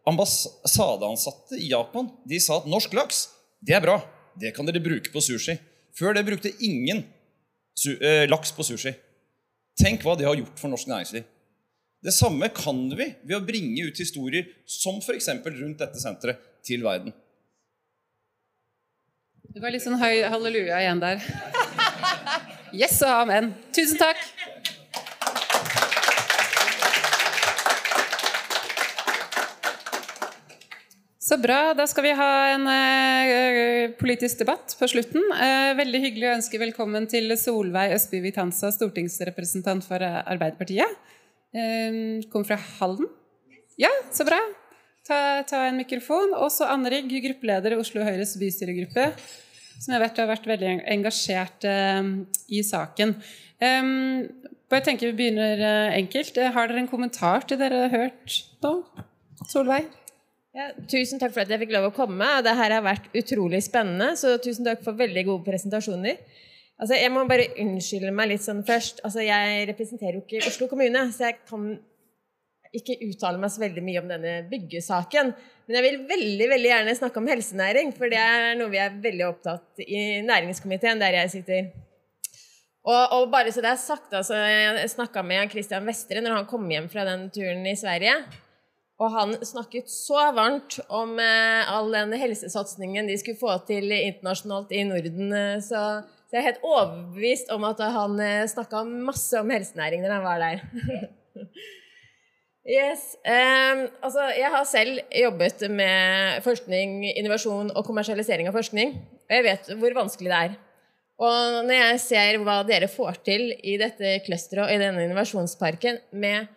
[0.09, 3.27] ambassadeansatte i Japan de sa at norsk laks
[3.61, 3.99] det er bra.
[4.41, 5.59] Det kan dere bruke på sushi.
[5.97, 7.03] Før det brukte ingen
[8.01, 8.95] eh, laks på sushi.
[9.79, 11.27] Tenk hva det har gjort for norsk næringsliv.
[12.01, 15.29] Det samme kan vi ved å bringe ut historier som f.eks.
[15.45, 17.13] rundt dette senteret til verden.
[19.51, 21.21] Det var litt sånn høy halleluja igjen der.
[22.71, 23.49] Yes og amen.
[23.75, 24.21] Tusen takk.
[31.31, 31.75] Så bra.
[31.79, 35.23] Da skal vi ha en eh, politisk debatt på slutten.
[35.31, 40.97] Eh, veldig hyggelig å ønske velkommen til Solveig Østby Vitanza, stortingsrepresentant for eh, Arbeiderpartiet.
[42.33, 43.07] Kom fra Halden.
[43.79, 44.41] Ja, så bra.
[45.07, 46.35] Ta, ta en mikrofon.
[46.35, 49.07] Også Anne Rigg, gruppeleder i Oslo Høyres bystyregruppe,
[49.77, 51.69] som jeg vet har vært veldig engasjert
[52.51, 53.15] i saken.
[53.63, 56.43] Jeg tenker vi begynner enkelt.
[56.59, 58.77] Har dere en kommentar til dere har hørt nå?
[59.51, 60.00] Solveig?
[60.51, 62.27] Ja, tusen takk for at jeg fikk lov å komme.
[62.43, 66.19] Det her har vært utrolig spennende, så tusen takk for veldig gode presentasjoner.
[66.81, 69.03] Altså, jeg må bare unnskylde meg litt sånn først.
[69.07, 71.71] Altså, jeg representerer jo ikke Oslo kommune, så jeg kan
[72.75, 75.33] ikke uttale meg så veldig mye om denne byggesaken.
[75.69, 78.99] Men jeg vil veldig veldig gjerne snakke om helsenæring, for det er noe vi er
[79.07, 81.73] veldig opptatt i næringskomiteen, der jeg sitter.
[82.81, 86.51] Og, og bare så det er sagt, altså, jeg snakka med Christian Vestre når han
[86.51, 88.23] kom hjem fra den turen i Sverige.
[89.01, 94.73] Og han snakket så varmt om eh, all den helsesatsingen de skulle få til internasjonalt
[94.77, 95.33] i Norden.
[95.33, 95.81] eh, Så,
[96.29, 100.27] så jeg er helt overbevist om at han eh, snakka masse om helsenæring når han
[100.27, 100.61] var der.
[102.81, 103.17] yes.
[103.25, 108.99] Um, altså, jeg har selv jobbet med forskning, innovasjon og kommersialisering av forskning.
[109.31, 110.61] Og jeg vet hvor vanskelig det er.
[111.21, 116.05] Og når jeg ser hva dere får til i dette clusteret og i denne innovasjonsparken
[116.13, 116.49] med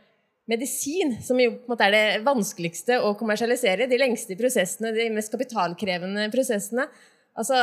[0.50, 5.08] medisin, som jo på en måte er det vanskeligste å kommersialisere, de lengste prosessene, de
[5.16, 6.90] mest kapitalkrevende prosessene.
[7.40, 7.58] Altså,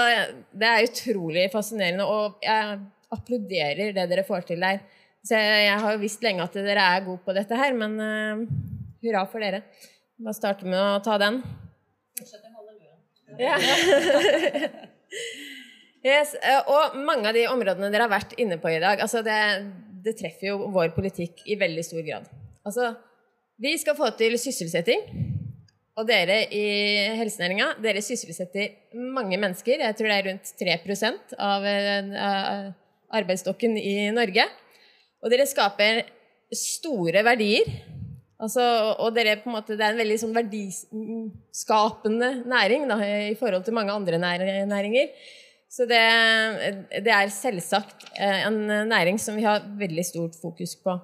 [0.57, 2.81] det er utrolig fascinerende, og jeg
[3.13, 4.81] applauderer det dere får til der.
[5.27, 7.99] Så jeg, jeg har jo visst lenge at dere er gode på dette her, men
[8.01, 8.45] uh,
[9.05, 9.63] hurra for dere.
[10.21, 11.43] Bare starte med å ta den.
[13.39, 13.55] Ja.
[16.11, 16.35] yes,
[16.65, 19.39] og mange av de områdene dere har vært inne på i dag, altså det,
[20.05, 22.40] det treffer jo vår politikk i veldig stor grad.
[22.67, 22.93] Altså,
[23.61, 25.05] vi skal få til sysselsetting.
[25.99, 26.65] Og dere i
[27.19, 29.83] helsenæringa, dere sysselsetter mange mennesker.
[29.85, 32.71] Jeg tror det er rundt 3 av uh,
[33.21, 34.47] arbeidsstokken i Norge.
[35.21, 36.05] Og dere skaper
[36.57, 37.69] store verdier.
[38.41, 38.65] Altså,
[38.97, 42.97] og dere på en måte, det er en veldig sånn verdiskapende næring da,
[43.29, 45.11] i forhold til mange andre næringer.
[45.71, 46.01] Så det,
[47.05, 50.97] det er selvsagt en næring som vi har veldig stort fokus på.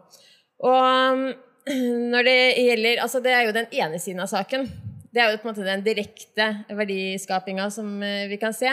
[0.64, 1.24] Og
[2.12, 4.68] når det gjelder Altså, det er jo den ene siden av saken.
[5.12, 8.70] Det er jo på en måte den direkte verdiskapinga som vi kan se.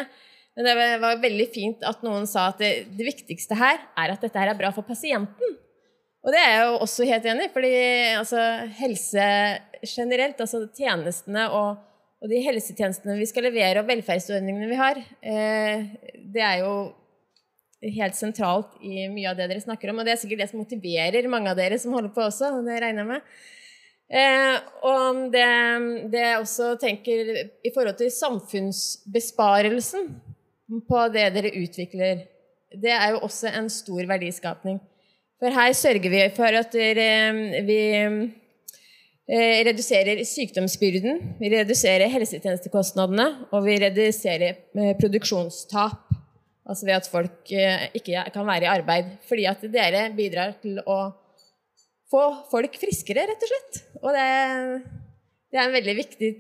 [0.54, 4.22] Men det var veldig fint at noen sa at det, det, viktigste her er at
[4.22, 5.56] dette her er bra for pasienten.
[6.24, 7.72] Og det er jeg jo også helt enig i, fordi
[8.20, 8.44] altså,
[8.78, 9.26] helse
[9.90, 11.82] generelt, altså tjenestene og,
[12.22, 15.90] og, de helsetjenestene vi skal levere, og velferdsordningene vi har, eh,
[16.32, 16.76] det er jo
[17.96, 20.00] helt sentralt i mye av det dere snakker om.
[20.00, 22.52] Og det er sikkert det som motiverer mange av dere som holder på også.
[22.66, 23.22] det regner jeg med.
[24.14, 25.48] Eh, og det,
[26.14, 27.34] det jeg også tenker
[27.66, 30.10] i forhold til samfunnsbesparelsen
[30.90, 32.26] på det dere utvikler,
[32.74, 34.80] det er jo også en stor verdiskapning.
[35.42, 36.74] For her sørger vi for at
[37.68, 37.80] vi
[39.68, 44.62] reduserer sykdomsbyrden, vi reduserer helsetjenestekostnadene, og vi reduserer
[45.00, 46.23] produksjonstap.
[46.64, 49.10] Altså ved at folk ikke kan være i arbeid.
[49.28, 51.00] Fordi at dere bidrar til å
[52.14, 53.82] få folk friskere, rett og slett.
[54.00, 54.28] Og det,
[55.52, 56.32] det er en veldig viktig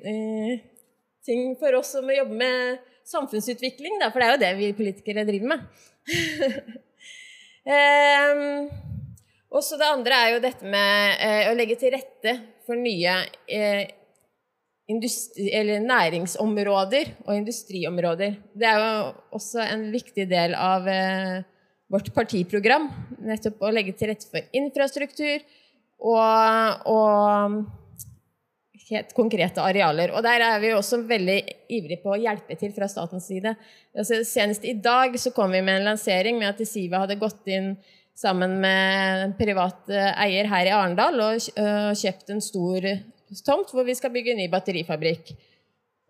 [1.25, 5.25] ting for oss som jobber med samfunnsutvikling, da, for det er jo det vi politikere
[5.27, 5.65] driver med.
[7.75, 8.43] eh,
[9.53, 12.37] og så det andre er jo dette med eh, å legge til rette
[12.67, 13.17] for nye
[13.47, 13.83] eh,
[14.99, 18.35] næringsområder og industriområder.
[18.53, 21.43] Det er jo også en viktig del av eh,
[21.91, 22.89] vårt partiprogram.
[23.23, 25.41] Nettopp å legge til rette for infrastruktur
[26.03, 27.65] og, og
[28.89, 30.11] helt konkrete arealer.
[30.13, 31.39] Og der er vi også veldig
[31.69, 33.55] ivrige på å hjelpe til fra statens side.
[33.95, 37.47] Altså, senest i dag så kom vi med en lansering med at Siva hadde gått
[37.47, 37.75] inn
[38.13, 41.47] sammen med en privat eier her i Arendal og
[41.97, 42.85] kjøpt en stor
[43.45, 45.33] tomt hvor vi skal bygge en ny batterifabrikk.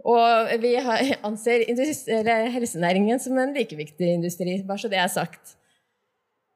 [0.04, 0.74] Og vi
[1.30, 1.64] anser
[2.54, 5.56] helsenæringen som en like viktig industri, bare så det er sagt.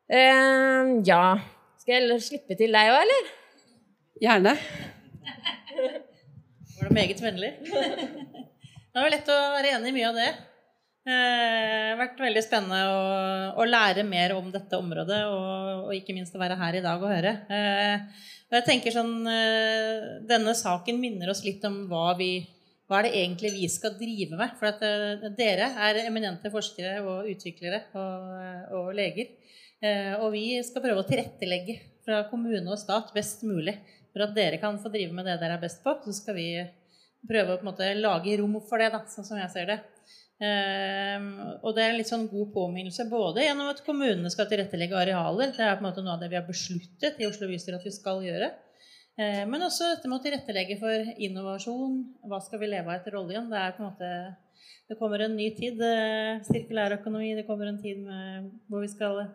[0.07, 1.35] Uh, ja
[1.81, 3.31] Skal jeg slippe til deg òg, eller?
[4.23, 4.53] Gjerne.
[6.77, 7.55] Var det meget vennlig?
[8.97, 10.29] Det var lett å være enig i mye av det.
[10.33, 10.57] Det
[11.07, 13.03] Eh, vært veldig spennende å,
[13.61, 16.99] å, lære mer om dette området, og, og, ikke minst å være her i dag
[16.99, 17.31] og høre.
[17.47, 22.45] Eh, og jeg tenker sånn, eh, Denne saken minner oss litt om hva, vi,
[22.87, 24.53] hva er det egentlig vi skal drive med.
[24.59, 29.33] For at eh, dere er eminente forskere og utviklere og, og leger.
[29.83, 31.75] Eh, og vi skal prøve å tilrettelegge
[32.07, 33.75] fra kommune og stat best mulig
[34.13, 35.97] for at dere kan få drive med det dere er best på.
[36.07, 36.49] Så skal vi
[37.27, 39.81] prøve å på en måte lage rom for det, da, sånn som jeg ser det.
[40.37, 41.29] Um,
[41.65, 45.53] og det er en litt sånn god påminnelse både gjennom at kommunene skal tilrettelegge arealer.
[45.55, 47.87] Det er på en måte noe av det vi har besluttet i Oslo bystyre at
[47.87, 48.51] vi skal gjøre.
[49.17, 52.03] Uh, men også dette med å tilrettelegge for innovasjon.
[52.29, 53.49] Hva skal vi leve av etter oljen?
[53.49, 54.11] Det er på en måte
[54.87, 55.81] det kommer en ny tid.
[55.81, 57.33] Uh, Sirkulærøkonomi.
[57.39, 59.25] Det kommer en tid med, hvor vi skal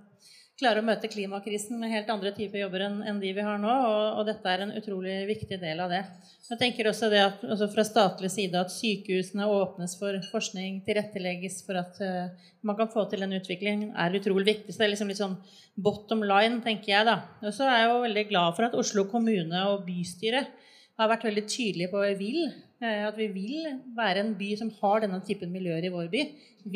[0.60, 3.72] klare å møte klimakrisen med helt andre typer jobber enn, de vi har nå.
[3.72, 6.02] Og, og, dette er en utrolig viktig del av det.
[6.48, 11.62] Jeg tenker også det at også fra statlig side at sykehusene åpnes for forskning, tilrettelegges
[11.66, 14.74] for at uh, man kan få til en utvikling, er utrolig viktig.
[14.74, 15.38] Så det er liksom litt sånn
[15.80, 17.08] bottom line, tenker jeg.
[17.08, 17.16] da.
[17.40, 20.52] Og så er jeg jo veldig glad for at Oslo kommune og bystyret
[21.00, 22.52] har vært veldig tydelige på hva vi vil.
[22.82, 26.26] Uh, at vi vil være en by som har denne typen miljøer i vår by.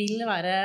[0.01, 0.57] Vil være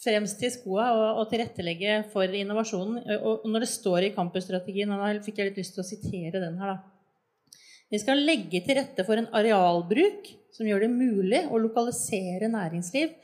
[0.00, 3.02] fremst i skoa og, og, tilrettelegge for innovasjonen.
[3.20, 6.42] Og, når det står i campusstrategien, og da fikk jeg litt lyst til å sitere
[6.42, 7.56] den her, da.
[7.90, 13.16] Vi skal legge til rette for en arealbruk som gjør det mulig å lokalisere næringsliv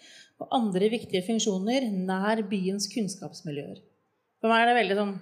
[0.42, 3.78] og andre viktige funksjoner nær byens kunnskapsmiljøer.
[4.42, 5.14] For meg er det veldig sånn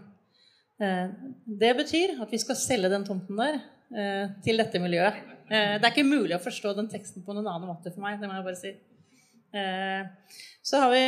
[0.83, 1.13] eh,
[1.61, 5.21] Det betyr at vi skal selge den tomten der eh, til dette miljøet.
[5.53, 8.19] Eh, det er ikke mulig å forstå den teksten på noen annen måte for meg.
[8.21, 8.75] det må jeg bare si.
[10.65, 11.03] Så har vi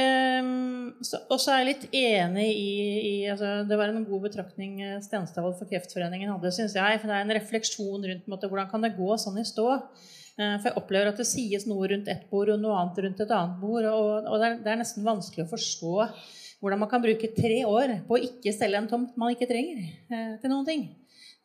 [0.47, 0.91] mm,
[1.33, 2.75] Og så er jeg litt enig i,
[3.09, 7.01] i altså, Det var en god betraktning Stenstadvold Stensdal for Kreftforeningen hadde, syns jeg.
[7.01, 9.67] For det er en refleksjon rundt måte, hvordan kan det gå sånn i stå.
[10.37, 13.23] Eh, for jeg opplever at det sies noe rundt ett bord og noe annet rundt
[13.25, 13.87] et annet bord.
[13.89, 15.95] Og, og det, er, det, er, nesten vanskelig å forstå
[16.61, 19.81] hvordan man kan bruke tre år på å ikke selge en tomt man ikke trenger
[19.81, 20.87] eh, til noen ting.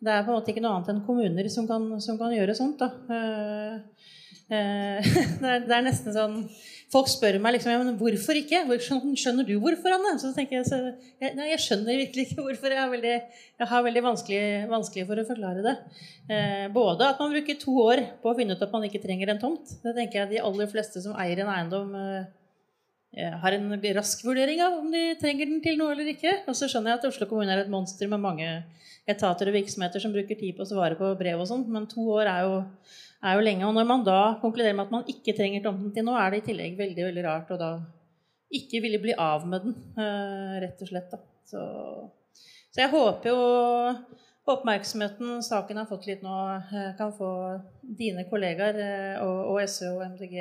[0.02, 2.58] Det er på en måte ikke noe annet enn kommuner som kan, som kan gjøre
[2.58, 2.82] sånt.
[2.82, 2.90] da.
[3.16, 4.06] Eh,
[4.58, 5.12] eh,
[5.70, 6.38] det er nesten sånn
[6.92, 8.66] Folk spør meg liksom, ja, men hvorfor ikke.
[8.84, 10.18] Skjønner du hvorfor, Anne?
[10.20, 10.80] Så tenker jeg, så,
[11.24, 12.74] jeg, jeg skjønner virkelig ikke hvorfor.
[12.76, 13.14] Jeg har veldig,
[13.62, 14.42] jeg har veldig vanskelig,
[14.72, 15.76] vanskelig, for å forklare det.
[16.28, 19.32] Eh, både at man bruker to år på å finne ut at man ikke trenger
[19.32, 19.72] en tomt.
[19.86, 22.28] Det tenker jeg de aller fleste som eier en eiendom, eh,
[23.12, 26.32] har en rask vurdering av om de trenger den til noe eller ikke.
[26.48, 28.48] Og så skjønner jeg at Oslo kommune er et monster med mange
[29.10, 32.06] etater og virksomheter som bruker tid på å svare på brev og sånn, men to
[32.16, 32.54] år er jo
[33.22, 33.68] er jo lenge.
[33.68, 36.42] Og når man da konkluderer med at man ikke trenger tomten til nå, er det
[36.42, 37.72] i tillegg veldig veldig rart å da
[38.52, 41.14] ikke ville bli av med den, eh, rett og slett.
[41.48, 41.62] Så,
[42.72, 43.38] så, jeg håper jo
[44.52, 47.32] oppmerksomheten saken har fått litt nå, eh, kan få
[47.82, 50.36] dine kollegaer eh, og, og SV og MDG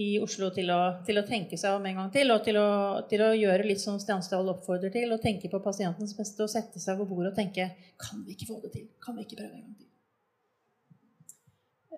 [0.00, 2.68] i Oslo til å, til å, tenke seg om en gang til, og til å,
[3.10, 6.80] til å gjøre litt som Stensdal oppfordrer til, å tenke på pasientens beste og sette
[6.80, 7.68] seg ved bordet og tenke
[8.00, 8.86] Kan vi ikke få det til?
[9.04, 9.88] Kan vi ikke prøve en gang til?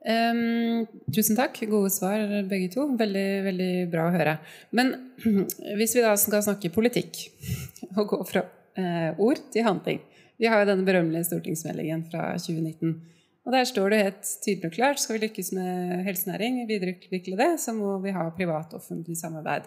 [0.04, 0.84] Um,
[1.14, 1.62] tusen takk.
[1.70, 2.90] Gode svar, begge to.
[2.98, 4.34] Veldig, veldig bra å høre.
[4.76, 4.92] Men
[5.78, 7.22] hvis vi da skal snakke politikk,
[7.96, 10.02] og gå fra uh, ord til handling
[10.40, 12.98] Vi har jo denne berømmelige stortingsmeldingen fra 2019.
[13.44, 17.50] Og der står det helt tydelig og klart skal vi lykkes med helsenæring, videreutvikle det,
[17.60, 19.66] så må vi ha privat-offentlig samarbeid.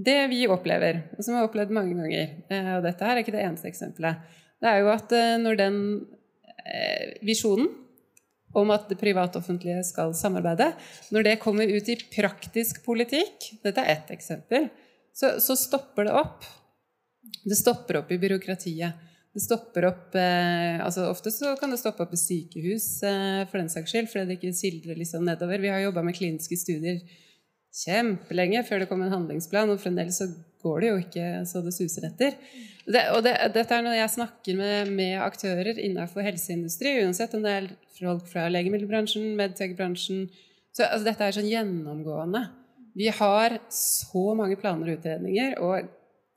[0.00, 3.24] Det vi opplever, og som vi har opplevd mange ganger, uh, og dette her er
[3.24, 4.24] ikke det eneste eksempelet,
[4.60, 5.78] det er jo at uh, når den
[7.24, 7.68] visjonen
[8.52, 10.72] om at det privat-offentlige skal samarbeide.
[11.14, 14.68] Når det kommer ut i praktisk politikk, dette er ett eksempel,
[15.14, 16.46] så, så, stopper det opp.
[17.44, 19.09] Det stopper opp i byråkratiet.
[19.30, 23.60] Det stopper opp eh, altså Ofte så kan det stoppe opp i sykehus eh, for
[23.60, 25.62] den saks skyld, fordi det ikke sildrer liksom nedover.
[25.62, 26.98] Vi har jobba med kliniske studier
[27.70, 30.26] kjempelenge før det kom en handlingsplan, og fremdeles så
[30.60, 32.34] går det jo ikke så det suser etter.
[32.90, 37.46] Det, og det, dette er når jeg snakker med, med, aktører innenfor helseindustri, uansett om
[37.46, 37.68] det er
[38.00, 40.26] folk fra legemiddelbransjen, medtech-bransjen
[40.70, 42.44] så altså, Dette er sånn gjennomgående.
[42.98, 45.88] Vi har så mange planer og utredninger, og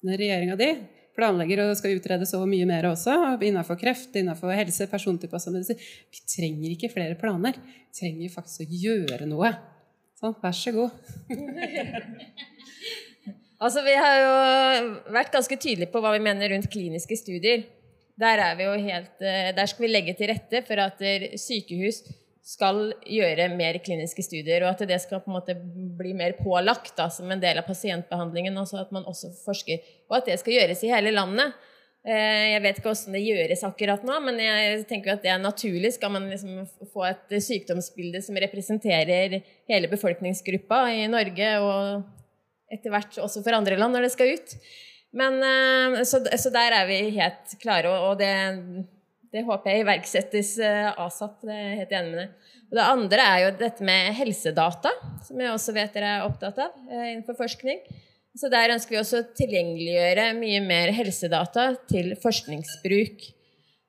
[0.05, 0.69] regjeringa di
[1.17, 3.15] planlegger og skal utrede så mye mer også,
[3.45, 5.79] innenfor kreft, innenfor helse, persontilpassa medisin.
[6.13, 7.59] Vi trenger ikke flere planer.
[7.59, 9.53] Vi trenger faktisk å gjøre noe.
[10.19, 10.97] Sånn, vær så god.
[13.63, 14.31] Altså, Vi har jo
[15.15, 17.61] vært ganske tydelige på hva vi mener rundt kliniske studier.
[18.19, 20.99] Der, helt, eh, der skal vi legge til rette for at
[21.39, 22.01] sykehus
[22.43, 26.91] skal gjøre mer kliniske studier, og at det skal på en måte bli mer pålagt
[26.97, 28.57] da, som en del av pasientbehandlingen.
[28.59, 29.79] Altså at man også forsker,
[30.09, 31.55] Og at det skal gjøres i hele landet.
[32.03, 35.39] Eh, jeg vet ikke hvordan det gjøres akkurat nå, men jeg tenker at det er
[35.39, 35.93] naturlig.
[35.95, 39.39] Skal man liksom få et sykdomsbilde som representerer
[39.71, 44.57] hele befolkningsgruppa i Norge, og etter hvert også for andre land når det skal ut.
[45.15, 48.33] Men, eh, så, så der er vi helt klare, og det,
[49.33, 51.39] det håper jeg iverksettes eh, asap.
[51.41, 52.55] Det er helt enig med det.
[52.69, 54.91] Og det andre er jo dette med helsedata,
[55.25, 57.79] som jeg også vet dere er opptatt av eh, innenfor forskning.
[58.37, 63.25] Så der ønsker vi også å tilgjengeliggjøre mye mer helsedata til forskningsbruk.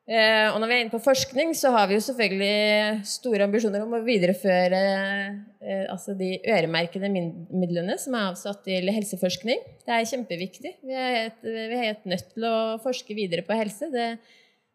[0.05, 3.85] Eh, og når vi er inne på forskning, så har vi jo selvfølgelig store ambisjoner
[3.85, 4.81] om å videreføre
[5.89, 9.61] altså de øremerkede midlene som er avsatt til helseforskning.
[9.85, 10.75] Det er kjempeviktig.
[10.85, 13.89] Vi er helt, vi er helt nødt til å forske videre på helse.
[13.93, 14.11] Det,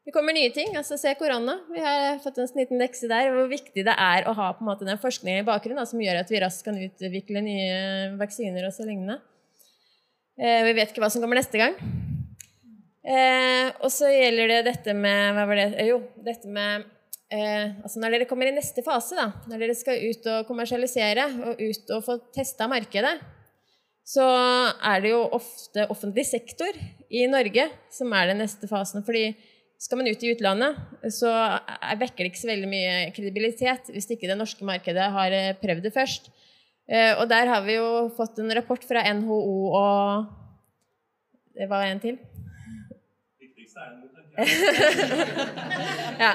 [0.09, 0.71] det kommer nye ting.
[0.73, 1.59] altså Se korona.
[1.69, 3.27] Vi har fått en liten lekse der.
[3.29, 6.23] Hvor viktig det er å ha på en måte den forskningen i bakgrunnen som gjør
[6.23, 7.75] at vi raskt kan utvikle nye
[8.17, 9.19] vaksiner og så lignende.
[10.39, 11.77] Eh, vi vet ikke hva som kommer neste gang.
[13.05, 15.67] Eh, og så gjelder det dette med Hva var det?
[15.77, 16.87] Eh, jo, dette med
[17.29, 21.27] eh, altså Når dere kommer i neste fase, da, når dere skal ut og kommersialisere
[21.51, 23.13] og ut og få testa markedet,
[24.09, 24.25] så
[24.89, 26.81] er det jo ofte offentlig sektor
[27.13, 29.05] i Norge som er den neste fasen.
[29.05, 29.35] fordi
[29.79, 30.75] skal man ut i utlandet,
[31.15, 31.31] så
[31.99, 35.87] vekker det ikke så veldig mye kredibilitet hvis ikke det norske markedet har eh, prøvd
[35.87, 36.31] det først.
[36.89, 39.35] Og der har vi jo fått en rapport fra NHO
[39.77, 40.25] og
[41.53, 42.17] Det var en til
[46.23, 46.31] ja.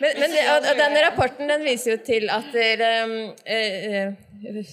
[0.00, 2.82] Men, men det, og, og denne rapporten den viser jo til at der,
[3.46, 4.12] eh,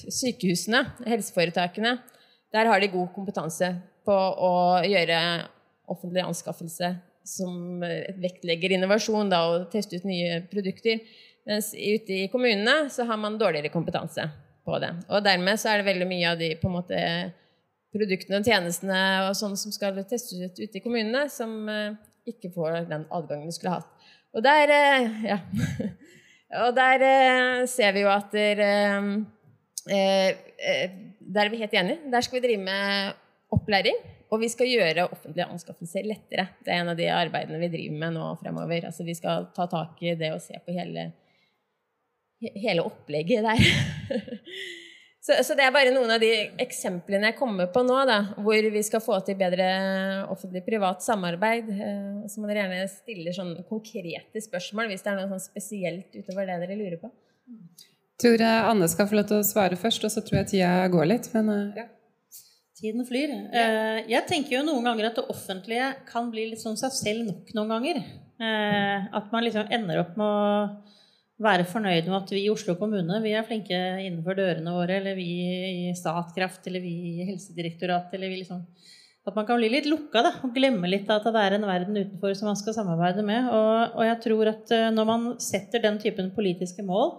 [0.10, 1.98] sykehusene, helseforetakene,
[2.52, 3.70] der har de god kompetanse
[4.08, 5.20] på å gjøre
[5.92, 6.96] offentlig anskaffelse
[7.28, 7.82] som
[8.22, 11.04] vektlegger innovasjon da, og teste ut nye produkter.
[11.50, 14.28] Mens ute i kommunene så har man dårligere kompetanse
[14.66, 14.92] på det.
[15.10, 17.00] Og dermed så er det veldig mye av de på en måte,
[17.92, 21.98] produktene og tjenestene og sånn som skal testes ut ute i kommunene, som eh,
[22.30, 23.90] ikke får den adgangen de skulle hatt.
[24.32, 25.40] Og der, eh, ja.
[26.64, 28.62] og der eh, ser vi jo at der,
[29.92, 30.30] eh,
[31.20, 32.12] der er vi helt enige.
[32.14, 33.12] Der skal vi drive med
[33.52, 33.98] opplæring.
[34.32, 36.48] Og vi skal gjøre offentlige anskaffelser lettere.
[36.64, 38.88] Det er en av de arbeidene vi driver med nå fremover.
[38.88, 41.10] Altså vi skal ta tak i det og se på hele,
[42.40, 43.66] hele opplegget der.
[45.22, 46.32] Så, så, det er bare noen av de
[46.64, 49.68] eksemplene jeg kommer på nå, da, hvor vi skal få til bedre
[50.34, 51.70] offentlig-privat samarbeid.
[51.70, 56.18] Eh, så må dere gjerne stille sånne konkrete spørsmål hvis det er noe sånn spesielt
[56.18, 57.12] utover det dere lurer på.
[57.46, 60.74] Jeg tror Anne skal få lov til å svare først, og så tror jeg tida
[60.90, 61.30] går litt.
[61.38, 61.86] Men uh, ja.
[62.82, 63.34] Tiden flyr.
[63.54, 67.28] Uh, jeg tenker jo noen ganger at det offentlige kan bli litt sånn seg selv
[67.28, 68.02] nok noen ganger.
[68.42, 72.76] Uh, at man liksom ender opp med å være fornøyd med at vi i Oslo
[72.78, 75.30] kommune vi er flinke innenfor dørene våre, eller vi
[75.90, 78.66] i Statkraft, eller vi i Helsedirektoratet, eller vi liksom
[79.22, 81.98] At man kan bli litt lukka da, og glemme litt at det er en verden
[82.00, 83.52] utenfor som man skal samarbeide med.
[83.54, 87.12] Og, og jeg tror at eh, når man setter den typen politiske mål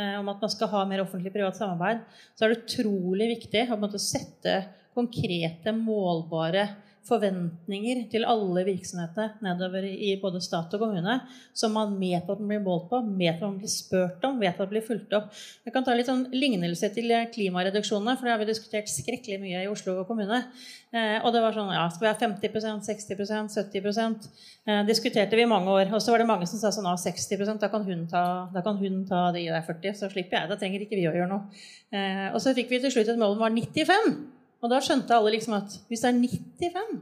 [0.00, 2.00] eh, om at man skal ha mer offentlig-privat samarbeid,
[2.32, 4.54] så er det utrolig viktig å sette
[4.94, 6.68] konkrete, målbare
[7.02, 11.16] forventninger til alle virksomheter nedover i både stat og kommune
[11.56, 14.54] som man vet at man blir målt på, vet at man blir spurt om, vet
[14.54, 15.32] at man blir fulgt opp.
[15.66, 19.64] Jeg kan ta litt sånn lignelse til klimareduksjonene, for det har vi diskutert skrekkelig mye
[19.64, 20.44] i Oslo og kommune.
[20.92, 24.26] Eh, og det var sånn ja, Skal vi ha 50% 60% 70
[24.68, 25.88] eh, Diskuterte vi i mange år.
[25.90, 28.62] Og så var det mange som sa sånn ja, 60% da kan hun ta, da
[28.62, 30.52] kan hun ta de der 40, så slipper jeg.
[30.52, 31.64] Da trenger ikke vi å gjøre noe.
[31.90, 34.14] Eh, og så fikk vi til slutt et mål om var 95.
[34.62, 36.96] Og da skjønte alle liksom at hvis det er 95,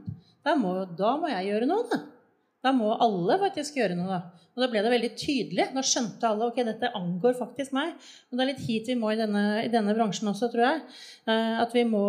[0.45, 1.85] da må, da må jeg gjøre noe.
[1.91, 1.99] Da.
[2.65, 4.17] da må alle faktisk gjøre noe.
[4.17, 4.47] Da.
[4.51, 5.67] Og da ble det veldig tydelig.
[5.75, 7.93] Da skjønte alle ok, dette angår faktisk meg.
[8.29, 10.83] Og det er litt hit vi må i denne, i denne bransjen også, tror jeg.
[11.29, 12.05] Eh, at vi må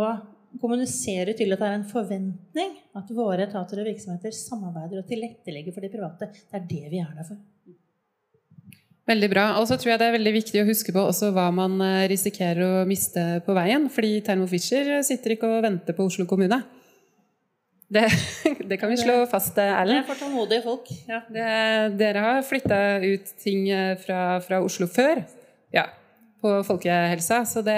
[0.61, 5.77] kommunisere til at det er en forventning at våre etater og virksomheter samarbeider og tilrettelegger
[5.77, 6.33] for de private.
[6.33, 7.41] Det er det vi er der for.
[9.09, 9.47] Veldig bra.
[9.59, 12.05] Og så tror jeg det er veldig viktig å huske på også hva man eh,
[12.13, 13.89] risikerer å miste på veien.
[13.91, 16.61] Fordi Thermo Fisher sitter ikke og venter på Oslo kommune.
[17.93, 18.07] Det,
[18.71, 19.99] det kan vi slå fast, eh, Erlend.
[19.99, 20.93] Det er for tålmodige folk.
[21.11, 21.19] Ja.
[21.27, 21.49] Det,
[21.99, 25.25] dere har flytta ut ting eh, fra, fra, Oslo før
[25.75, 25.89] ja,
[26.41, 27.43] på folkehelsa.
[27.49, 27.77] Så det,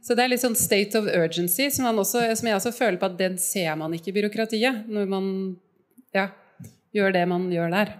[0.00, 3.12] så det, er litt sånn state of urgency, som, også, som, jeg også føler på
[3.12, 4.88] at den ser man ikke i byråkratiet.
[4.88, 5.30] Når man
[6.16, 6.30] ja,
[6.96, 7.94] gjør det man gjør der.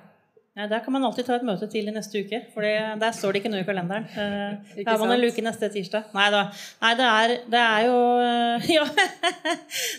[0.56, 3.34] Ja, der kan man alltid ta et møte til i neste uke, for der står
[3.34, 4.06] det ikke noe i kalenderen.
[4.08, 6.06] Eh, da har man en luke neste tirsdag.
[6.16, 6.46] Nei da.
[6.80, 8.86] Nei, det er, det er jo eh, Ja.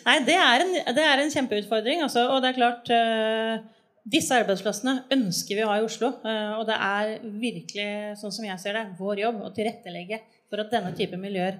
[0.07, 2.25] Nei, det er en, det er en kjempeutfordring, altså.
[2.33, 3.59] Og det er klart eh,
[4.07, 6.13] Disse arbeidsplassene ønsker vi å ha i Oslo.
[6.23, 10.71] Og det er virkelig, sånn som jeg ser det, vår jobb å tilrettelegge for at
[10.71, 11.57] denne type miljøer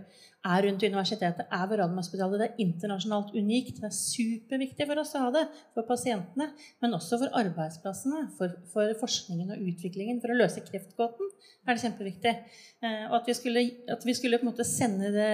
[0.48, 2.41] er rundt universitetet, er ved Radiumhospitalet.
[2.41, 3.82] Det er internasjonalt unikt.
[3.82, 5.45] Det er superviktig for oss å ha det.
[5.76, 6.49] For pasientene,
[6.84, 10.22] men også for arbeidsplassene, for, for forskningen og utviklingen.
[10.24, 11.32] For å løse kreftgåten
[11.68, 12.36] er det kjempeviktig.
[12.84, 13.65] Eh, og at vi skulle,
[13.98, 15.32] at vi skulle sende det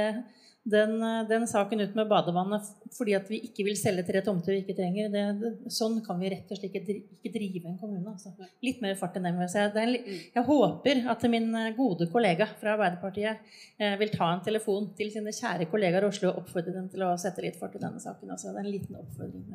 [0.64, 4.54] den, eh, den saken ut med badevannet fordi at vi ikke vil selge tre tomter
[4.54, 7.78] vi ikke trenger, det, det, sånn kan vi rett og slett ikke, ikke drive en
[7.82, 8.14] kommune.
[8.14, 8.32] Altså.
[8.64, 9.34] Litt mer fart enn det.
[9.52, 9.94] jeg en
[10.38, 13.44] Jeg håper at min eh, gode kollega fra Arbeiderpartiet
[13.78, 17.04] eh, vil ta en telefon til sine kjære kollegaer i Oslo og oppfordre dem til
[17.04, 18.32] å sette litt fart i denne saken.
[18.32, 19.48] Altså, det er en liten oppfordring.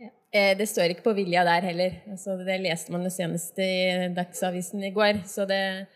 [0.00, 0.10] Ja.
[0.32, 2.00] Eh, Det står ikke på vilja der heller.
[2.10, 5.22] Altså, det leste man jo senest i Dagsavisen i går.
[5.30, 5.86] Så det,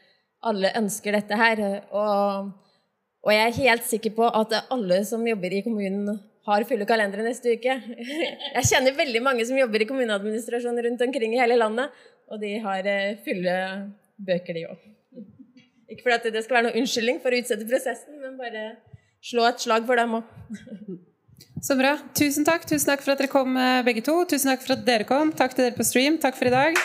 [0.42, 1.64] alle ønsker dette her.
[1.90, 2.52] Og,
[3.24, 7.24] og jeg er helt sikker på at alle som jobber i kommunen, har fulle kalendere
[7.24, 7.74] neste uke.
[8.58, 11.94] Jeg kjenner veldig mange som jobber i kommuneadministrasjonen rundt omkring i hele landet.
[12.28, 13.54] Og de har eh, fulle
[14.20, 14.82] bøker, de òg.
[15.88, 18.64] Ikke fordi det skal være noen unnskyldning for å utsette prosessen, men bare
[19.24, 20.30] slå et slag for dem òg.
[21.64, 21.94] Så bra.
[22.16, 22.68] Tusen takk.
[22.68, 24.18] Tusen takk for at dere kom, eh, begge to.
[24.28, 25.32] Tusen takk for at dere kom.
[25.32, 26.20] Takk til dere på stream.
[26.20, 26.76] Takk for i dag.